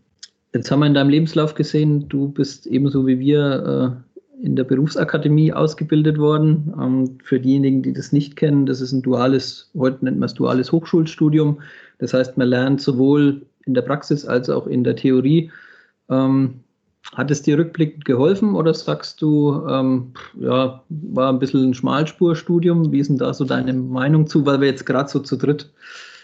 Jetzt 0.57 0.71
haben 0.71 0.81
wir 0.81 0.87
in 0.87 0.95
deinem 0.95 1.11
Lebenslauf 1.11 1.55
gesehen, 1.55 2.09
du 2.09 2.29
bist 2.29 2.66
ebenso 2.66 3.07
wie 3.07 3.19
wir 3.19 4.01
äh, 4.40 4.42
in 4.42 4.57
der 4.57 4.64
Berufsakademie 4.64 5.53
ausgebildet 5.53 6.16
worden. 6.16 6.73
Ähm, 6.81 7.19
für 7.23 7.38
diejenigen, 7.38 7.83
die 7.83 7.92
das 7.92 8.11
nicht 8.11 8.37
kennen, 8.37 8.64
das 8.64 8.81
ist 8.81 8.92
ein 8.92 9.03
duales, 9.03 9.71
heute 9.77 10.03
nennt 10.07 10.19
man 10.19 10.29
es 10.29 10.33
duales 10.33 10.73
Hochschulstudium. 10.73 11.61
Das 11.99 12.14
heißt, 12.14 12.38
man 12.38 12.49
lernt 12.49 12.81
sowohl 12.81 13.42
in 13.66 13.75
der 13.75 13.83
Praxis 13.83 14.25
als 14.25 14.49
auch 14.49 14.66
in 14.66 14.83
der 14.83 14.97
Theorie. 14.97 15.51
Ähm, 16.09 16.61
hat 17.14 17.31
es 17.31 17.42
dir 17.42 17.59
rückblickend 17.59 18.07
geholfen 18.07 18.55
oder 18.55 18.73
sagst 18.73 19.21
du, 19.21 19.62
ähm, 19.69 20.14
ja, 20.40 20.83
war 20.88 21.29
ein 21.29 21.38
bisschen 21.38 21.69
ein 21.69 21.75
Schmalspurstudium? 21.75 22.92
Wie 22.92 23.01
ist 23.01 23.09
denn 23.09 23.19
da 23.19 23.35
so 23.35 23.45
deine 23.45 23.75
Meinung 23.75 24.27
zu, 24.27 24.47
weil 24.47 24.62
wir 24.62 24.69
jetzt 24.69 24.87
gerade 24.87 25.11
so 25.11 25.21
zu 25.21 25.37
dritt 25.37 25.71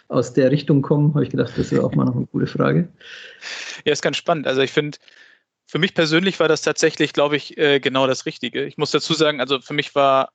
aus 0.09 0.33
der 0.33 0.51
Richtung 0.51 0.81
kommen, 0.81 1.15
habe 1.15 1.25
ich 1.25 1.31
gedacht, 1.31 1.53
das 1.57 1.71
wäre 1.73 1.85
auch 1.85 1.95
mal 1.95 2.05
noch 2.05 2.17
eine 2.17 2.27
gute 2.27 2.47
Frage. 2.47 2.89
Ja, 3.85 3.93
ist 3.93 4.03
ganz 4.03 4.17
spannend. 4.17 4.47
Also 4.47 4.61
ich 4.61 4.71
finde, 4.71 4.99
für 5.67 5.79
mich 5.79 5.95
persönlich 5.95 6.41
war 6.41 6.49
das 6.49 6.63
tatsächlich, 6.63 7.13
glaube 7.13 7.37
ich, 7.37 7.57
äh, 7.59 7.81
genau 7.81 8.07
das 8.07 8.27
Richtige. 8.27 8.65
Ich 8.65 8.77
muss 8.77 8.91
dazu 8.91 9.15
sagen, 9.15 9.41
also 9.41 9.61
für 9.61 9.75
mich 9.75 9.95
war 9.95 10.33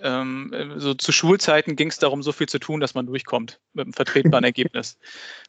ähm, 0.00 0.74
so 0.76 0.94
zu 0.94 1.12
Schulzeiten 1.12 1.76
ging 1.76 1.88
es 1.88 1.98
darum, 1.98 2.22
so 2.22 2.32
viel 2.32 2.48
zu 2.48 2.58
tun, 2.58 2.80
dass 2.80 2.94
man 2.94 3.06
durchkommt 3.06 3.60
mit 3.74 3.84
einem 3.84 3.92
vertretbaren 3.92 4.44
Ergebnis. 4.44 4.98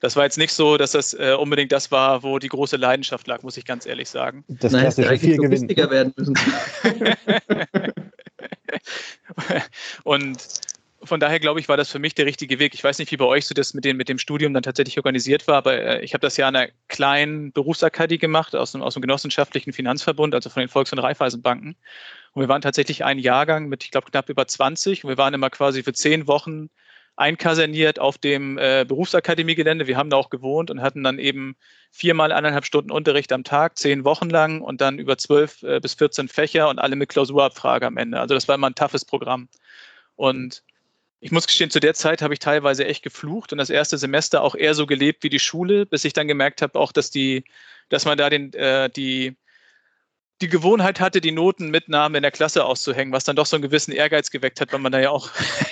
Das 0.01 0.15
war 0.15 0.23
jetzt 0.23 0.37
nicht 0.37 0.53
so, 0.53 0.77
dass 0.77 0.91
das 0.91 1.13
äh, 1.13 1.35
unbedingt 1.37 1.71
das 1.71 1.91
war, 1.91 2.21
wo 2.21 2.37
die 2.37 2.49
große 2.49 2.77
Leidenschaft 2.77 3.25
lag, 3.27 3.41
muss 3.41 3.57
ich 3.57 3.65
ganz 3.65 3.85
ehrlich 3.85 4.09
sagen. 4.09 4.45
Das 4.47 4.71
Nein, 4.71 4.81
klassische 4.81 5.17
viel 5.17 5.37
gewinnen. 5.37 5.69
werden 5.69 6.13
müssen. 6.15 6.35
und 10.03 10.37
von 11.05 11.19
daher 11.19 11.39
glaube 11.39 11.59
ich, 11.59 11.69
war 11.69 11.77
das 11.77 11.91
für 11.91 11.99
mich 11.99 12.15
der 12.15 12.25
richtige 12.25 12.59
Weg. 12.59 12.73
Ich 12.73 12.83
weiß 12.83 12.99
nicht, 12.99 13.11
wie 13.11 13.17
bei 13.17 13.25
euch 13.25 13.45
so 13.45 13.53
das 13.53 13.73
mit 13.73 13.85
dem, 13.85 13.97
mit 13.97 14.09
dem 14.09 14.19
Studium 14.19 14.53
dann 14.53 14.63
tatsächlich 14.63 14.97
organisiert 14.97 15.47
war, 15.47 15.57
aber 15.57 15.77
äh, 15.77 16.03
ich 16.03 16.13
habe 16.13 16.21
das 16.21 16.37
ja 16.37 16.47
an 16.47 16.55
einer 16.55 16.69
kleinen 16.87 17.51
Berufsakademie 17.51 18.17
gemacht, 18.17 18.55
aus 18.55 18.71
dem, 18.71 18.81
aus 18.81 18.93
dem 18.93 19.01
genossenschaftlichen 19.01 19.73
Finanzverbund, 19.73 20.35
also 20.35 20.49
von 20.49 20.61
den 20.61 20.69
Volks- 20.69 20.91
und 20.91 20.99
Raiffeisenbanken. 20.99 21.75
Und 22.33 22.41
wir 22.41 22.49
waren 22.49 22.61
tatsächlich 22.61 23.03
ein 23.03 23.19
Jahrgang 23.19 23.67
mit, 23.67 23.83
ich 23.83 23.91
glaube, 23.91 24.09
knapp 24.11 24.29
über 24.29 24.47
20 24.47 25.03
und 25.03 25.09
wir 25.09 25.17
waren 25.17 25.33
immer 25.33 25.49
quasi 25.49 25.83
für 25.83 25.93
zehn 25.93 26.27
Wochen 26.27 26.69
einkaserniert 27.17 27.99
auf 27.99 28.17
dem 28.17 28.57
äh, 28.57 28.85
Berufsakademiegelände. 28.87 29.87
Wir 29.87 29.97
haben 29.97 30.09
da 30.09 30.17
auch 30.17 30.29
gewohnt 30.29 30.69
und 30.69 30.81
hatten 30.81 31.03
dann 31.03 31.19
eben 31.19 31.55
viermal 31.91 32.31
eineinhalb 32.31 32.65
Stunden 32.65 32.91
Unterricht 32.91 33.31
am 33.31 33.43
Tag, 33.43 33.77
zehn 33.77 34.03
Wochen 34.03 34.29
lang 34.29 34.61
und 34.61 34.81
dann 34.81 34.99
über 34.99 35.17
zwölf 35.17 35.63
äh, 35.63 35.79
bis 35.79 35.93
14 35.93 36.27
Fächer 36.27 36.69
und 36.69 36.79
alle 36.79 36.95
mit 36.95 37.09
Klausurabfrage 37.09 37.87
am 37.87 37.97
Ende. 37.97 38.19
Also 38.19 38.35
das 38.35 38.47
war 38.47 38.55
immer 38.55 38.67
ein 38.67 38.75
toughes 38.75 39.05
Programm. 39.05 39.47
Und 40.15 40.63
ich 41.25 41.31
muss 41.31 41.47
gestehen, 41.47 41.71
zu 41.71 41.79
der 41.79 41.95
Zeit 41.95 42.21
habe 42.21 42.35
ich 42.35 42.39
teilweise 42.39 42.85
echt 42.85 43.01
geflucht 43.01 43.51
und 43.51 43.57
das 43.57 43.71
erste 43.71 43.97
Semester 43.97 44.43
auch 44.43 44.53
eher 44.53 44.75
so 44.75 44.85
gelebt 44.85 45.23
wie 45.23 45.29
die 45.29 45.39
Schule, 45.39 45.87
bis 45.87 46.05
ich 46.05 46.13
dann 46.13 46.27
gemerkt 46.27 46.61
habe, 46.61 46.79
auch, 46.79 46.91
dass 46.91 47.09
die, 47.09 47.45
dass 47.89 48.05
man 48.05 48.15
da 48.15 48.29
den, 48.29 48.53
äh, 48.53 48.91
die, 48.91 49.35
die 50.39 50.49
Gewohnheit 50.49 50.99
hatte, 50.99 51.21
die 51.21 51.31
Notenmitnahme 51.31 52.19
in 52.19 52.21
der 52.21 52.29
Klasse 52.29 52.63
auszuhängen, 52.63 53.11
was 53.11 53.23
dann 53.23 53.35
doch 53.35 53.47
so 53.47 53.55
einen 53.55 53.63
gewissen 53.63 53.91
Ehrgeiz 53.91 54.29
geweckt 54.29 54.61
hat, 54.61 54.71
weil 54.71 54.81
man 54.81 54.91
da 54.91 54.99
ja 54.99 55.09
auch 55.09 55.31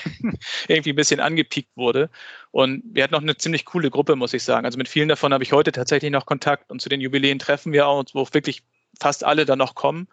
irgendwie 0.67 0.89
ein 0.89 0.95
bisschen 0.95 1.19
angepiekt 1.19 1.77
wurde. 1.77 2.09
Und 2.49 2.81
wir 2.85 3.03
hatten 3.03 3.13
noch 3.13 3.21
eine 3.21 3.37
ziemlich 3.37 3.63
coole 3.65 3.91
Gruppe, 3.91 4.15
muss 4.15 4.33
ich 4.33 4.41
sagen. 4.41 4.65
Also 4.65 4.79
mit 4.79 4.89
vielen 4.89 5.09
davon 5.09 5.33
habe 5.33 5.43
ich 5.43 5.53
heute 5.53 5.71
tatsächlich 5.71 6.09
noch 6.09 6.25
Kontakt 6.25 6.71
und 6.71 6.81
zu 6.81 6.89
den 6.89 6.99
Jubiläen 6.99 7.37
treffen 7.37 7.73
wir 7.73 7.85
auch, 7.85 8.03
wo 8.13 8.27
wirklich 8.31 8.63
fast 8.99 9.23
alle 9.23 9.45
dann 9.45 9.59
noch 9.59 9.75
kommen 9.75 10.07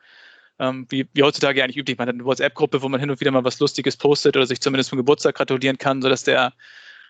ähm, 0.61 0.87
wie, 0.91 1.09
wie 1.15 1.23
heutzutage 1.23 1.65
eigentlich 1.65 1.79
üblich. 1.79 1.99
Man 1.99 2.07
hat 2.07 2.15
eine 2.15 2.25
WhatsApp-Gruppe, 2.25 2.83
wo 2.83 2.89
man 2.89 3.01
hin 3.01 3.11
und 3.11 3.19
wieder 3.19 3.31
mal 3.31 3.43
was 3.45 3.59
Lustiges 3.59 3.97
postet 3.97 4.37
oder 4.37 4.47
sich 4.47 4.61
zumindest 4.61 4.91
zum 4.91 4.99
Geburtstag 4.99 5.35
gratulieren 5.35 5.79
kann, 5.79 6.03
sodass 6.03 6.23
der, 6.23 6.53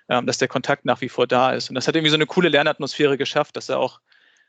ähm, 0.08 0.26
dass 0.26 0.38
der 0.38 0.48
Kontakt 0.48 0.84
nach 0.84 1.00
wie 1.00 1.08
vor 1.08 1.26
da 1.26 1.52
ist. 1.52 1.68
Und 1.68 1.74
das 1.74 1.88
hat 1.88 1.96
irgendwie 1.96 2.10
so 2.10 2.16
eine 2.16 2.26
coole 2.26 2.48
Lernatmosphäre 2.48 3.18
geschafft, 3.18 3.56
dass 3.56 3.68
er 3.68 3.78
auch 3.78 4.00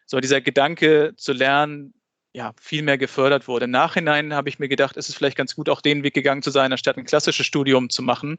so 0.06 0.20
dieser 0.20 0.40
Gedanke 0.40 1.14
zu 1.18 1.34
lernen, 1.34 1.94
ja, 2.34 2.54
viel 2.62 2.84
mehr 2.84 2.98
gefördert 2.98 3.48
wurde. 3.48 3.66
Im 3.66 3.72
Nachhinein 3.72 4.34
habe 4.34 4.48
ich 4.48 4.60
mir 4.60 4.70
gedacht, 4.70 4.96
es 4.96 5.10
ist 5.10 5.16
vielleicht 5.16 5.36
ganz 5.36 5.56
gut, 5.56 5.68
auch 5.68 5.82
den 5.82 6.04
Weg 6.04 6.14
gegangen 6.14 6.44
zu 6.44 6.52
sein, 6.52 6.72
anstatt 6.72 6.98
ein 6.98 7.04
klassisches 7.04 7.46
Studium 7.46 7.90
zu 7.90 8.04
machen, 8.04 8.38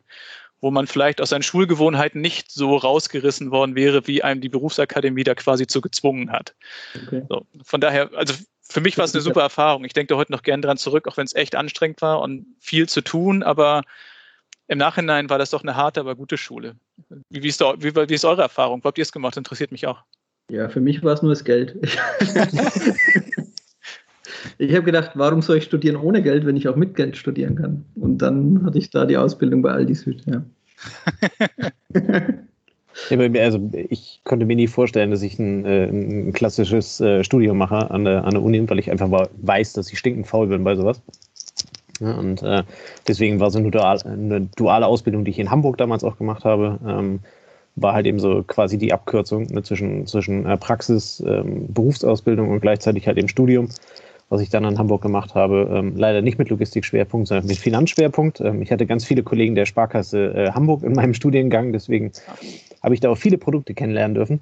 wo 0.61 0.71
man 0.71 0.87
vielleicht 0.87 1.21
aus 1.21 1.31
seinen 1.31 1.43
Schulgewohnheiten 1.43 2.21
nicht 2.21 2.51
so 2.51 2.77
rausgerissen 2.77 3.51
worden 3.51 3.75
wäre, 3.75 4.07
wie 4.07 4.23
einem 4.23 4.41
die 4.41 4.49
Berufsakademie 4.49 5.25
da 5.25 5.35
quasi 5.35 5.67
zu 5.67 5.81
gezwungen 5.83 6.31
hat. 6.31 6.55
Okay. 6.95 7.23
So, 7.29 7.47
von 7.65 7.81
daher, 7.81 8.11
also 8.15 8.35
für 8.63 8.81
mich 8.81 8.97
war 8.99 9.05
es 9.05 9.15
eine 9.15 9.23
super 9.23 9.43
Erfahrung. 9.43 9.85
Ich 9.85 9.93
denke 9.93 10.15
da 10.15 10.17
heute 10.17 10.33
noch 10.33 10.43
gern 10.43 10.63
dran 10.63 10.77
zurück, 10.79 11.07
auch 11.09 11.17
wenn 11.17 11.27
es 11.27 11.35
echt 11.35 11.57
anstrengend 11.57 12.01
war 12.03 12.21
und 12.21 12.47
viel 12.61 12.89
zu 12.89 13.03
tun, 13.03 13.43
aber 13.43 13.83
im 14.69 14.79
Nachhinein 14.79 15.29
war 15.29 15.39
das 15.39 15.51
doch 15.51 15.63
eine 15.63 15.77
harte, 15.77 16.01
aber 16.01 16.17
gute 16.17 16.39
Schule. 16.39 16.77
Wie, 17.29 17.43
wie, 17.43 17.49
ist, 17.49 17.61
da, 17.61 17.75
wie, 17.79 17.95
wie 17.95 18.15
ist 18.15 18.25
eure 18.25 18.43
Erfahrung? 18.43 18.83
Wo 18.83 18.89
habt 18.89 18.99
ihr 18.99 19.03
es 19.03 19.13
gemacht? 19.13 19.37
Interessiert 19.37 19.73
mich 19.73 19.87
auch. 19.87 20.03
Ja, 20.51 20.69
für 20.69 20.81
mich 20.81 21.03
war 21.03 21.13
es 21.15 21.23
nur 21.23 21.33
das 21.33 21.45
Geld. 21.45 21.77
ich 24.59 24.75
habe 24.75 24.85
gedacht, 24.85 25.11
warum 25.15 25.43
soll 25.43 25.59
ich 25.59 25.65
studieren 25.65 25.97
ohne 25.97 26.23
Geld, 26.23 26.47
wenn 26.47 26.57
ich 26.57 26.69
auch 26.69 26.77
mit 26.77 26.95
Geld 26.95 27.17
studieren 27.17 27.57
kann? 27.57 27.85
Und 27.95 28.19
dann 28.19 28.65
hatte 28.65 28.79
ich 28.79 28.91
da 28.91 29.05
die 29.05 29.17
Ausbildung 29.17 29.63
bei 29.63 29.73
Aldi 29.73 29.95
Süd, 29.95 30.25
ja. 30.27 30.43
also 33.19 33.71
ich 33.73 34.21
konnte 34.25 34.47
mir 34.47 34.57
nie 34.57 34.67
vorstellen, 34.67 35.11
dass 35.11 35.23
ich 35.23 35.39
ein, 35.39 35.65
äh, 35.65 35.85
ein 35.85 36.33
klassisches 36.33 37.01
äh, 37.01 37.25
Studium 37.25 37.59
mache 37.59 37.91
an 37.91 38.05
der, 38.05 38.25
an 38.25 38.33
der 38.33 38.43
Uni, 38.43 38.69
weil 38.69 38.79
ich 38.79 38.91
einfach 38.91 39.29
weiß, 39.41 39.73
dass 39.75 39.93
ich 39.93 39.99
stinkend 39.99 40.27
faul 40.27 40.47
bin 40.47 40.65
bei 40.65 40.77
sowas. 40.77 41.01
Ja, 42.01 42.15
und 42.15 42.43
äh, 42.43 42.65
deswegen 43.07 43.39
war 43.39 43.51
so 43.51 43.59
eine 43.59 43.71
duale, 43.71 44.05
eine 44.05 44.41
duale, 44.57 44.87
Ausbildung, 44.87 45.25
die 45.25 45.31
ich 45.31 45.39
in 45.39 45.51
Hamburg 45.51 45.79
damals 45.79 46.03
auch 46.03 46.19
gemacht 46.19 46.45
habe, 46.45 46.79
ähm, 46.87 47.21
war 47.77 47.95
halt 47.95 48.07
eben 48.07 48.19
so 48.19 48.43
quasi 48.43 48.77
die 48.77 48.93
Abkürzung 48.93 49.47
ne, 49.47 49.63
zwischen, 49.63 50.07
zwischen 50.07 50.45
äh, 50.45 50.57
Praxis, 50.57 51.23
ähm, 51.27 51.73
Berufsausbildung 51.73 52.51
und 52.51 52.61
gleichzeitig 52.61 53.07
halt 53.07 53.19
eben 53.19 53.29
Studium, 53.29 53.69
was 54.33 54.41
ich 54.41 54.49
dann 54.49 54.65
in 54.65 54.79
Hamburg 54.79 55.03
gemacht 55.03 55.35
habe. 55.35 55.69
Ähm, 55.71 55.95
leider 55.95 56.23
nicht 56.23 56.39
mit 56.39 56.49
Logistikschwerpunkt, 56.49 57.29
sondern 57.29 57.47
mit 57.47 57.59
Finanzschwerpunkt. 57.59 58.41
Ähm, 58.41 58.63
ich 58.63 58.73
hatte 58.73 58.87
ganz 58.87 59.05
viele 59.05 59.23
Kollegen 59.23 59.55
der 59.55 59.67
Sparkasse 59.67 60.33
äh, 60.35 60.53
Hamburg 60.53 60.85
in 60.85 60.95
meinem 60.95 61.13
Studiengang, 61.13 61.75
deswegen 61.75 62.13
habe 62.83 62.95
ich 62.95 63.01
da 63.01 63.11
auch 63.11 63.19
viele 63.19 63.37
Produkte 63.37 63.75
kennenlernen 63.75 64.15
dürfen. 64.15 64.41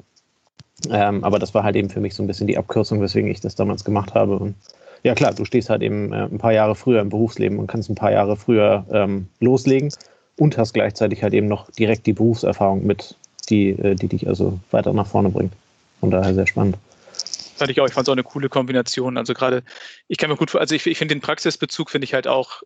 Ähm, 0.92 1.24
aber 1.24 1.40
das 1.40 1.54
war 1.54 1.64
halt 1.64 1.74
eben 1.74 1.90
für 1.90 1.98
mich 1.98 2.14
so 2.14 2.22
ein 2.22 2.28
bisschen 2.28 2.46
die 2.46 2.56
Abkürzung, 2.56 3.00
weswegen 3.00 3.28
ich 3.28 3.40
das 3.40 3.56
damals 3.56 3.84
gemacht 3.84 4.14
habe. 4.14 4.38
Und 4.38 4.54
ja 5.02 5.14
klar, 5.16 5.34
du 5.34 5.44
stehst 5.44 5.70
halt 5.70 5.82
eben 5.82 6.12
äh, 6.12 6.26
ein 6.26 6.38
paar 6.38 6.52
Jahre 6.52 6.76
früher 6.76 7.00
im 7.00 7.08
Berufsleben 7.08 7.58
und 7.58 7.66
kannst 7.66 7.90
ein 7.90 7.96
paar 7.96 8.12
Jahre 8.12 8.36
früher 8.36 8.86
ähm, 8.92 9.26
loslegen 9.40 9.92
und 10.38 10.56
hast 10.56 10.72
gleichzeitig 10.72 11.24
halt 11.24 11.34
eben 11.34 11.48
noch 11.48 11.68
direkt 11.72 12.06
die 12.06 12.12
Berufserfahrung 12.12 12.86
mit, 12.86 13.16
die, 13.48 13.70
äh, 13.70 13.96
die 13.96 14.06
dich 14.06 14.28
also 14.28 14.60
weiter 14.70 14.92
nach 14.92 15.08
vorne 15.08 15.30
bringt. 15.30 15.52
Von 15.98 16.12
daher 16.12 16.32
sehr 16.32 16.46
spannend. 16.46 16.78
Fand 17.60 17.70
ich 17.70 17.80
auch, 17.80 17.86
ich 17.86 17.92
fand 17.92 18.06
es 18.06 18.08
auch 18.08 18.14
eine 18.14 18.24
coole 18.24 18.48
Kombination. 18.48 19.16
Also 19.16 19.34
gerade, 19.34 19.62
ich 20.08 20.18
kann 20.18 20.30
mir 20.30 20.36
gut, 20.36 20.54
also 20.54 20.74
ich, 20.74 20.86
ich 20.86 20.98
finde 20.98 21.14
den 21.14 21.20
Praxisbezug 21.20 21.90
finde 21.90 22.06
ich 22.06 22.14
halt 22.14 22.26
auch 22.26 22.62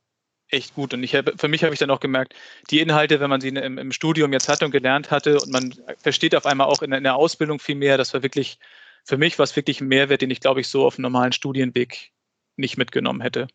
echt 0.49 0.75
gut. 0.75 0.95
Und 0.95 1.03
ich 1.03 1.15
hab, 1.15 1.39
für 1.39 1.49
mich 1.49 1.65
habe 1.65 1.75
ich 1.75 1.81
dann 1.81 1.91
auch 1.91 2.01
gemerkt, 2.01 2.35
die 2.71 2.81
Inhalte, 2.81 3.21
wenn 3.21 3.31
man 3.31 3.41
sie 3.41 3.49
im, 3.49 3.79
im, 3.79 3.93
Studium 3.93 4.33
jetzt 4.33 4.49
hatte 4.49 4.65
und 4.65 4.71
gelernt 4.71 5.11
hatte 5.11 5.41
und 5.41 5.51
man 5.51 5.75
versteht 5.99 6.37
auf 6.37 6.47
einmal 6.47 6.69
auch 6.69 6.83
in, 6.83 6.93
in 6.93 7.03
der 7.03 7.17
Ausbildung 7.17 7.59
viel 7.59 7.75
mehr, 7.75 7.99
das 7.99 8.15
war 8.15 8.23
wirklich, 8.23 8.59
für 9.05 9.17
mich 9.17 9.39
war 9.39 9.45
es 9.45 9.57
wirklich 9.57 9.81
ein 9.81 9.89
Mehrwert, 9.89 10.23
den 10.23 10.31
ich, 10.31 10.41
glaube 10.41 10.61
ich, 10.61 10.69
so 10.69 10.87
auf 10.87 10.97
einem 10.97 11.03
normalen 11.03 11.33
Studienweg 11.33 12.13
nicht 12.57 12.77
mitgenommen 12.77 13.21
hätte. 13.21 13.49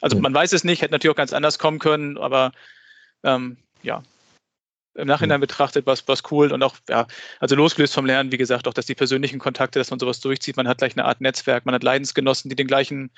Also 0.00 0.18
man 0.18 0.34
weiß 0.34 0.52
es 0.52 0.64
nicht, 0.64 0.82
hätte 0.82 0.92
natürlich 0.92 1.12
auch 1.12 1.18
ganz 1.18 1.32
anders 1.32 1.58
kommen 1.58 1.78
können, 1.78 2.18
aber 2.18 2.52
ähm, 3.22 3.58
ja, 3.82 4.02
im 4.96 5.06
Nachhinein 5.06 5.40
betrachtet 5.40 5.86
was 5.86 6.06
was 6.08 6.22
cool 6.30 6.52
und 6.52 6.62
auch, 6.62 6.76
ja, 6.88 7.06
also 7.40 7.54
losgelöst 7.54 7.94
vom 7.94 8.06
Lernen, 8.06 8.32
wie 8.32 8.36
gesagt, 8.36 8.66
auch, 8.66 8.74
dass 8.74 8.86
die 8.86 8.94
persönlichen 8.94 9.38
Kontakte, 9.38 9.78
dass 9.78 9.90
man 9.90 9.98
sowas 9.98 10.20
durchzieht, 10.20 10.56
man 10.56 10.68
hat 10.68 10.78
gleich 10.78 10.96
eine 10.96 11.04
Art 11.04 11.20
Netzwerk, 11.20 11.66
man 11.66 11.74
hat 11.74 11.82
Leidensgenossen, 11.82 12.48
die 12.48 12.56
den 12.56 12.66
gleichen, 12.66 13.10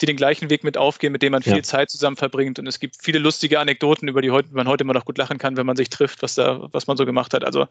die 0.00 0.06
den 0.06 0.16
gleichen 0.16 0.50
Weg 0.50 0.64
mit 0.64 0.76
aufgehen, 0.76 1.12
mit 1.12 1.22
denen 1.22 1.32
man 1.32 1.42
viel 1.42 1.56
ja. 1.56 1.62
Zeit 1.62 1.90
zusammen 1.90 2.16
verbringt 2.16 2.58
und 2.58 2.66
es 2.66 2.80
gibt 2.80 2.96
viele 3.00 3.18
lustige 3.18 3.60
Anekdoten, 3.60 4.08
über 4.08 4.22
die 4.22 4.30
heute, 4.30 4.48
man 4.52 4.68
heute 4.68 4.84
immer 4.84 4.94
noch 4.94 5.04
gut 5.04 5.18
lachen 5.18 5.38
kann, 5.38 5.56
wenn 5.56 5.66
man 5.66 5.76
sich 5.76 5.90
trifft, 5.90 6.22
was 6.22 6.34
da, 6.34 6.68
was 6.72 6.86
man 6.86 6.96
so 6.96 7.04
gemacht 7.04 7.34
hat. 7.34 7.44
Also 7.44 7.66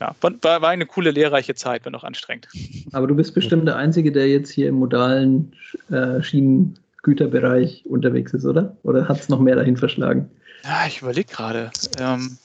ja, 0.00 0.14
war, 0.20 0.62
war 0.62 0.70
eine 0.70 0.86
coole, 0.86 1.12
lehrreiche 1.12 1.54
Zeit, 1.54 1.84
wenn 1.84 1.94
auch 1.94 2.04
anstrengend. 2.04 2.48
Aber 2.92 3.06
du 3.06 3.14
bist 3.14 3.34
bestimmt 3.34 3.66
der 3.68 3.76
Einzige, 3.76 4.10
der 4.10 4.28
jetzt 4.28 4.50
hier 4.50 4.68
im 4.68 4.74
modalen 4.76 5.52
äh, 5.90 6.22
Schienengüterbereich 6.22 7.84
unterwegs 7.86 8.34
ist, 8.34 8.44
oder? 8.44 8.76
Oder 8.82 9.06
hat 9.08 9.20
es 9.20 9.28
noch 9.28 9.38
mehr 9.38 9.56
dahin 9.56 9.76
verschlagen? 9.76 10.28
Ja, 10.64 10.86
ich 10.86 11.02
überlege 11.02 11.32
gerade. 11.32 11.70
Ähm, 11.98 12.38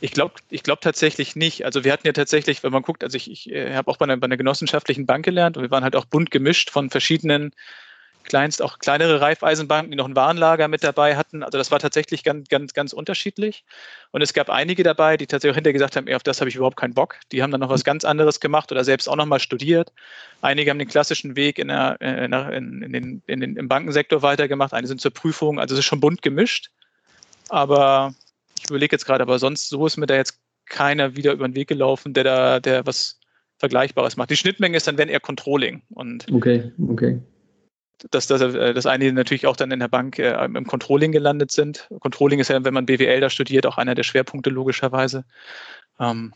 ich 0.00 0.12
glaube 0.12 0.34
ich 0.50 0.62
glaub 0.62 0.80
tatsächlich 0.80 1.36
nicht. 1.36 1.64
Also 1.64 1.84
wir 1.84 1.92
hatten 1.92 2.06
ja 2.06 2.12
tatsächlich, 2.12 2.62
wenn 2.62 2.72
man 2.72 2.82
guckt, 2.82 3.04
also 3.04 3.16
ich, 3.16 3.30
ich 3.30 3.50
äh, 3.50 3.74
habe 3.74 3.90
auch 3.90 3.96
bei 3.96 4.04
einer, 4.04 4.16
bei 4.16 4.26
einer 4.26 4.36
genossenschaftlichen 4.36 5.06
Bank 5.06 5.24
gelernt 5.24 5.56
und 5.56 5.62
wir 5.62 5.70
waren 5.70 5.84
halt 5.84 5.96
auch 5.96 6.04
bunt 6.04 6.30
gemischt 6.30 6.70
von 6.70 6.90
verschiedenen 6.90 7.52
kleinst, 8.24 8.62
auch 8.62 8.78
kleinere 8.78 9.20
Reifeisenbanken, 9.20 9.90
die 9.90 9.96
noch 9.96 10.08
ein 10.08 10.16
Warenlager 10.16 10.66
mit 10.68 10.82
dabei 10.82 11.16
hatten. 11.16 11.42
Also 11.42 11.58
das 11.58 11.70
war 11.70 11.78
tatsächlich 11.78 12.24
ganz, 12.24 12.48
ganz, 12.48 12.74
ganz 12.74 12.92
unterschiedlich. 12.92 13.64
Und 14.10 14.22
es 14.22 14.32
gab 14.32 14.50
einige 14.50 14.82
dabei, 14.82 15.16
die 15.16 15.26
tatsächlich 15.26 15.52
auch 15.52 15.56
hinterher 15.56 15.74
gesagt 15.74 15.96
haben, 15.96 16.08
ey, 16.08 16.14
auf 16.14 16.22
das 16.22 16.40
habe 16.40 16.48
ich 16.48 16.56
überhaupt 16.56 16.76
keinen 16.76 16.94
Bock. 16.94 17.16
Die 17.30 17.42
haben 17.42 17.50
dann 17.50 17.60
noch 17.60 17.68
was 17.68 17.84
ganz 17.84 18.04
anderes 18.04 18.40
gemacht 18.40 18.72
oder 18.72 18.82
selbst 18.82 19.08
auch 19.08 19.16
nochmal 19.16 19.40
studiert. 19.40 19.92
Einige 20.40 20.70
haben 20.70 20.78
den 20.78 20.88
klassischen 20.88 21.36
Weg 21.36 21.58
in 21.58 21.68
der, 21.68 22.00
in, 22.00 22.30
der, 22.30 22.52
in, 22.52 22.82
in 22.82 22.92
den, 22.92 23.22
in 23.26 23.40
den, 23.40 23.56
im 23.56 23.68
Bankensektor 23.68 24.22
weitergemacht. 24.22 24.72
Einige 24.72 24.88
sind 24.88 25.00
zur 25.00 25.12
Prüfung. 25.12 25.60
Also 25.60 25.74
es 25.74 25.80
ist 25.80 25.86
schon 25.86 26.00
bunt 26.00 26.22
gemischt. 26.22 26.70
Aber 27.50 28.14
ich 28.64 28.70
überlege 28.70 28.94
jetzt 28.94 29.06
gerade, 29.06 29.22
aber 29.22 29.38
sonst 29.38 29.68
so 29.68 29.86
ist 29.86 29.96
mir 29.96 30.06
da 30.06 30.16
jetzt 30.16 30.40
keiner 30.66 31.16
wieder 31.16 31.32
über 31.32 31.46
den 31.46 31.54
Weg 31.54 31.68
gelaufen, 31.68 32.14
der 32.14 32.24
da, 32.24 32.60
der 32.60 32.86
was 32.86 33.20
Vergleichbares 33.58 34.16
macht. 34.16 34.30
Die 34.30 34.36
Schnittmenge 34.36 34.76
ist 34.76 34.88
dann, 34.88 34.98
wenn 34.98 35.08
eher 35.08 35.20
Controlling. 35.20 35.82
Und 35.90 36.26
okay, 36.32 36.72
okay. 36.88 37.20
Dass, 38.10 38.26
dass, 38.26 38.40
äh, 38.40 38.74
dass 38.74 38.86
einige 38.86 39.12
natürlich 39.12 39.46
auch 39.46 39.56
dann 39.56 39.70
in 39.70 39.80
der 39.80 39.88
Bank 39.88 40.18
äh, 40.18 40.44
im 40.44 40.66
Controlling 40.66 41.12
gelandet 41.12 41.52
sind. 41.52 41.88
Controlling 42.00 42.40
ist 42.40 42.48
ja, 42.48 42.64
wenn 42.64 42.74
man 42.74 42.86
BWL 42.86 43.20
da 43.20 43.30
studiert, 43.30 43.66
auch 43.66 43.78
einer 43.78 43.94
der 43.94 44.02
Schwerpunkte 44.02 44.50
logischerweise. 44.50 45.24
Ähm, 46.00 46.32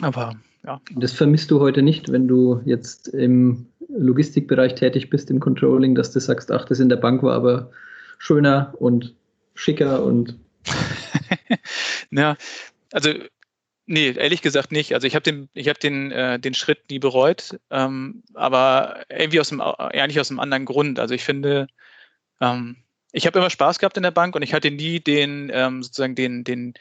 aber 0.00 0.36
ja. 0.66 0.80
Das 0.96 1.12
vermisst 1.12 1.50
du 1.50 1.60
heute 1.60 1.82
nicht, 1.82 2.10
wenn 2.10 2.28
du 2.28 2.60
jetzt 2.64 3.08
im 3.08 3.66
Logistikbereich 3.88 4.74
tätig 4.74 5.10
bist, 5.10 5.30
im 5.30 5.40
Controlling, 5.40 5.94
dass 5.94 6.12
du 6.12 6.20
sagst, 6.20 6.50
ach, 6.50 6.64
das 6.64 6.80
in 6.80 6.88
der 6.88 6.96
Bank 6.96 7.22
war 7.22 7.34
aber 7.34 7.70
schöner 8.18 8.74
und 8.78 9.14
schicker 9.54 10.02
und 10.04 10.36
ja, 12.10 12.36
also 12.92 13.12
nee, 13.86 14.10
ehrlich 14.10 14.42
gesagt 14.42 14.72
nicht. 14.72 14.94
Also 14.94 15.06
ich 15.06 15.14
habe 15.14 15.22
den, 15.22 15.48
ich 15.54 15.68
habe 15.68 15.78
den, 15.78 16.10
äh, 16.12 16.38
den 16.38 16.54
Schritt 16.54 16.90
nie 16.90 16.98
bereut, 16.98 17.58
ähm, 17.70 18.22
aber 18.34 19.04
irgendwie 19.08 19.40
aus 19.40 19.48
dem, 19.48 19.60
eigentlich 19.60 20.20
aus 20.20 20.30
einem 20.30 20.40
anderen 20.40 20.64
Grund. 20.64 20.98
Also 20.98 21.14
ich 21.14 21.24
finde, 21.24 21.66
ähm, 22.40 22.76
ich 23.12 23.26
habe 23.26 23.38
immer 23.38 23.50
Spaß 23.50 23.78
gehabt 23.78 23.96
in 23.96 24.02
der 24.02 24.10
Bank 24.10 24.34
und 24.34 24.42
ich 24.42 24.54
hatte 24.54 24.70
nie 24.70 25.00
den, 25.00 25.50
ähm, 25.52 25.82
sozusagen 25.82 26.14
den, 26.14 26.44
den, 26.44 26.74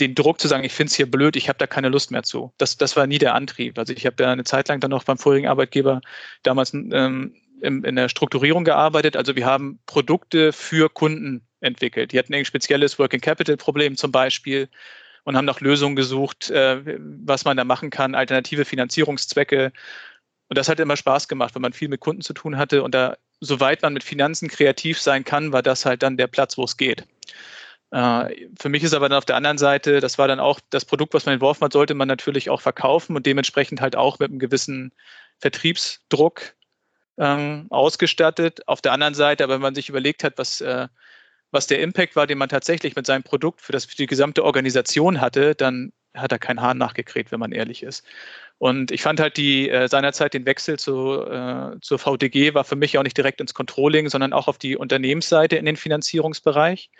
den 0.00 0.14
Druck 0.14 0.40
zu 0.40 0.48
sagen, 0.48 0.64
ich 0.64 0.72
finde 0.72 0.90
es 0.90 0.96
hier 0.96 1.10
blöd, 1.10 1.36
ich 1.36 1.48
habe 1.48 1.58
da 1.58 1.66
keine 1.66 1.88
Lust 1.88 2.10
mehr 2.10 2.22
zu. 2.22 2.52
Das, 2.58 2.76
das 2.76 2.96
war 2.96 3.06
nie 3.06 3.18
der 3.18 3.34
Antrieb. 3.34 3.78
Also 3.78 3.92
ich 3.92 4.06
habe 4.06 4.22
ja 4.22 4.30
eine 4.30 4.44
Zeit 4.44 4.68
lang 4.68 4.80
dann 4.80 4.90
noch 4.90 5.04
beim 5.04 5.18
vorigen 5.18 5.48
Arbeitgeber 5.48 6.00
damals 6.42 6.72
ähm, 6.74 7.34
in, 7.60 7.84
in 7.84 7.96
der 7.96 8.08
Strukturierung 8.08 8.64
gearbeitet. 8.64 9.16
Also 9.16 9.36
wir 9.36 9.46
haben 9.46 9.80
Produkte 9.86 10.52
für 10.52 10.88
Kunden 10.88 11.47
entwickelt. 11.60 12.12
Die 12.12 12.18
hatten 12.18 12.34
ein 12.34 12.44
spezielles 12.44 12.98
Working 12.98 13.20
Capital 13.20 13.56
Problem 13.56 13.96
zum 13.96 14.12
Beispiel 14.12 14.68
und 15.24 15.36
haben 15.36 15.44
nach 15.44 15.60
Lösungen 15.60 15.96
gesucht, 15.96 16.50
äh, 16.50 16.98
was 16.98 17.44
man 17.44 17.56
da 17.56 17.64
machen 17.64 17.90
kann, 17.90 18.14
alternative 18.14 18.64
Finanzierungszwecke. 18.64 19.72
Und 20.48 20.56
das 20.56 20.68
hat 20.68 20.80
immer 20.80 20.96
Spaß 20.96 21.28
gemacht, 21.28 21.54
wenn 21.54 21.62
man 21.62 21.72
viel 21.72 21.88
mit 21.88 22.00
Kunden 22.00 22.22
zu 22.22 22.32
tun 22.32 22.56
hatte. 22.56 22.82
Und 22.82 22.94
da, 22.94 23.16
soweit 23.40 23.82
man 23.82 23.92
mit 23.92 24.04
Finanzen 24.04 24.48
kreativ 24.48 25.00
sein 25.00 25.24
kann, 25.24 25.52
war 25.52 25.62
das 25.62 25.84
halt 25.84 26.02
dann 26.02 26.16
der 26.16 26.28
Platz, 26.28 26.56
wo 26.56 26.64
es 26.64 26.76
geht. 26.76 27.04
Äh, 27.90 28.46
für 28.58 28.68
mich 28.68 28.82
ist 28.82 28.94
aber 28.94 29.08
dann 29.08 29.18
auf 29.18 29.24
der 29.24 29.36
anderen 29.36 29.58
Seite, 29.58 30.00
das 30.00 30.18
war 30.18 30.28
dann 30.28 30.40
auch 30.40 30.60
das 30.70 30.84
Produkt, 30.84 31.14
was 31.14 31.26
man 31.26 31.34
entworfen 31.34 31.64
hat, 31.64 31.72
sollte 31.72 31.94
man 31.94 32.08
natürlich 32.08 32.50
auch 32.50 32.60
verkaufen 32.60 33.16
und 33.16 33.26
dementsprechend 33.26 33.80
halt 33.80 33.96
auch 33.96 34.18
mit 34.18 34.30
einem 34.30 34.38
gewissen 34.38 34.92
Vertriebsdruck 35.38 36.54
ähm, 37.18 37.66
ausgestattet. 37.70 38.66
Auf 38.66 38.80
der 38.80 38.92
anderen 38.92 39.14
Seite, 39.14 39.44
aber 39.44 39.54
wenn 39.54 39.62
man 39.62 39.74
sich 39.74 39.88
überlegt 39.88 40.24
hat, 40.24 40.34
was 40.36 40.60
äh, 40.60 40.88
was 41.50 41.66
der 41.66 41.80
Impact 41.80 42.16
war, 42.16 42.26
den 42.26 42.38
man 42.38 42.48
tatsächlich 42.48 42.96
mit 42.96 43.06
seinem 43.06 43.22
Produkt 43.22 43.60
für, 43.60 43.72
das, 43.72 43.86
für 43.86 43.96
die 43.96 44.06
gesamte 44.06 44.44
Organisation 44.44 45.20
hatte, 45.20 45.54
dann 45.54 45.92
hat 46.14 46.32
er 46.32 46.38
keinen 46.38 46.60
Hahn 46.60 46.78
nachgekräht, 46.78 47.30
wenn 47.32 47.40
man 47.40 47.52
ehrlich 47.52 47.82
ist. 47.82 48.04
Und 48.58 48.90
ich 48.90 49.02
fand 49.02 49.20
halt 49.20 49.36
die 49.36 49.70
äh, 49.70 49.88
seinerzeit 49.88 50.34
den 50.34 50.46
Wechsel 50.46 50.78
zu, 50.78 51.22
äh, 51.22 51.76
zur 51.80 51.98
VDG 51.98 52.54
war 52.54 52.64
für 52.64 52.76
mich 52.76 52.98
auch 52.98 53.02
nicht 53.02 53.16
direkt 53.16 53.40
ins 53.40 53.54
Controlling, 53.54 54.08
sondern 54.08 54.32
auch 54.32 54.48
auf 54.48 54.58
die 54.58 54.76
Unternehmensseite 54.76 55.56
in 55.56 55.64
den 55.64 55.76
Finanzierungsbereich. 55.76 56.90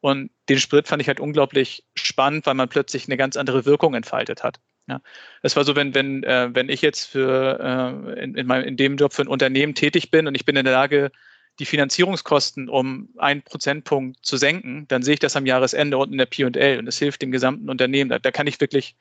Und 0.00 0.30
den 0.48 0.58
Sprit 0.58 0.88
fand 0.88 1.02
ich 1.02 1.08
halt 1.08 1.20
unglaublich 1.20 1.84
spannend, 1.94 2.46
weil 2.46 2.54
man 2.54 2.68
plötzlich 2.68 3.06
eine 3.06 3.16
ganz 3.16 3.36
andere 3.36 3.64
Wirkung 3.66 3.94
entfaltet 3.94 4.42
hat. 4.42 4.58
Ja, 4.88 5.00
es 5.42 5.56
war 5.56 5.64
so, 5.64 5.74
wenn, 5.74 5.94
wenn, 5.94 6.22
äh, 6.22 6.50
wenn 6.52 6.68
ich 6.68 6.80
jetzt 6.80 7.06
für, 7.06 7.58
äh, 7.60 8.22
in, 8.22 8.36
in, 8.36 8.46
meinem, 8.46 8.64
in 8.64 8.76
dem 8.76 8.96
Job 8.96 9.12
für 9.12 9.22
ein 9.22 9.28
Unternehmen 9.28 9.74
tätig 9.74 10.10
bin 10.12 10.28
und 10.28 10.36
ich 10.36 10.44
bin 10.44 10.54
in 10.54 10.64
der 10.64 10.74
Lage, 10.74 11.10
die 11.58 11.64
Finanzierungskosten 11.64 12.68
um 12.68 13.08
einen 13.16 13.42
Prozentpunkt 13.42 14.24
zu 14.24 14.36
senken, 14.36 14.86
dann 14.88 15.02
sehe 15.02 15.14
ich 15.14 15.20
das 15.20 15.36
am 15.36 15.46
Jahresende 15.46 15.96
unten 15.96 16.14
in 16.14 16.18
der 16.18 16.26
P&L 16.26 16.78
und 16.78 16.86
es 16.86 16.98
hilft 16.98 17.22
dem 17.22 17.32
gesamten 17.32 17.70
Unternehmen. 17.70 18.10
Da, 18.10 18.18
da, 18.18 18.30
kann 18.30 18.46
ich 18.46 18.60
wirklich, 18.60 18.96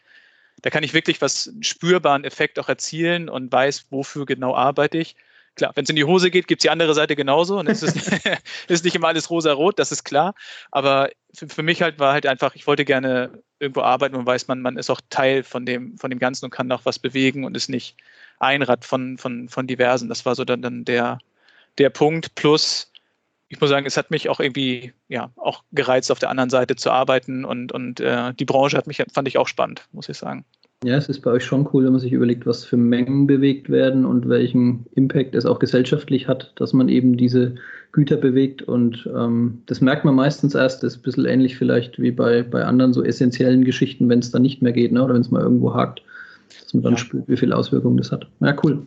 da 0.62 0.70
kann 0.70 0.84
ich 0.84 0.94
wirklich 0.94 1.22
was 1.22 1.48
einen 1.48 1.64
spürbaren 1.64 2.24
Effekt 2.24 2.58
auch 2.60 2.70
erzielen 2.70 3.30
und 3.30 3.52
weiß, 3.52 3.88
wofür 3.90 4.26
genau 4.26 4.56
arbeite 4.56 4.98
ich. 4.98 5.16
Klar, 5.56 5.72
wenn 5.76 5.84
es 5.84 5.90
in 5.90 5.96
die 5.96 6.04
Hose 6.04 6.32
geht, 6.32 6.48
gibt 6.48 6.60
es 6.62 6.64
die 6.64 6.70
andere 6.70 6.94
Seite 6.94 7.16
genauso 7.16 7.60
und 7.60 7.68
es 7.68 7.82
ist, 7.84 7.96
ist 8.68 8.84
nicht 8.84 8.96
immer 8.96 9.08
alles 9.08 9.30
rosa-rot, 9.30 9.80
das 9.80 9.92
ist 9.92 10.04
klar. 10.04 10.34
Aber 10.72 11.10
für, 11.34 11.48
für, 11.48 11.64
mich 11.64 11.82
halt 11.82 12.00
war 12.00 12.14
halt 12.14 12.26
einfach, 12.26 12.56
ich 12.56 12.68
wollte 12.68 12.86
gerne 12.86 13.42
irgendwo 13.60 13.82
arbeiten 13.82 14.16
und 14.16 14.26
weiß 14.26 14.48
man, 14.48 14.62
man 14.62 14.78
ist 14.78 14.90
auch 14.90 15.02
Teil 15.10 15.44
von 15.44 15.66
dem, 15.66 15.98
von 15.98 16.10
dem 16.10 16.20
Ganzen 16.20 16.46
und 16.46 16.52
kann 16.52 16.72
auch 16.72 16.86
was 16.86 17.00
bewegen 17.00 17.46
und 17.46 17.56
ist 17.56 17.70
nicht 17.70 17.96
ein 18.40 18.62
Rad 18.62 18.86
von, 18.86 19.18
von, 19.18 19.50
von 19.50 19.68
diversen. 19.68 20.10
Das 20.10 20.26
war 20.26 20.36
so 20.36 20.44
dann, 20.44 20.62
dann 20.62 20.86
der, 20.86 21.20
der 21.78 21.90
Punkt. 21.90 22.36
Plus, 22.36 22.92
ich 23.50 23.60
muss 23.62 23.70
sagen, 23.70 23.86
es 23.86 23.98
hat 23.98 24.12
mich 24.12 24.30
auch 24.30 24.40
irgendwie 24.40 24.94
ja 25.08 25.32
auch 25.36 25.64
gereizt, 25.72 26.12
auf 26.12 26.20
der 26.20 26.30
anderen 26.30 26.50
Seite 26.50 26.76
zu 26.76 26.92
arbeiten 26.92 27.46
und, 27.46 27.72
und 27.72 28.00
äh, 28.00 28.34
die 28.34 28.46
Branche 28.46 28.78
hat 28.78 28.88
mich, 28.88 29.04
fand 29.14 29.28
ich 29.28 29.38
auch 29.38 29.48
spannend, 29.48 29.88
muss 29.92 30.10
ich 30.10 30.18
sagen. 30.18 30.46
Ja, 30.84 30.98
es 30.98 31.10
ist 31.10 31.22
bei 31.22 31.32
euch 31.32 31.44
schon 31.44 31.68
cool, 31.74 31.86
wenn 31.86 31.94
man 31.94 32.02
sich 32.02 32.12
überlegt, 32.12 32.46
was 32.46 32.66
für 32.66 32.78
Mengen 32.78 33.26
bewegt 33.26 33.70
werden 33.70 34.06
und 34.06 34.28
welchen 34.28 34.86
Impact 34.94 35.34
es 35.34 35.46
auch 35.46 35.58
gesellschaftlich 35.58 36.28
hat, 36.28 36.52
dass 36.58 36.74
man 36.74 36.90
eben 36.90 37.18
diese 37.18 37.56
Güter 37.92 38.18
bewegt. 38.18 38.62
Und 38.62 39.10
ähm, 39.16 39.64
das 39.66 39.82
merkt 39.82 40.06
man 40.06 40.16
meistens 40.16 40.54
erst, 40.54 40.84
das 40.84 40.94
ist 40.94 41.00
ein 41.00 41.04
bisschen 41.04 41.26
ähnlich 41.26 41.58
vielleicht 41.58 42.00
wie 42.00 42.12
bei, 42.12 42.44
bei 42.44 42.66
anderen 42.66 42.94
so 42.94 43.04
essentiellen 43.04 43.64
Geschichten, 43.64 44.10
wenn 44.10 44.20
es 44.20 44.32
dann 44.32 44.42
nicht 44.42 44.62
mehr 44.62 44.74
geht, 44.74 44.92
ne? 44.92 45.04
oder 45.04 45.14
wenn 45.14 45.22
es 45.22 45.32
mal 45.32 45.42
irgendwo 45.42 45.74
hakt, 45.74 46.04
dass 46.62 46.74
man 46.74 46.84
dann 46.84 46.94
ja. 46.94 47.00
spürt, 47.00 47.28
wie 47.30 47.38
viele 47.38 47.56
Auswirkungen 47.56 47.98
das 47.98 48.12
hat. 48.12 48.28
Ja, 48.42 48.56
cool. 48.64 48.86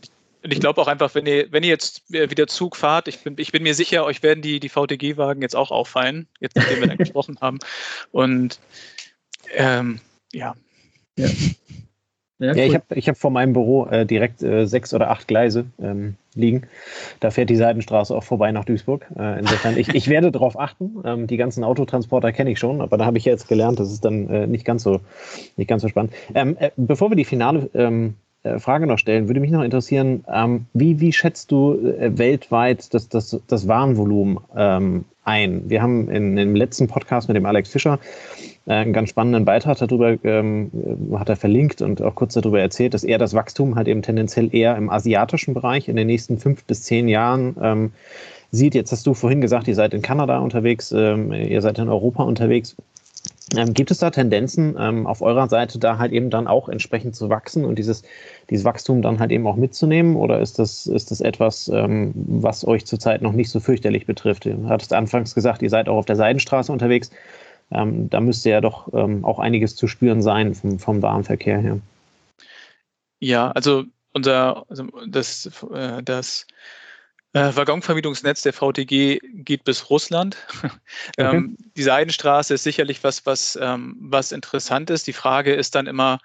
Und 0.49 0.53
ich 0.55 0.61
glaube 0.61 0.81
auch 0.81 0.89
einfach, 0.89 1.15
wenn 1.15 1.27
ihr, 1.27 1.53
wenn 1.53 1.63
ihr 1.63 1.69
jetzt 1.69 2.11
wieder 2.11 2.47
Zug 2.47 2.75
fahrt, 2.75 3.07
ich 3.07 3.23
bin, 3.23 3.35
ich 3.37 3.53
bin 3.53 3.63
mir 3.63 3.75
sicher, 3.75 4.07
euch 4.07 4.23
werden 4.23 4.41
die, 4.41 4.61
die 4.61 4.71
VTG-Wagen 4.71 5.43
jetzt 5.43 5.55
auch 5.55 5.71
auffallen, 5.71 6.27
jetzt 6.41 6.57
nachdem 6.57 6.81
wir 6.81 6.89
dann 6.89 6.97
gesprochen 6.97 7.37
haben. 7.43 7.59
Und 8.13 8.59
ähm, 9.55 10.01
ja, 10.33 10.55
Ja. 11.19 11.29
Ja, 12.39 12.55
ja, 12.55 12.65
ich 12.65 12.75
habe 12.75 12.85
ich 12.95 13.09
hab 13.09 13.19
vor 13.19 13.31
meinem 13.31 13.53
Büro 13.53 13.87
äh, 13.87 14.07
direkt 14.07 14.43
äh, 14.43 14.65
sechs 14.65 14.95
oder 14.95 15.11
acht 15.11 15.29
Gleise 15.29 15.67
ähm, 15.83 16.15
liegen. 16.35 16.63
Da 17.21 17.31
fährt 17.31 17.51
die 17.51 17.57
Seidenstraße 17.57 18.17
auch 18.17 18.25
vorbei 18.25 18.51
nach 18.53 18.65
Duisburg. 18.65 19.07
Äh, 19.19 19.41
insofern, 19.41 19.77
ich, 19.77 19.89
ich 19.89 20.09
werde 20.09 20.33
darauf 20.33 20.59
achten. 20.59 21.03
Ähm, 21.05 21.27
die 21.27 21.37
ganzen 21.37 21.63
Autotransporter 21.63 22.33
kenne 22.33 22.53
ich 22.53 22.59
schon, 22.59 22.81
aber 22.81 22.97
da 22.97 23.05
habe 23.05 23.19
ich 23.19 23.27
jetzt 23.27 23.49
gelernt, 23.49 23.81
das 23.81 23.93
ist 23.93 24.05
dann 24.05 24.31
äh, 24.31 24.47
nicht, 24.47 24.65
ganz 24.65 24.85
so, 24.85 25.01
nicht 25.57 25.69
ganz 25.69 25.83
so 25.83 25.89
spannend. 25.89 26.15
Ähm, 26.35 26.57
äh, 26.59 26.71
bevor 26.77 27.11
wir 27.11 27.17
die 27.17 27.27
finale 27.27 27.69
ähm, 27.75 28.15
äh, 28.15 28.28
Frage 28.59 28.87
noch 28.87 28.99
stellen, 28.99 29.29
würde 29.29 29.41
mich 29.41 29.51
noch 29.51 29.63
interessieren, 29.63 30.25
ähm, 30.33 30.67
wie, 30.75 31.01
wie 31.01 31.13
schätzt 31.13 31.51
du 31.51 31.79
weltweit 31.83 32.93
das, 32.95 33.09
das, 33.09 33.41
das 33.47 33.69
Warenvolumen 33.69 34.39
ähm, 34.57 35.05
ein? 35.25 35.69
Wir 35.69 35.83
haben 35.83 36.09
in, 36.11 36.37
im 36.39 36.57
letzten 36.57 36.89
Podcast 36.89 37.29
mit 37.29 37.37
dem 37.37 37.47
Alex 37.47 37.71
Fischer 37.71 37.99
äh, 38.67 38.73
einen 38.75 38.93
ganz 38.93 39.09
spannenden 39.09 39.45
Beitrag 39.45 39.79
darüber 39.79 40.17
ähm, 40.25 40.71
hat 41.15 41.29
er 41.29 41.37
verlinkt 41.37 41.83
und 41.83 42.03
auch 42.03 42.15
kurz 42.15 42.35
darüber 42.35 42.61
erzählt, 42.61 42.95
dass 42.95 43.05
er 43.05 43.19
das 43.19 43.35
Wachstum 43.35 43.77
halt 43.77 43.89
eben 43.89 44.03
tendenziell 44.03 44.55
eher 44.55 44.77
im 44.77 44.91
asiatischen 44.91 45.55
Bereich 45.55 45.89
in 45.89 45.97
den 45.97 46.07
nächsten 46.07 46.39
fünf 46.39 46.65
bis 46.65 46.83
zehn 46.83 47.09
Jahren 47.09 47.57
ähm, 47.61 47.93
sieht. 48.51 48.75
Jetzt 48.75 48.93
hast 48.93 49.07
du 49.07 49.15
vorhin 49.15 49.41
gesagt, 49.41 49.69
ihr 49.69 49.75
seid 49.75 49.95
in 49.95 50.03
Kanada 50.03 50.39
unterwegs, 50.39 50.93
ähm, 50.93 51.33
ihr 51.33 51.63
seid 51.63 51.79
in 51.79 51.89
Europa 51.89 52.23
unterwegs. 52.23 52.77
Ähm, 53.57 53.73
gibt 53.73 53.91
es 53.91 53.99
da 53.99 54.11
Tendenzen 54.11 54.77
ähm, 54.79 55.07
auf 55.07 55.23
eurer 55.23 55.49
Seite 55.49 55.79
da 55.79 55.99
halt 55.99 56.13
eben 56.13 56.31
dann 56.31 56.47
auch 56.47 56.69
entsprechend 56.69 57.17
zu 57.17 57.31
wachsen 57.31 57.65
und 57.65 57.79
dieses, 57.79 58.03
dieses 58.51 58.65
Wachstum 58.65 59.01
dann 59.01 59.19
halt 59.19 59.31
eben 59.31 59.47
auch 59.47 59.57
mitzunehmen? 59.57 60.17
Oder 60.17 60.41
ist 60.41 60.59
das, 60.59 60.87
ist 60.87 61.11
das 61.11 61.21
etwas, 61.21 61.69
ähm, 61.69 62.13
was 62.15 62.67
euch 62.67 62.87
zurzeit 62.87 63.23
noch 63.23 63.33
nicht 63.33 63.51
so 63.51 63.61
fürchterlich 63.61 64.07
betrifft? 64.07 64.45
Du 64.45 64.69
hattest 64.69 64.93
anfangs 64.93 65.35
gesagt, 65.35 65.63
ihr 65.63 65.71
seid 65.71 65.89
auch 65.89 65.97
auf 65.97 66.07
der 66.07 66.17
Seidenstraße 66.17 66.71
unterwegs 66.71 67.11
ähm, 67.71 68.09
da 68.09 68.21
müsste 68.21 68.51
ja 68.51 68.61
doch 68.61 68.93
ähm, 68.93 69.25
auch 69.25 69.39
einiges 69.39 69.77
zu 69.77 69.89
spüren 69.89 70.23
sein 70.23 70.55
vom, 70.55 70.79
vom 70.79 71.03
Warenverkehr 71.03 71.59
her. 71.59 71.81
Ja, 73.21 73.51
also 73.51 73.85
unser 74.15 74.65
also 74.71 74.87
das, 75.07 75.51
äh, 75.73 76.03
das 76.03 76.47
äh, 77.39 77.57
Waggonvermietungsnetz 77.57 78.43
der 78.43 78.53
VTG 78.53 79.20
geht 79.32 79.64
bis 79.64 79.91
Russland. 79.91 80.36
Okay. 81.18 81.36
ähm, 81.36 81.57
die 81.76 81.82
Seidenstraße 81.82 82.55
ist 82.55 82.62
sicherlich 82.62 83.03
was, 83.05 83.26
was, 83.26 83.59
ähm, 83.61 83.97
was 84.01 84.32
interessant 84.32 84.91
ist. 84.91 85.07
Die 85.07 85.12
Frage 85.12 85.55
ist 85.55 85.74
dann 85.74 85.86
immer, 85.86 86.18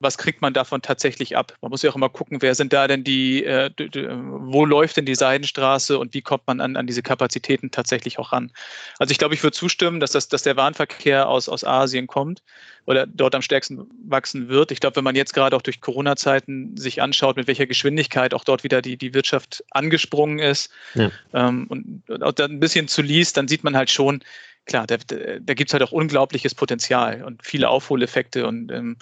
was 0.00 0.16
kriegt 0.16 0.42
man 0.42 0.52
davon 0.52 0.80
tatsächlich 0.80 1.36
ab? 1.36 1.56
Man 1.60 1.70
muss 1.70 1.82
ja 1.82 1.90
auch 1.90 1.96
immer 1.96 2.08
gucken, 2.08 2.40
wer 2.40 2.54
sind 2.54 2.72
da 2.72 2.86
denn 2.86 3.02
die, 3.02 3.44
äh, 3.44 3.70
wo 3.76 4.64
läuft 4.64 4.96
denn 4.96 5.06
die 5.06 5.14
Seidenstraße 5.14 5.98
und 5.98 6.14
wie 6.14 6.22
kommt 6.22 6.46
man 6.46 6.60
an, 6.60 6.76
an 6.76 6.86
diese 6.86 7.02
Kapazitäten 7.02 7.70
tatsächlich 7.70 8.18
auch 8.18 8.32
ran? 8.32 8.52
Also 8.98 9.10
ich 9.10 9.18
glaube, 9.18 9.34
ich 9.34 9.42
würde 9.42 9.56
zustimmen, 9.56 9.98
dass, 9.98 10.12
das, 10.12 10.28
dass 10.28 10.42
der 10.42 10.56
Warenverkehr 10.56 11.28
aus, 11.28 11.48
aus 11.48 11.64
Asien 11.64 12.06
kommt 12.06 12.42
oder 12.86 13.06
dort 13.06 13.34
am 13.34 13.42
stärksten 13.42 13.86
wachsen 14.06 14.48
wird. 14.48 14.70
Ich 14.70 14.78
glaube, 14.80 14.96
wenn 14.96 15.04
man 15.04 15.16
jetzt 15.16 15.34
gerade 15.34 15.56
auch 15.56 15.62
durch 15.62 15.80
Corona-Zeiten 15.80 16.76
sich 16.76 17.02
anschaut, 17.02 17.36
mit 17.36 17.48
welcher 17.48 17.66
Geschwindigkeit 17.66 18.34
auch 18.34 18.44
dort 18.44 18.62
wieder 18.62 18.80
die, 18.80 18.96
die 18.96 19.14
Wirtschaft 19.14 19.64
angesprungen 19.70 20.38
ist 20.38 20.70
ja. 20.94 21.10
ähm, 21.34 21.66
und, 21.68 22.08
und 22.08 22.22
auch 22.22 22.32
dann 22.32 22.52
ein 22.52 22.60
bisschen 22.60 22.86
zu 22.86 23.02
liest, 23.02 23.36
dann 23.36 23.48
sieht 23.48 23.64
man 23.64 23.76
halt 23.76 23.90
schon, 23.90 24.22
klar, 24.66 24.86
da, 24.86 24.96
da 24.96 25.54
gibt 25.54 25.70
es 25.70 25.72
halt 25.72 25.82
auch 25.82 25.92
unglaubliches 25.92 26.54
Potenzial 26.54 27.24
und 27.24 27.44
viele 27.44 27.68
Aufholeffekte 27.68 28.46
und 28.46 28.70
ähm, 28.70 28.96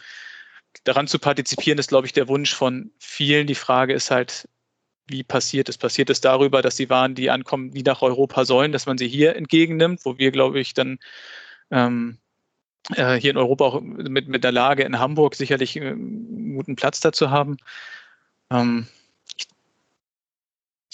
daran 0.85 1.07
zu 1.07 1.19
partizipieren, 1.19 1.79
ist, 1.79 1.89
glaube 1.89 2.07
ich, 2.07 2.13
der 2.13 2.29
Wunsch 2.29 2.55
von 2.55 2.91
vielen. 2.99 3.47
Die 3.47 3.55
Frage 3.55 3.95
ist 3.95 4.11
halt, 4.11 4.49
wie 5.09 5.23
passiert 5.23 5.69
es? 5.69 5.79
Passiert 5.79 6.11
es 6.11 6.21
darüber, 6.21 6.63
dass 6.63 6.77
die 6.77 6.91
Waren, 6.91 7.15
die 7.15 7.31
ankommen, 7.31 7.75
wie 7.75 7.83
nach 7.83 8.03
Europa 8.03 8.45
sollen, 8.45 8.73
dass 8.73 8.87
man 8.87 8.99
sie 8.99 9.09
hier 9.09 9.37
entgegennimmt, 9.37 10.05
wo 10.05 10.19
wir, 10.19 10.33
glaube 10.33 10.61
ich, 10.61 10.75
dann 10.75 10.99
ähm, 11.71 12.19
äh, 12.95 13.15
hier 13.15 13.31
in 13.31 13.37
Europa 13.37 13.65
auch 13.65 13.81
mit, 13.81 14.29
mit 14.29 14.45
der 14.45 14.53
Lage 14.53 14.83
in 14.85 14.99
Hamburg 14.99 15.35
sicherlich 15.35 15.77
äh, 15.77 15.91
einen 15.91 16.57
guten 16.57 16.77
Platz 16.77 17.01
dazu 17.01 17.31
haben. 17.31 17.57
Ähm, 18.51 18.87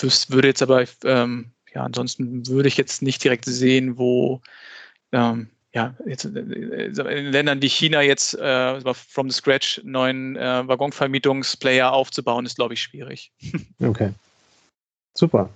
ich 0.02 0.30
würde 0.30 0.48
jetzt 0.48 0.62
aber, 0.62 0.84
ähm, 1.04 1.52
ja, 1.74 1.84
ansonsten 1.84 2.46
würde 2.46 2.68
ich 2.68 2.76
jetzt 2.76 3.02
nicht 3.02 3.22
direkt 3.22 3.44
sehen, 3.44 3.98
wo 3.98 4.40
ähm, 5.12 5.50
ja, 5.74 5.94
jetzt, 6.06 6.24
äh, 6.26 7.18
in 7.18 7.32
Ländern 7.32 7.62
wie 7.62 7.68
China 7.68 8.02
jetzt 8.02 8.34
äh, 8.34 8.94
from 8.94 9.30
the 9.30 9.34
scratch 9.34 9.80
neuen 9.84 10.36
äh, 10.36 10.68
Waggonvermietungsplayer 10.68 11.92
aufzubauen, 11.92 12.44
ist, 12.44 12.56
glaube 12.56 12.74
ich, 12.74 12.82
schwierig. 12.82 13.32
Okay. 13.80 14.12
Super. 15.14 15.50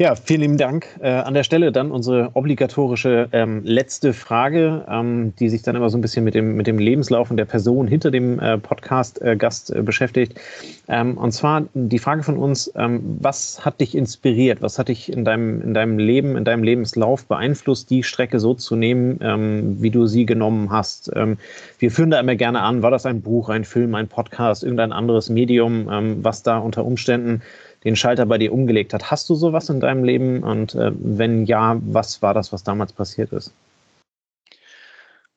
Ja, 0.00 0.14
vielen 0.14 0.42
lieben 0.42 0.58
Dank. 0.58 0.86
Äh, 1.00 1.08
an 1.08 1.34
der 1.34 1.42
Stelle 1.42 1.72
dann 1.72 1.90
unsere 1.90 2.30
obligatorische 2.34 3.28
ähm, 3.32 3.62
letzte 3.64 4.12
Frage, 4.12 4.84
ähm, 4.88 5.34
die 5.40 5.48
sich 5.48 5.62
dann 5.62 5.74
immer 5.74 5.90
so 5.90 5.98
ein 5.98 6.00
bisschen 6.02 6.22
mit 6.22 6.36
dem, 6.36 6.54
mit 6.54 6.68
dem 6.68 6.78
Lebenslauf 6.78 7.32
und 7.32 7.36
der 7.36 7.46
Person 7.46 7.88
hinter 7.88 8.12
dem 8.12 8.38
äh, 8.38 8.58
Podcast-Gast 8.58 9.74
äh, 9.74 9.82
beschäftigt. 9.82 10.38
Ähm, 10.86 11.18
und 11.18 11.32
zwar 11.32 11.64
die 11.74 11.98
Frage 11.98 12.22
von 12.22 12.36
uns, 12.36 12.72
ähm, 12.76 13.18
was 13.18 13.64
hat 13.64 13.80
dich 13.80 13.96
inspiriert? 13.96 14.62
Was 14.62 14.78
hat 14.78 14.86
dich 14.86 15.12
in 15.12 15.24
deinem, 15.24 15.62
in 15.62 15.74
deinem 15.74 15.98
Leben, 15.98 16.36
in 16.36 16.44
deinem 16.44 16.62
Lebenslauf 16.62 17.26
beeinflusst, 17.26 17.90
die 17.90 18.04
Strecke 18.04 18.38
so 18.38 18.54
zu 18.54 18.76
nehmen, 18.76 19.18
ähm, 19.20 19.82
wie 19.82 19.90
du 19.90 20.06
sie 20.06 20.26
genommen 20.26 20.70
hast? 20.70 21.10
Ähm, 21.16 21.38
wir 21.80 21.90
führen 21.90 22.12
da 22.12 22.20
immer 22.20 22.36
gerne 22.36 22.60
an, 22.60 22.82
war 22.82 22.92
das 22.92 23.04
ein 23.04 23.20
Buch, 23.20 23.48
ein 23.48 23.64
Film, 23.64 23.96
ein 23.96 24.06
Podcast, 24.06 24.62
irgendein 24.62 24.92
anderes 24.92 25.28
Medium, 25.28 25.86
was 26.22 26.42
da 26.42 26.58
unter 26.58 26.84
Umständen 26.84 27.42
den 27.84 27.96
Schalter 27.96 28.26
bei 28.26 28.38
dir 28.38 28.52
umgelegt 28.52 28.92
hat. 28.92 29.10
Hast 29.10 29.28
du 29.28 29.34
sowas 29.34 29.68
in 29.68 29.80
deinem 29.80 30.04
Leben? 30.04 30.42
Und 30.42 30.74
äh, 30.74 30.90
wenn 30.94 31.46
ja, 31.46 31.76
was 31.80 32.22
war 32.22 32.34
das, 32.34 32.52
was 32.52 32.64
damals 32.64 32.92
passiert 32.92 33.32
ist? 33.32 33.52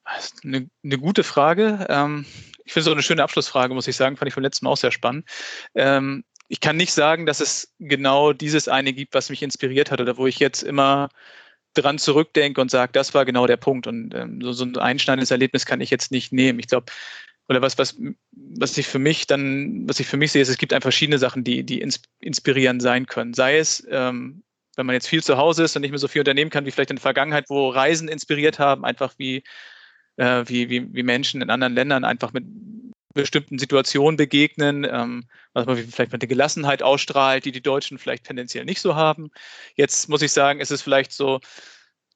Das 0.06 0.26
ist 0.26 0.44
eine, 0.44 0.70
eine 0.84 0.98
gute 0.98 1.24
Frage. 1.24 1.86
Ähm, 1.90 2.26
ich 2.66 2.74
finde 2.74 2.82
es 2.82 2.88
auch 2.88 2.94
eine 2.94 3.04
schöne 3.04 3.24
Abschlussfrage, 3.24 3.74
muss 3.74 3.88
ich 3.88 3.96
sagen. 3.96 4.18
Fand 4.18 4.28
ich 4.28 4.34
vom 4.34 4.44
letzten 4.44 4.66
Mal 4.66 4.72
auch 4.72 4.78
sehr 4.78 4.92
spannend. 4.92 5.26
Ähm, 5.76 6.24
ich 6.48 6.60
kann 6.60 6.76
nicht 6.76 6.94
sagen, 6.94 7.26
dass 7.26 7.40
es 7.40 7.74
genau 7.80 8.34
dieses 8.34 8.68
eine 8.68 8.92
gibt, 8.92 9.14
was 9.14 9.30
mich 9.30 9.42
inspiriert 9.42 9.90
hat 9.90 10.02
oder 10.02 10.18
wo 10.18 10.28
ich 10.28 10.40
jetzt 10.40 10.64
immer 10.64 11.10
dran 11.74 11.98
zurückdenke 11.98 12.60
und 12.60 12.70
sage, 12.70 12.92
das 12.92 13.14
war 13.14 13.24
genau 13.24 13.48
der 13.48 13.58
Punkt. 13.58 13.88
Und 13.88 14.14
ähm, 14.14 14.42
so, 14.42 14.52
so 14.52 14.66
ein 14.66 14.78
einschneidendes 14.78 15.32
Erlebnis 15.32 15.66
kann 15.66 15.80
ich 15.80 15.90
jetzt 15.90 16.12
nicht 16.12 16.34
nehmen. 16.34 16.60
Ich 16.60 16.68
glaube, 16.68 16.92
oder 17.52 17.62
was, 17.62 17.78
was, 17.78 17.98
was 18.32 18.78
ich 18.78 18.88
für 18.88 18.98
mich 18.98 19.28
dann, 19.28 19.88
was 19.88 20.00
ich 20.00 20.08
für 20.08 20.16
mich 20.16 20.32
sehe, 20.32 20.42
ist, 20.42 20.48
es 20.48 20.58
gibt 20.58 20.72
einfach 20.72 20.86
verschiedene 20.86 21.20
Sachen, 21.20 21.44
die, 21.44 21.64
die 21.64 21.86
inspirierend 22.22 22.82
sein 22.82 23.08
können. 23.08 23.34
Sei 23.34 23.58
es, 23.58 23.86
ähm, 23.90 24.42
wenn 24.78 24.86
man 24.86 24.94
jetzt 24.94 25.10
viel 25.10 25.22
zu 25.22 25.38
Hause 25.38 25.64
ist 25.66 25.76
und 25.76 25.82
nicht 25.82 25.92
mehr 25.92 26.00
so 26.00 26.08
viel 26.08 26.22
unternehmen 26.22 26.50
kann, 26.50 26.66
wie 26.66 26.72
vielleicht 26.72 26.92
in 26.92 26.96
der 26.96 27.02
Vergangenheit, 27.02 27.50
wo 27.50 27.68
Reisen 27.70 28.08
inspiriert 28.08 28.58
haben, 28.58 28.86
einfach 28.86 29.14
wie, 29.18 29.44
äh, 30.16 30.46
wie, 30.48 30.70
wie, 30.70 30.94
wie 30.94 31.04
Menschen 31.04 31.42
in 31.42 31.50
anderen 31.50 31.76
Ländern 31.76 32.06
einfach 32.06 32.32
mit 32.32 32.46
bestimmten 33.14 33.60
Situationen 33.60 34.16
begegnen, 34.16 34.88
ähm, 34.90 35.26
was 35.52 35.66
man 35.66 35.76
vielleicht 35.76 36.14
mit 36.14 36.22
der 36.22 36.30
Gelassenheit 36.30 36.82
ausstrahlt, 36.82 37.44
die 37.44 37.52
die 37.52 37.62
Deutschen 37.62 37.98
vielleicht 37.98 38.24
tendenziell 38.24 38.64
nicht 38.64 38.80
so 38.80 38.96
haben. 38.96 39.30
Jetzt 39.76 40.08
muss 40.08 40.22
ich 40.22 40.32
sagen, 40.32 40.62
ist 40.62 40.72
es 40.72 40.82
vielleicht 40.82 41.12
so, 41.12 41.42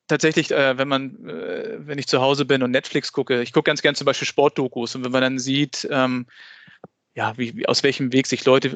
tatsächlich, 0.08 0.52
äh, 0.52 0.78
wenn 0.78 0.88
man, 0.88 1.28
äh, 1.28 1.78
wenn 1.80 1.98
ich 1.98 2.08
zu 2.08 2.22
Hause 2.22 2.46
bin 2.46 2.64
und 2.64 2.72
Netflix 2.72 3.12
gucke, 3.12 3.42
ich 3.42 3.54
gucke 3.54 3.70
ganz 3.70 3.82
gern 3.82 3.96
zum 3.96 4.06
Beispiel 4.06 4.28
Sportdokus 4.28 4.96
und 4.96 5.04
wenn 5.04 5.12
man 5.12 5.22
dann 5.22 5.40
sieht, 5.40 5.88
ähm, 5.92 6.28
ja, 7.18 7.32
wie, 7.38 7.56
wie, 7.56 7.66
aus 7.66 7.82
welchem 7.82 8.12
Weg 8.12 8.28
sich 8.28 8.44
Leute 8.44 8.68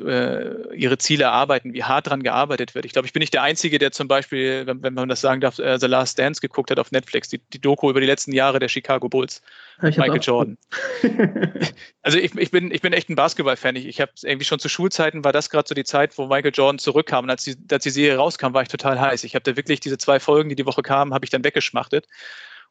äh, 0.71 0.75
ihre 0.75 0.97
Ziele 0.97 1.25
erarbeiten, 1.25 1.73
wie 1.73 1.83
hart 1.83 2.07
dran 2.07 2.23
gearbeitet 2.23 2.73
wird. 2.73 2.85
Ich 2.85 2.93
glaube, 2.93 3.05
ich 3.05 3.11
bin 3.11 3.19
nicht 3.19 3.33
der 3.33 3.43
Einzige, 3.43 3.79
der 3.79 3.91
zum 3.91 4.07
Beispiel, 4.07 4.65
wenn, 4.65 4.81
wenn 4.81 4.93
man 4.93 5.09
das 5.09 5.19
sagen 5.19 5.41
darf, 5.41 5.59
äh, 5.59 5.77
The 5.77 5.87
Last 5.87 6.17
Dance 6.17 6.39
geguckt 6.39 6.71
hat 6.71 6.79
auf 6.79 6.93
Netflix, 6.93 7.27
die, 7.27 7.41
die 7.51 7.59
Doku 7.59 7.89
über 7.89 7.99
die 7.99 8.07
letzten 8.07 8.31
Jahre 8.31 8.59
der 8.59 8.69
Chicago 8.69 9.09
Bulls, 9.09 9.41
ich 9.83 9.97
Michael 9.97 10.21
Jordan. 10.21 10.57
also 12.01 12.17
ich, 12.17 12.33
ich, 12.35 12.49
bin, 12.49 12.71
ich 12.71 12.79
bin 12.79 12.93
echt 12.93 13.09
ein 13.09 13.15
Basketball-Fan. 13.15 13.75
Ich, 13.75 13.85
ich 13.85 13.99
habe 13.99 14.13
irgendwie 14.23 14.45
schon 14.45 14.59
zu 14.59 14.69
Schulzeiten 14.69 15.25
war 15.25 15.33
das 15.33 15.49
gerade 15.49 15.67
so 15.67 15.75
die 15.75 15.83
Zeit, 15.83 16.17
wo 16.17 16.27
Michael 16.27 16.53
Jordan 16.55 16.79
zurückkam. 16.79 17.25
Und 17.25 17.31
als 17.31 17.43
die, 17.43 17.57
als 17.69 17.83
die 17.83 17.89
Serie 17.89 18.15
rauskam, 18.15 18.53
war 18.53 18.61
ich 18.61 18.69
total 18.69 19.01
heiß. 19.01 19.25
Ich 19.25 19.35
habe 19.35 19.43
da 19.43 19.57
wirklich 19.57 19.81
diese 19.81 19.97
zwei 19.97 20.21
Folgen, 20.21 20.47
die 20.47 20.55
die 20.55 20.65
Woche 20.65 20.81
kamen, 20.81 21.13
habe 21.13 21.25
ich 21.25 21.29
dann 21.29 21.43
weggeschmachtet. 21.43 22.07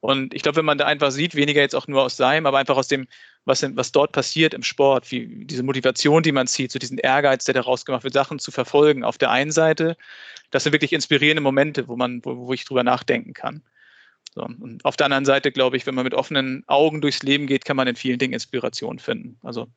Und 0.00 0.32
ich 0.32 0.42
glaube, 0.42 0.56
wenn 0.56 0.64
man 0.64 0.78
da 0.78 0.86
einfach 0.86 1.10
sieht, 1.10 1.34
weniger 1.34 1.60
jetzt 1.60 1.74
auch 1.74 1.88
nur 1.88 2.02
aus 2.02 2.16
seinem, 2.16 2.46
aber 2.46 2.58
einfach 2.58 2.76
aus 2.76 2.88
dem, 2.88 3.08
was, 3.44 3.64
was 3.74 3.90
dort 3.90 4.12
passiert 4.12 4.54
im 4.54 4.62
Sport, 4.62 5.10
wie 5.10 5.44
diese 5.44 5.64
Motivation, 5.64 6.22
die 6.22 6.32
man 6.32 6.46
zieht, 6.46 6.70
so 6.70 6.78
diesen 6.78 6.98
Ehrgeiz, 6.98 7.44
der 7.44 7.54
daraus 7.54 7.84
gemacht 7.84 8.04
wird, 8.04 8.14
Sachen 8.14 8.38
zu 8.38 8.52
verfolgen 8.52 9.02
auf 9.02 9.18
der 9.18 9.30
einen 9.30 9.50
Seite, 9.50 9.96
das 10.50 10.64
sind 10.64 10.72
wirklich 10.72 10.92
inspirierende 10.92 11.42
Momente, 11.42 11.88
wo 11.88 11.96
man, 11.96 12.24
wo, 12.24 12.36
wo 12.46 12.52
ich 12.52 12.64
drüber 12.64 12.84
nachdenken 12.84 13.34
kann. 13.34 13.62
So, 14.34 14.42
und 14.42 14.84
auf 14.84 14.96
der 14.96 15.06
anderen 15.06 15.24
Seite 15.24 15.50
glaube 15.50 15.76
ich, 15.76 15.86
wenn 15.86 15.94
man 15.94 16.04
mit 16.04 16.14
offenen 16.14 16.62
Augen 16.68 17.00
durchs 17.00 17.22
Leben 17.22 17.46
geht, 17.46 17.64
kann 17.64 17.76
man 17.76 17.88
in 17.88 17.96
vielen 17.96 18.18
Dingen 18.18 18.34
Inspiration 18.34 18.98
finden. 18.98 19.38
Also 19.42 19.68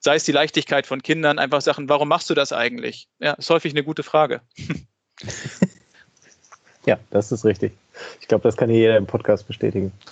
sei 0.00 0.16
es 0.16 0.24
die 0.24 0.32
Leichtigkeit 0.32 0.86
von 0.86 1.02
Kindern, 1.02 1.38
einfach 1.38 1.62
Sachen, 1.62 1.88
warum 1.88 2.08
machst 2.08 2.28
du 2.28 2.34
das 2.34 2.52
eigentlich? 2.52 3.08
Ja, 3.20 3.32
ist 3.34 3.48
häufig 3.48 3.72
eine 3.72 3.84
gute 3.84 4.02
Frage. 4.02 4.42
ja, 6.86 6.98
das 7.10 7.32
ist 7.32 7.44
richtig. 7.44 7.72
Ich 8.20 8.28
glaube, 8.28 8.42
das 8.42 8.56
kann 8.56 8.70
hier 8.70 8.78
jeder 8.78 8.96
im 8.96 9.06
Podcast 9.06 9.46
bestätigen. 9.46 9.92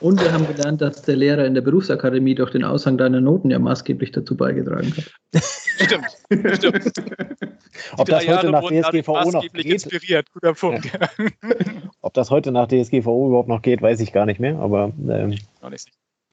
Und 0.00 0.18
wir 0.22 0.32
haben 0.32 0.46
gelernt, 0.46 0.80
dass 0.80 1.02
der 1.02 1.16
Lehrer 1.16 1.44
in 1.44 1.52
der 1.52 1.60
Berufsakademie 1.60 2.34
durch 2.34 2.50
den 2.50 2.64
Aushang 2.64 2.96
deiner 2.96 3.20
Noten 3.20 3.50
ja 3.50 3.58
maßgeblich 3.58 4.12
dazu 4.12 4.34
beigetragen 4.34 4.94
hat. 4.96 5.42
Stimmt, 5.80 6.06
stimmt. 6.56 6.92
Ob 7.96 8.06
das 8.06 8.28
heute 8.28 8.50
nach 8.50 8.62
DSGVO 8.62 9.30
noch 9.30 9.42
geht? 9.42 9.64
Inspiriert. 9.64 10.30
Guter 10.32 10.52
Punkt. 10.52 10.84
Ja. 10.92 11.08
Ob 12.02 12.12
das 12.12 12.30
heute 12.30 12.52
nach 12.52 12.68
DSGVO 12.68 13.28
überhaupt 13.28 13.48
noch 13.48 13.62
geht, 13.62 13.80
weiß 13.80 14.00
ich 14.00 14.12
gar 14.12 14.26
nicht 14.26 14.40
mehr. 14.40 14.58
Aber 14.58 14.92
ähm, 15.08 15.38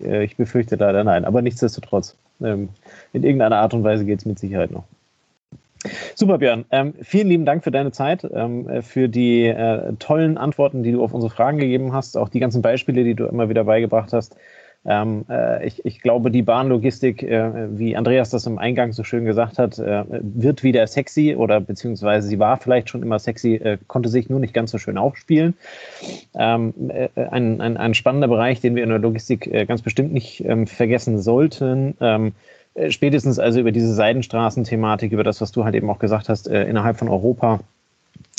äh, 0.02 0.24
ich 0.26 0.36
befürchte 0.36 0.76
leider 0.76 1.06
nein. 1.06 1.24
Aber 1.24 1.42
nichtsdestotrotz, 1.42 2.18
ähm, 2.42 2.70
in 3.14 3.24
irgendeiner 3.24 3.58
Art 3.58 3.74
und 3.74 3.86
Weise 3.86 4.04
geht 4.04 4.20
es 4.20 4.26
mit 4.26 4.38
Sicherheit 4.38 4.72
noch. 4.72 4.84
Super, 6.16 6.38
Björn. 6.38 6.66
Ähm, 6.72 6.94
vielen 7.02 7.28
lieben 7.28 7.46
Dank 7.46 7.64
für 7.64 7.72
deine 7.72 7.92
Zeit, 7.92 8.28
ähm, 8.34 8.68
äh, 8.70 8.82
für 8.82 9.10
die 9.10 9.46
äh, 9.46 9.94
tollen 10.00 10.38
Antworten, 10.38 10.84
die 10.84 10.92
du 10.92 11.04
auf 11.04 11.14
unsere 11.14 11.34
Fragen 11.34 11.58
gegeben 11.58 11.94
hast, 11.94 12.18
auch 12.18 12.30
die 12.30 12.40
ganzen 12.40 12.62
Beispiele, 12.62 13.04
die 13.04 13.16
du 13.16 13.26
immer 13.26 13.50
wieder 13.50 13.64
beigebracht 13.64 14.14
hast. 14.14 14.36
Ähm, 14.86 15.26
äh, 15.30 15.68
ich, 15.68 15.84
ich, 15.86 16.02
glaube, 16.02 16.32
die 16.32 16.44
Bahnlogistik, 16.44 17.22
äh, 17.22 17.78
wie 17.78 17.98
Andreas 17.98 18.30
das 18.30 18.48
im 18.48 18.58
Eingang 18.58 18.94
so 18.94 19.04
schön 19.04 19.26
gesagt 19.26 19.60
hat, 19.60 19.78
äh, 19.80 20.06
wird 20.08 20.64
wieder 20.64 20.88
sexy 20.88 21.36
oder 21.36 21.60
beziehungsweise 21.60 22.28
sie 22.28 22.40
war 22.40 22.58
vielleicht 22.58 22.90
schon 22.90 23.04
immer 23.04 23.20
sexy, 23.20 23.56
äh, 23.56 23.78
konnte 23.88 24.08
sich 24.08 24.30
nur 24.30 24.40
nicht 24.40 24.54
ganz 24.54 24.72
so 24.72 24.78
schön 24.78 24.98
aufspielen. 24.98 25.56
Ähm, 26.36 26.74
äh, 26.88 27.10
ein, 27.16 27.60
ein, 27.60 27.76
ein, 27.76 27.94
spannender 27.96 28.30
Bereich, 28.30 28.62
den 28.62 28.76
wir 28.76 28.84
in 28.84 28.90
der 28.90 29.00
Logistik 29.00 29.52
ganz 29.68 29.82
bestimmt 29.82 30.14
nicht 30.14 30.46
ähm, 30.46 30.68
vergessen 30.68 31.20
sollten. 31.20 31.96
Ähm, 32.78 32.92
spätestens 32.92 33.40
also 33.40 33.60
über 33.60 33.72
diese 33.72 33.94
Seidenstraßen-Thematik, 33.94 35.12
über 35.12 35.24
das, 35.24 35.42
was 35.42 35.52
du 35.52 35.66
halt 35.66 35.76
eben 35.76 35.90
auch 35.90 36.00
gesagt 36.00 36.30
hast, 36.30 36.48
innerhalb 36.48 36.98
von 36.98 37.10
Europa, 37.10 37.60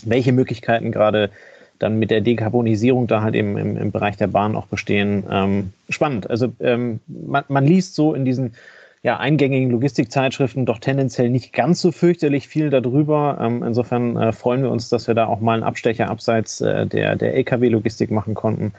welche 0.04 0.32
Möglichkeiten 0.32 0.92
gerade 0.92 1.30
dann 1.78 1.98
mit 1.98 2.10
der 2.10 2.20
Dekarbonisierung 2.20 3.06
da 3.06 3.22
halt 3.22 3.34
eben 3.34 3.56
im, 3.56 3.76
im 3.76 3.90
Bereich 3.92 4.16
der 4.16 4.26
Bahn 4.26 4.56
auch 4.56 4.66
bestehen. 4.66 5.24
Ähm, 5.30 5.72
spannend. 5.88 6.28
Also 6.28 6.52
ähm, 6.60 7.00
man, 7.06 7.44
man, 7.48 7.64
liest 7.64 7.94
so 7.94 8.14
in 8.14 8.24
diesen 8.24 8.54
ja, 9.02 9.16
eingängigen 9.18 9.70
Logistikzeitschriften 9.70 10.66
doch 10.66 10.78
tendenziell 10.78 11.30
nicht 11.30 11.52
ganz 11.52 11.80
so 11.80 11.92
fürchterlich 11.92 12.48
viel 12.48 12.70
darüber. 12.70 13.38
Ähm, 13.40 13.62
insofern 13.62 14.16
äh, 14.16 14.32
freuen 14.32 14.62
wir 14.62 14.70
uns, 14.70 14.88
dass 14.88 15.06
wir 15.06 15.14
da 15.14 15.26
auch 15.26 15.40
mal 15.40 15.54
einen 15.54 15.62
Abstecher 15.62 16.10
abseits 16.10 16.60
äh, 16.60 16.86
der, 16.86 17.16
der 17.16 17.34
Lkw-Logistik 17.34 18.10
machen 18.10 18.34
konnten. 18.34 18.72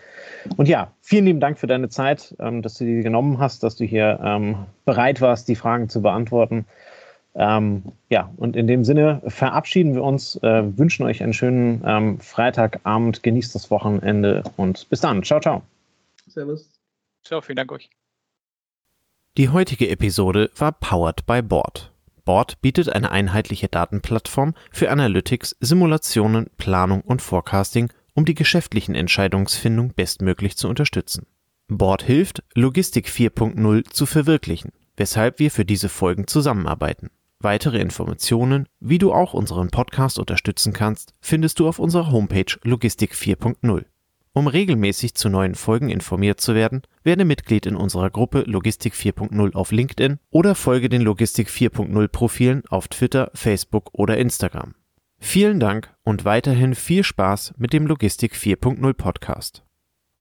Und 0.58 0.68
ja, 0.68 0.92
vielen 1.02 1.26
lieben 1.26 1.40
Dank 1.40 1.58
für 1.58 1.68
deine 1.68 1.90
Zeit, 1.90 2.36
ähm, 2.40 2.62
dass 2.62 2.76
du 2.76 2.86
die 2.86 3.02
genommen 3.02 3.40
hast, 3.40 3.64
dass 3.64 3.78
du 3.78 3.86
hier 3.86 4.20
ähm, 4.24 4.58
bereit 4.86 5.22
warst, 5.22 5.48
die 5.48 5.56
Fragen 5.56 5.90
zu 5.90 6.02
beantworten. 6.02 6.66
Ähm, 7.36 7.84
ja, 8.10 8.32
und 8.38 8.56
in 8.56 8.68
dem 8.68 8.84
Sinne 8.84 9.22
verabschieden 9.28 9.94
wir 9.94 10.04
uns, 10.04 10.36
äh, 10.44 10.78
wünschen 10.78 11.06
euch 11.06 11.24
einen 11.24 11.34
schönen 11.34 11.82
ähm, 11.86 12.20
Freitagabend, 12.20 13.24
genießt 13.24 13.56
das 13.56 13.72
Wochenende 13.72 14.44
und 14.58 14.90
bis 14.90 15.02
dann. 15.02 15.24
Ciao, 15.24 15.40
ciao. 15.40 15.62
Servus. 16.28 16.70
Ciao, 17.24 17.42
vielen 17.42 17.58
Dank 17.58 17.72
euch. 17.72 17.90
Die 19.40 19.48
heutige 19.48 19.88
Episode 19.88 20.52
war 20.58 20.74
powered 20.74 21.26
by 21.26 21.42
Board. 21.42 21.94
Board 22.26 22.60
bietet 22.60 22.90
eine 22.90 23.10
einheitliche 23.10 23.70
Datenplattform 23.70 24.54
für 24.70 24.92
Analytics, 24.92 25.56
Simulationen, 25.62 26.50
Planung 26.58 27.00
und 27.00 27.22
Forecasting, 27.22 27.90
um 28.14 28.26
die 28.26 28.34
geschäftlichen 28.34 28.96
Entscheidungsfindung 28.96 29.94
bestmöglich 29.94 30.58
zu 30.58 30.68
unterstützen. 30.68 31.26
Board 31.70 32.04
hilft, 32.04 32.44
Logistik 32.54 33.08
4.0 33.08 33.90
zu 33.90 34.06
verwirklichen, 34.06 34.74
weshalb 34.98 35.40
wir 35.40 35.52
für 35.52 35.64
diese 35.64 35.88
Folgen 35.88 36.28
zusammenarbeiten. 36.28 37.10
Weitere 37.40 37.80
Informationen, 37.80 38.68
wie 38.82 38.98
du 38.98 39.14
auch 39.14 39.34
unseren 39.34 39.70
Podcast 39.70 40.20
unterstützen 40.20 40.74
kannst, 40.74 41.14
findest 41.22 41.62
du 41.62 41.70
auf 41.70 41.80
unserer 41.80 42.12
Homepage 42.12 42.58
Logistik 42.64 43.14
4.0. 43.14 43.86
Um 44.40 44.48
regelmäßig 44.48 45.16
zu 45.16 45.28
neuen 45.28 45.54
Folgen 45.54 45.90
informiert 45.90 46.40
zu 46.40 46.56
werden, 46.56 46.84
werde 47.04 47.26
Mitglied 47.26 47.66
in 47.66 47.76
unserer 47.76 48.10
Gruppe 48.10 48.46
Logistik 48.48 48.94
4.0 48.94 49.54
auf 49.54 49.74
LinkedIn 49.74 50.18
oder 50.30 50.56
folge 50.56 50.88
den 50.88 51.02
Logistik 51.02 51.50
4.0 51.50 52.08
Profilen 52.08 52.64
auf 52.70 52.88
Twitter, 52.88 53.32
Facebook 53.34 53.90
oder 53.92 54.18
Instagram. 54.18 54.76
Vielen 55.20 55.60
Dank 55.60 55.94
und 56.04 56.24
weiterhin 56.24 56.74
viel 56.74 57.04
Spaß 57.04 57.56
mit 57.58 57.74
dem 57.74 57.86
Logistik 57.86 58.34
4.0 58.34 58.94
Podcast. 58.94 59.66